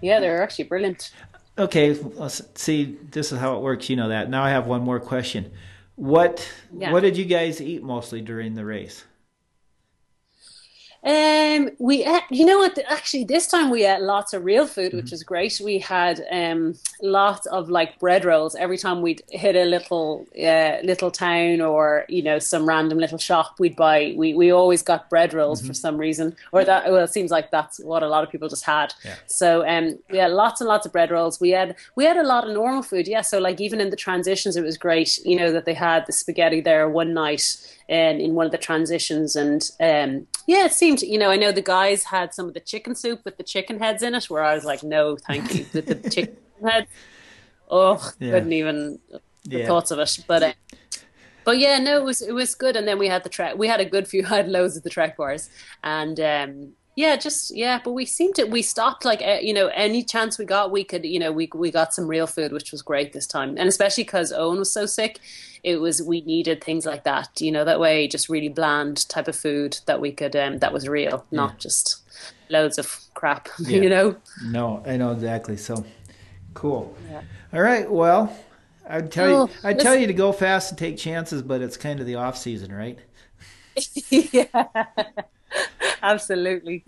yeah, 0.00 0.20
they 0.20 0.28
were 0.28 0.42
actually 0.42 0.64
brilliant. 0.64 1.10
Okay. 1.58 1.94
Let's 1.94 2.40
see. 2.54 2.96
This 3.10 3.32
is 3.32 3.38
how 3.38 3.56
it 3.56 3.62
works. 3.62 3.90
You 3.90 3.96
know 3.96 4.08
that. 4.08 4.30
Now 4.30 4.44
I 4.44 4.50
have 4.50 4.66
one 4.66 4.82
more 4.82 5.00
question. 5.00 5.50
What 5.96 6.48
Yeah. 6.72 6.92
what 6.92 7.00
did 7.00 7.16
you 7.16 7.24
guys 7.24 7.60
eat 7.60 7.82
mostly 7.82 8.20
during 8.20 8.54
the 8.54 8.64
race? 8.64 9.04
Um, 11.04 11.70
we 11.78 12.04
ate, 12.04 12.24
you 12.30 12.44
know 12.44 12.58
what? 12.58 12.78
Actually, 12.88 13.24
this 13.24 13.46
time 13.46 13.70
we 13.70 13.86
ate 13.86 14.00
lots 14.00 14.32
of 14.32 14.44
real 14.44 14.66
food, 14.66 14.92
which 14.94 15.12
was 15.12 15.22
great. 15.22 15.60
We 15.64 15.78
had 15.78 16.24
um 16.30 16.74
lots 17.00 17.46
of 17.46 17.70
like 17.70 17.98
bread 18.00 18.24
rolls 18.24 18.56
every 18.56 18.78
time 18.78 19.00
we'd 19.00 19.22
hit 19.30 19.54
a 19.54 19.64
little 19.64 20.26
uh, 20.36 20.78
little 20.82 21.10
town 21.10 21.60
or 21.60 22.04
you 22.08 22.22
know 22.22 22.38
some 22.40 22.68
random 22.68 22.98
little 22.98 23.18
shop. 23.18 23.60
We'd 23.60 23.76
buy. 23.76 24.14
We 24.16 24.34
we 24.34 24.50
always 24.50 24.82
got 24.82 25.08
bread 25.08 25.32
rolls 25.34 25.64
for 25.64 25.72
some 25.72 25.98
reason, 25.98 26.34
or 26.52 26.64
that. 26.64 26.90
Well, 26.90 27.04
it 27.04 27.12
seems 27.12 27.30
like 27.30 27.50
that's 27.50 27.78
what 27.78 28.02
a 28.02 28.08
lot 28.08 28.24
of 28.24 28.30
people 28.30 28.48
just 28.48 28.64
had. 28.64 28.92
Yeah. 29.04 29.14
So 29.26 29.66
um, 29.68 29.98
we 30.10 30.18
had 30.18 30.32
lots 30.32 30.60
and 30.60 30.68
lots 30.68 30.84
of 30.84 30.92
bread 30.92 31.12
rolls. 31.12 31.40
We 31.40 31.50
had 31.50 31.76
we 31.94 32.04
had 32.04 32.16
a 32.16 32.24
lot 32.24 32.46
of 32.46 32.52
normal 32.52 32.82
food. 32.82 33.06
Yeah. 33.06 33.22
So 33.22 33.38
like 33.38 33.60
even 33.60 33.80
in 33.80 33.90
the 33.90 33.96
transitions, 33.96 34.56
it 34.56 34.64
was 34.64 34.76
great. 34.76 35.18
You 35.24 35.36
know 35.36 35.52
that 35.52 35.64
they 35.64 35.74
had 35.74 36.06
the 36.06 36.12
spaghetti 36.12 36.60
there 36.60 36.88
one 36.88 37.14
night 37.14 37.56
and 37.88 38.20
in 38.20 38.34
one 38.34 38.46
of 38.46 38.52
the 38.52 38.58
transitions 38.58 39.34
and 39.34 39.70
um 39.80 40.26
yeah 40.46 40.66
it 40.66 40.72
seemed 40.72 40.87
you 40.96 41.18
know 41.18 41.30
i 41.30 41.36
know 41.36 41.52
the 41.52 41.62
guys 41.62 42.04
had 42.04 42.32
some 42.34 42.48
of 42.48 42.54
the 42.54 42.60
chicken 42.60 42.94
soup 42.94 43.20
with 43.24 43.36
the 43.36 43.42
chicken 43.42 43.78
heads 43.78 44.02
in 44.02 44.14
it 44.14 44.24
where 44.30 44.42
i 44.42 44.54
was 44.54 44.64
like 44.64 44.82
no 44.82 45.16
thank 45.16 45.54
you 45.54 45.66
with 45.72 45.86
the 45.86 46.10
chicken 46.14 46.36
head 46.64 46.86
oh 47.70 48.12
Yeah. 48.18 48.32
couldn't 48.32 48.52
even 48.52 48.98
the 49.10 49.20
Yeah. 49.44 49.66
thoughts 49.66 49.90
of 49.90 49.98
it 49.98 50.18
but 50.26 50.42
uh, 50.42 50.52
but 51.44 51.58
yeah 51.58 51.78
no 51.78 51.98
it 51.98 52.04
was 52.04 52.20
it 52.22 52.32
was 52.32 52.54
good 52.54 52.76
and 52.76 52.86
then 52.86 52.98
we 52.98 53.08
had 53.08 53.22
the 53.24 53.28
Trek. 53.30 53.56
we 53.56 53.68
had 53.68 53.80
a 53.80 53.84
good 53.84 54.06
few 54.08 54.24
had 54.36 54.48
loads 54.48 54.76
of 54.76 54.82
the 54.82 54.90
Trek 54.90 55.16
bars 55.16 55.48
and 55.82 56.18
um 56.20 56.72
yeah 56.98 57.14
just 57.14 57.54
yeah 57.56 57.80
but 57.84 57.92
we 57.92 58.04
seemed 58.04 58.34
to 58.34 58.44
we 58.44 58.60
stopped 58.60 59.04
like 59.04 59.22
you 59.42 59.54
know 59.54 59.68
any 59.68 60.02
chance 60.02 60.36
we 60.36 60.44
got 60.44 60.72
we 60.72 60.82
could 60.82 61.04
you 61.04 61.18
know 61.20 61.30
we 61.30 61.48
we 61.54 61.70
got 61.70 61.94
some 61.94 62.08
real 62.08 62.26
food 62.26 62.50
which 62.50 62.72
was 62.72 62.82
great 62.82 63.12
this 63.12 63.26
time 63.26 63.50
and 63.56 63.68
especially 63.68 64.02
because 64.02 64.32
owen 64.32 64.58
was 64.58 64.72
so 64.72 64.84
sick 64.84 65.20
it 65.62 65.76
was 65.80 66.02
we 66.02 66.20
needed 66.22 66.62
things 66.62 66.84
like 66.84 67.04
that 67.04 67.40
you 67.40 67.52
know 67.52 67.64
that 67.64 67.78
way 67.78 68.08
just 68.08 68.28
really 68.28 68.48
bland 68.48 69.08
type 69.08 69.28
of 69.28 69.36
food 69.36 69.78
that 69.86 70.00
we 70.00 70.10
could 70.10 70.34
um 70.34 70.58
that 70.58 70.72
was 70.72 70.88
real 70.88 71.24
not 71.30 71.58
just 71.58 72.02
loads 72.50 72.78
of 72.78 73.00
crap 73.14 73.48
Yeah. 73.60 73.80
you 73.80 73.88
know 73.88 74.16
No, 74.46 74.82
I 74.86 74.96
know 74.96 75.12
exactly. 75.12 75.56
So 75.56 75.84
cool. 76.54 76.96
Yeah. 77.10 77.22
All 77.52 77.60
right. 77.60 77.90
Well, 77.90 78.36
I'd 78.88 79.12
tell 79.12 79.28
Oh, 79.28 79.46
you 79.46 79.54
I'd 79.64 79.78
tell 79.78 79.96
you 79.96 80.06
to 80.06 80.12
go 80.12 80.32
fast 80.32 80.70
and 80.70 80.78
take 80.78 80.96
chances, 80.96 81.42
but 81.42 81.60
it's 81.60 81.76
kind 81.76 82.00
of 82.00 82.06
the 82.06 82.14
off 82.16 82.36
season, 82.36 82.72
right? 82.72 82.98
yeah 84.10 84.64
absolutely 86.02 86.84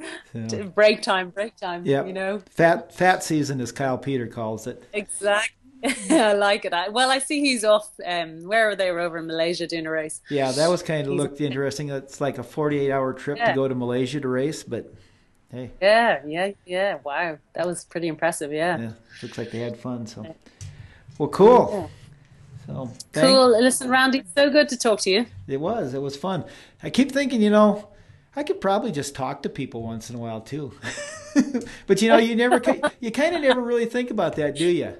So, 0.49 0.65
break 0.65 1.03
time 1.03 1.31
break 1.31 1.57
time 1.57 1.85
Yep. 1.85 2.07
you 2.07 2.13
know 2.13 2.43
fat 2.51 2.95
fat 2.95 3.23
season, 3.25 3.61
as 3.61 3.73
Kyle 3.73 3.99
Peter 3.99 4.27
calls 4.27 4.67
it. 4.67 4.83
Exactly. 4.93 5.57
I 6.11 6.35
like 6.35 6.67
it. 6.67 6.75
I- 6.75 6.91
Well, 6.91 7.11
I 7.11 7.19
see 7.21 7.41
he's 7.41 7.65
off. 7.65 7.91
Um, 8.07 8.45
where 8.47 8.67
were 8.69 8.77
they? 8.77 8.91
Were 8.91 9.01
over 9.01 9.17
in 9.19 9.27
Malaysia 9.27 9.67
doing 9.67 9.87
a 9.87 9.91
race. 9.91 10.21
Yeah, 10.29 10.53
that 10.53 10.69
was 10.69 10.83
kind 10.83 11.01
of 11.01 11.07
He's- 11.13 11.19
looked 11.19 11.41
interesting. 11.41 11.89
It's 11.89 12.21
like 12.21 12.37
a 12.39 12.43
48 12.43 12.91
hour 12.93 13.13
trip 13.15 13.39
to 13.39 13.53
go 13.55 13.67
to 13.67 13.75
Malaysia 13.75 14.21
to 14.21 14.29
race, 14.29 14.63
but 14.63 14.93
hey, 15.51 15.71
Yeah, 15.81 16.21
yeah, 16.27 16.51
yeah. 16.67 16.99
Wow, 17.03 17.39
that 17.55 17.67
was 17.67 17.85
pretty 17.85 18.09
impressive. 18.09 18.53
Yeah. 18.53 18.79
yeah, 18.79 18.91
looks 19.23 19.39
like 19.39 19.51
they 19.53 19.61
had 19.61 19.79
fun. 19.79 20.07
So, 20.07 20.35
well, 21.19 21.29
cool. 21.31 21.91
So, 22.67 22.91
Cool. 23.15 23.49
Listen, 23.61 23.89
Randy, 23.91 24.23
so 24.37 24.49
good 24.51 24.69
to 24.69 24.77
talk 24.77 25.01
to 25.01 25.11
you. 25.11 25.27
It 25.49 25.61
was. 25.61 25.95
It 25.95 26.03
was 26.03 26.15
fun. 26.17 26.45
I 26.85 26.91
keep 26.91 27.11
thinking, 27.11 27.41
you 27.43 27.51
know, 27.51 27.89
I 28.37 28.43
could 28.43 28.61
probably 28.61 28.93
just 28.93 29.15
talk 29.15 29.43
to 29.43 29.49
people 29.49 29.83
once 29.83 30.09
in 30.11 30.17
a 30.17 30.19
while 30.19 30.41
too. 30.41 30.73
but 31.87 32.01
you 32.01 32.09
know, 32.09 32.19
you 32.19 32.37
never, 32.37 32.63
you 33.01 33.11
kind 33.11 33.35
of 33.35 33.43
never 33.43 33.61
really 33.61 33.87
think 33.87 34.11
about 34.11 34.37
that, 34.37 34.57
do 34.57 34.67
you? 34.67 34.95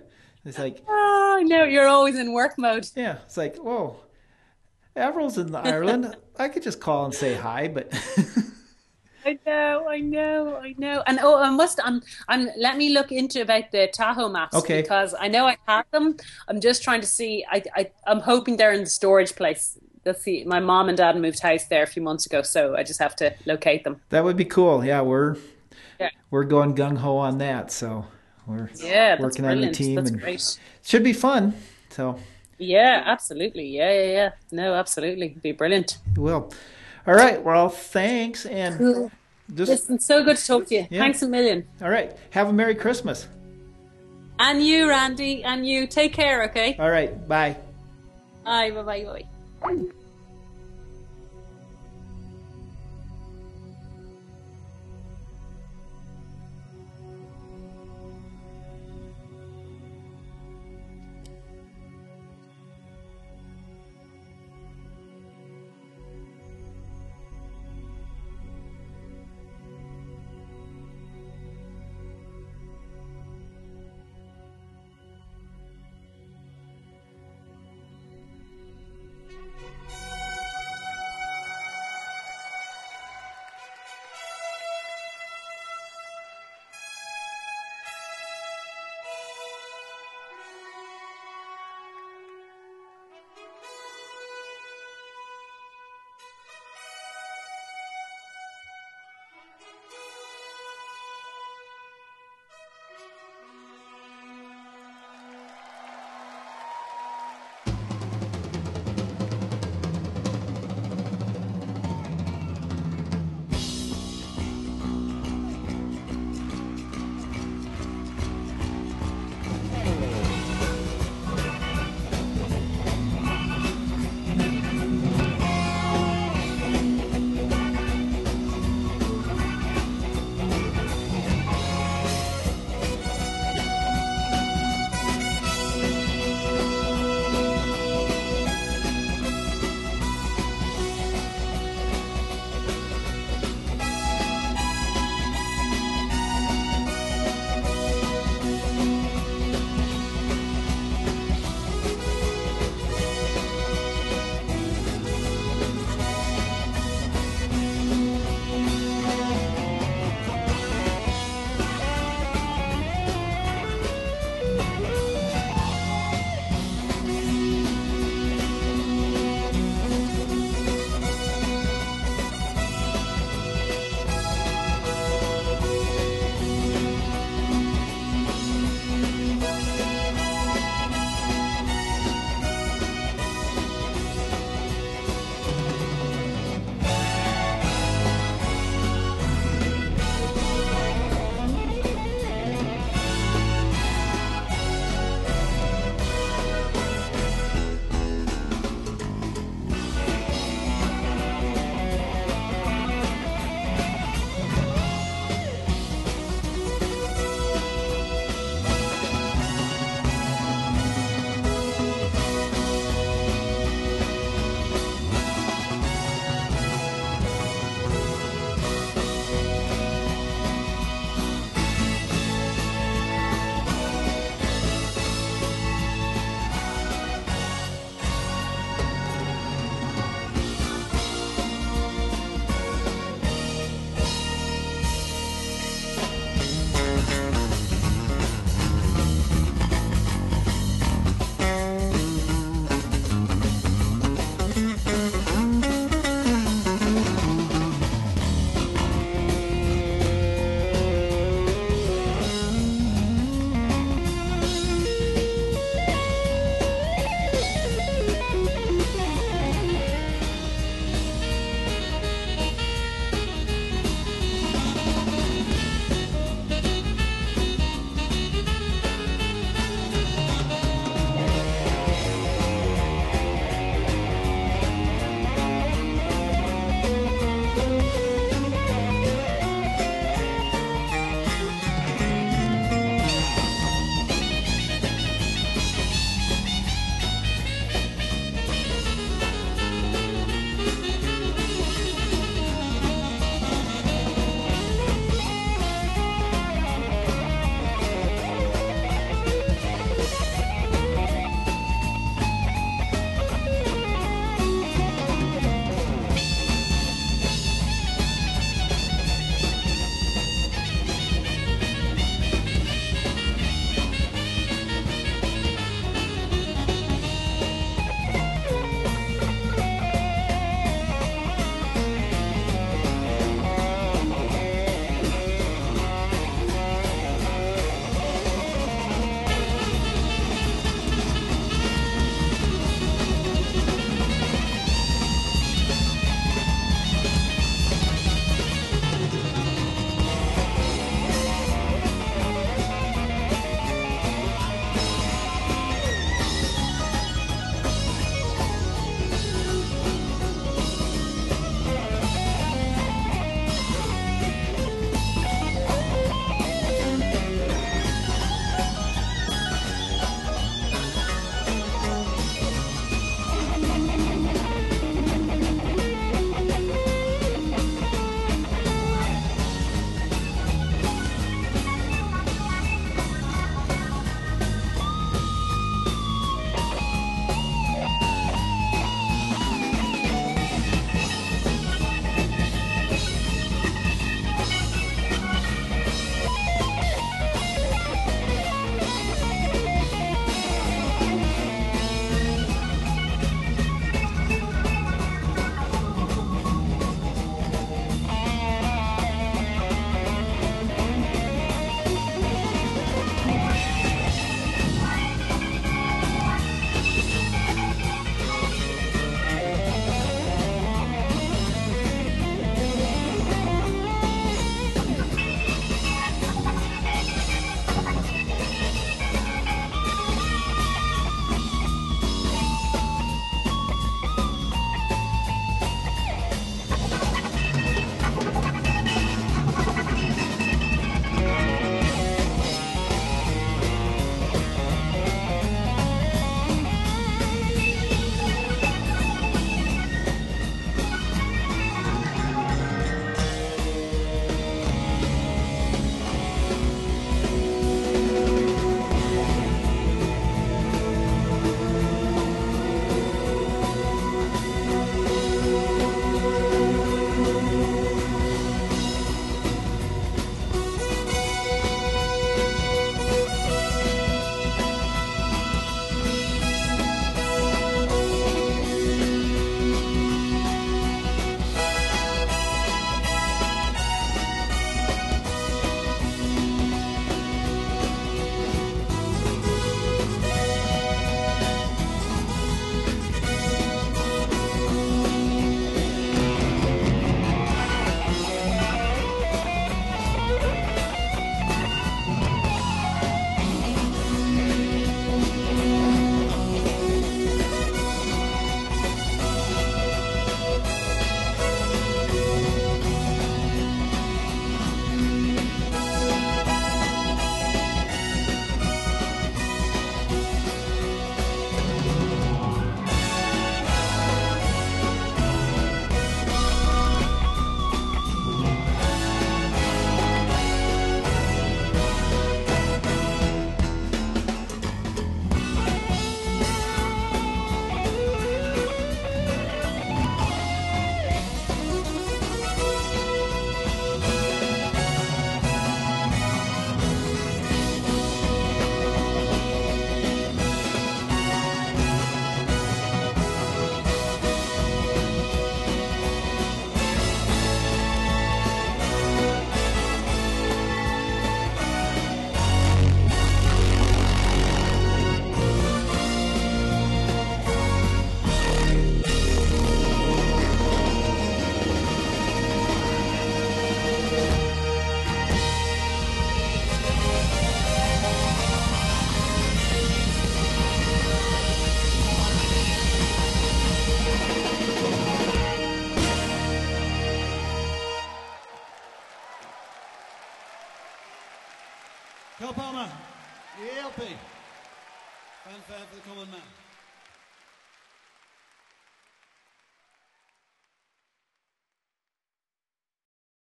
It's 0.45 0.59
like, 0.59 0.83
Oh, 0.89 1.11
know 1.43 1.65
you're 1.65 1.89
always 1.89 2.19
in 2.19 2.33
work 2.33 2.55
mode. 2.59 2.87
yeah, 2.95 3.19
it's 3.25 3.37
like, 3.37 3.57
whoa, 3.57 3.97
Avril's 4.97 5.39
in 5.39 5.55
Ireland. 5.55 6.17
I 6.39 6.49
could 6.49 6.63
just 6.63 6.81
call 6.81 7.05
and 7.05 7.15
say 7.15 7.35
hi, 7.35 7.69
but 7.69 7.93
I 9.25 9.39
know, 9.47 9.87
I 9.89 10.01
know, 10.01 10.57
I 10.57 10.75
know. 10.79 11.03
And 11.07 11.19
oh, 11.23 11.37
I 11.37 11.51
must. 11.51 11.79
Um, 11.81 12.03
um, 12.29 12.49
let 12.57 12.77
me 12.79 12.93
look 12.95 13.13
into 13.13 13.43
about 13.43 13.71
the 13.71 13.89
Tahoe 13.93 14.29
maps 14.31 14.57
Okay. 14.57 14.81
because 14.81 15.15
I 15.19 15.29
know 15.29 15.47
I 15.47 15.57
have 15.69 15.85
them. 15.91 16.17
I'm 16.49 16.61
just 16.61 16.83
trying 16.83 17.03
to 17.03 17.07
see. 17.07 17.45
I, 17.51 17.63
I, 17.77 17.91
I'm 18.07 18.21
hoping 18.21 18.57
they're 18.57 18.73
in 18.73 18.81
the 18.81 18.87
storage 18.87 19.37
place. 19.37 19.79
That's 20.05 20.23
see 20.23 20.45
My 20.45 20.61
mom 20.61 20.89
and 20.89 20.97
dad 20.97 21.17
moved 21.17 21.41
house 21.41 21.65
there 21.67 21.83
a 21.83 21.87
few 21.87 22.03
months 22.03 22.27
ago, 22.27 22.43
so 22.43 22.77
I 22.77 22.83
just 22.83 23.01
have 23.01 23.15
to 23.17 23.35
locate 23.47 23.85
them. 23.85 24.01
that 24.11 24.25
would 24.25 24.37
be 24.37 24.45
cool. 24.47 24.85
Yeah, 24.85 25.03
we're 25.03 25.37
Yeah. 25.99 26.09
we're 26.31 26.45
going 26.45 26.75
gung 26.75 26.97
ho 26.99 27.17
on 27.19 27.39
that, 27.39 27.71
so 27.71 28.07
we're 28.47 28.71
Yeah, 28.83 29.21
working 29.21 29.45
on 29.45 29.61
the 29.61 29.71
team 29.71 29.97
That's 29.97 30.11
and 30.11 30.21
great. 30.21 30.59
should 30.83 31.05
be 31.05 31.13
fun. 31.13 31.55
So 31.91 32.19
Yeah, 32.59 33.03
absolutely. 33.07 33.67
Yeah, 33.69 33.93
yeah, 33.93 34.11
yeah. 34.13 34.31
No, 34.53 34.75
absolutely. 34.75 35.27
It'd 35.29 35.43
be 35.43 35.53
brilliant. 35.53 35.99
will. 36.17 36.51
All 37.07 37.15
right. 37.15 37.43
Well, 37.43 37.69
thanks 37.69 38.45
and 38.47 39.11
just 39.55 39.71
Listen, 39.71 39.99
so 39.99 40.23
good 40.23 40.37
to 40.37 40.47
talk 40.47 40.67
to 40.69 40.75
you. 40.75 40.87
Yeah. 40.91 41.01
Thanks 41.01 41.23
a 41.23 41.29
million. 41.29 41.67
all 41.83 41.91
right. 41.91 42.17
Have 42.31 42.49
a 42.49 42.53
merry 42.53 42.75
Christmas. 42.75 43.27
And 44.39 44.63
you, 44.63 44.89
Randy, 44.89 45.43
and 45.45 45.67
you. 45.67 45.87
Take 45.87 46.13
care, 46.15 46.45
okay? 46.45 46.77
All 46.79 46.91
right. 46.91 47.27
Bye. 47.29 47.57
Bye, 48.45 48.71
bye, 48.71 48.83
bye, 48.83 49.05
bye. 49.05 49.40
you 49.69 50.00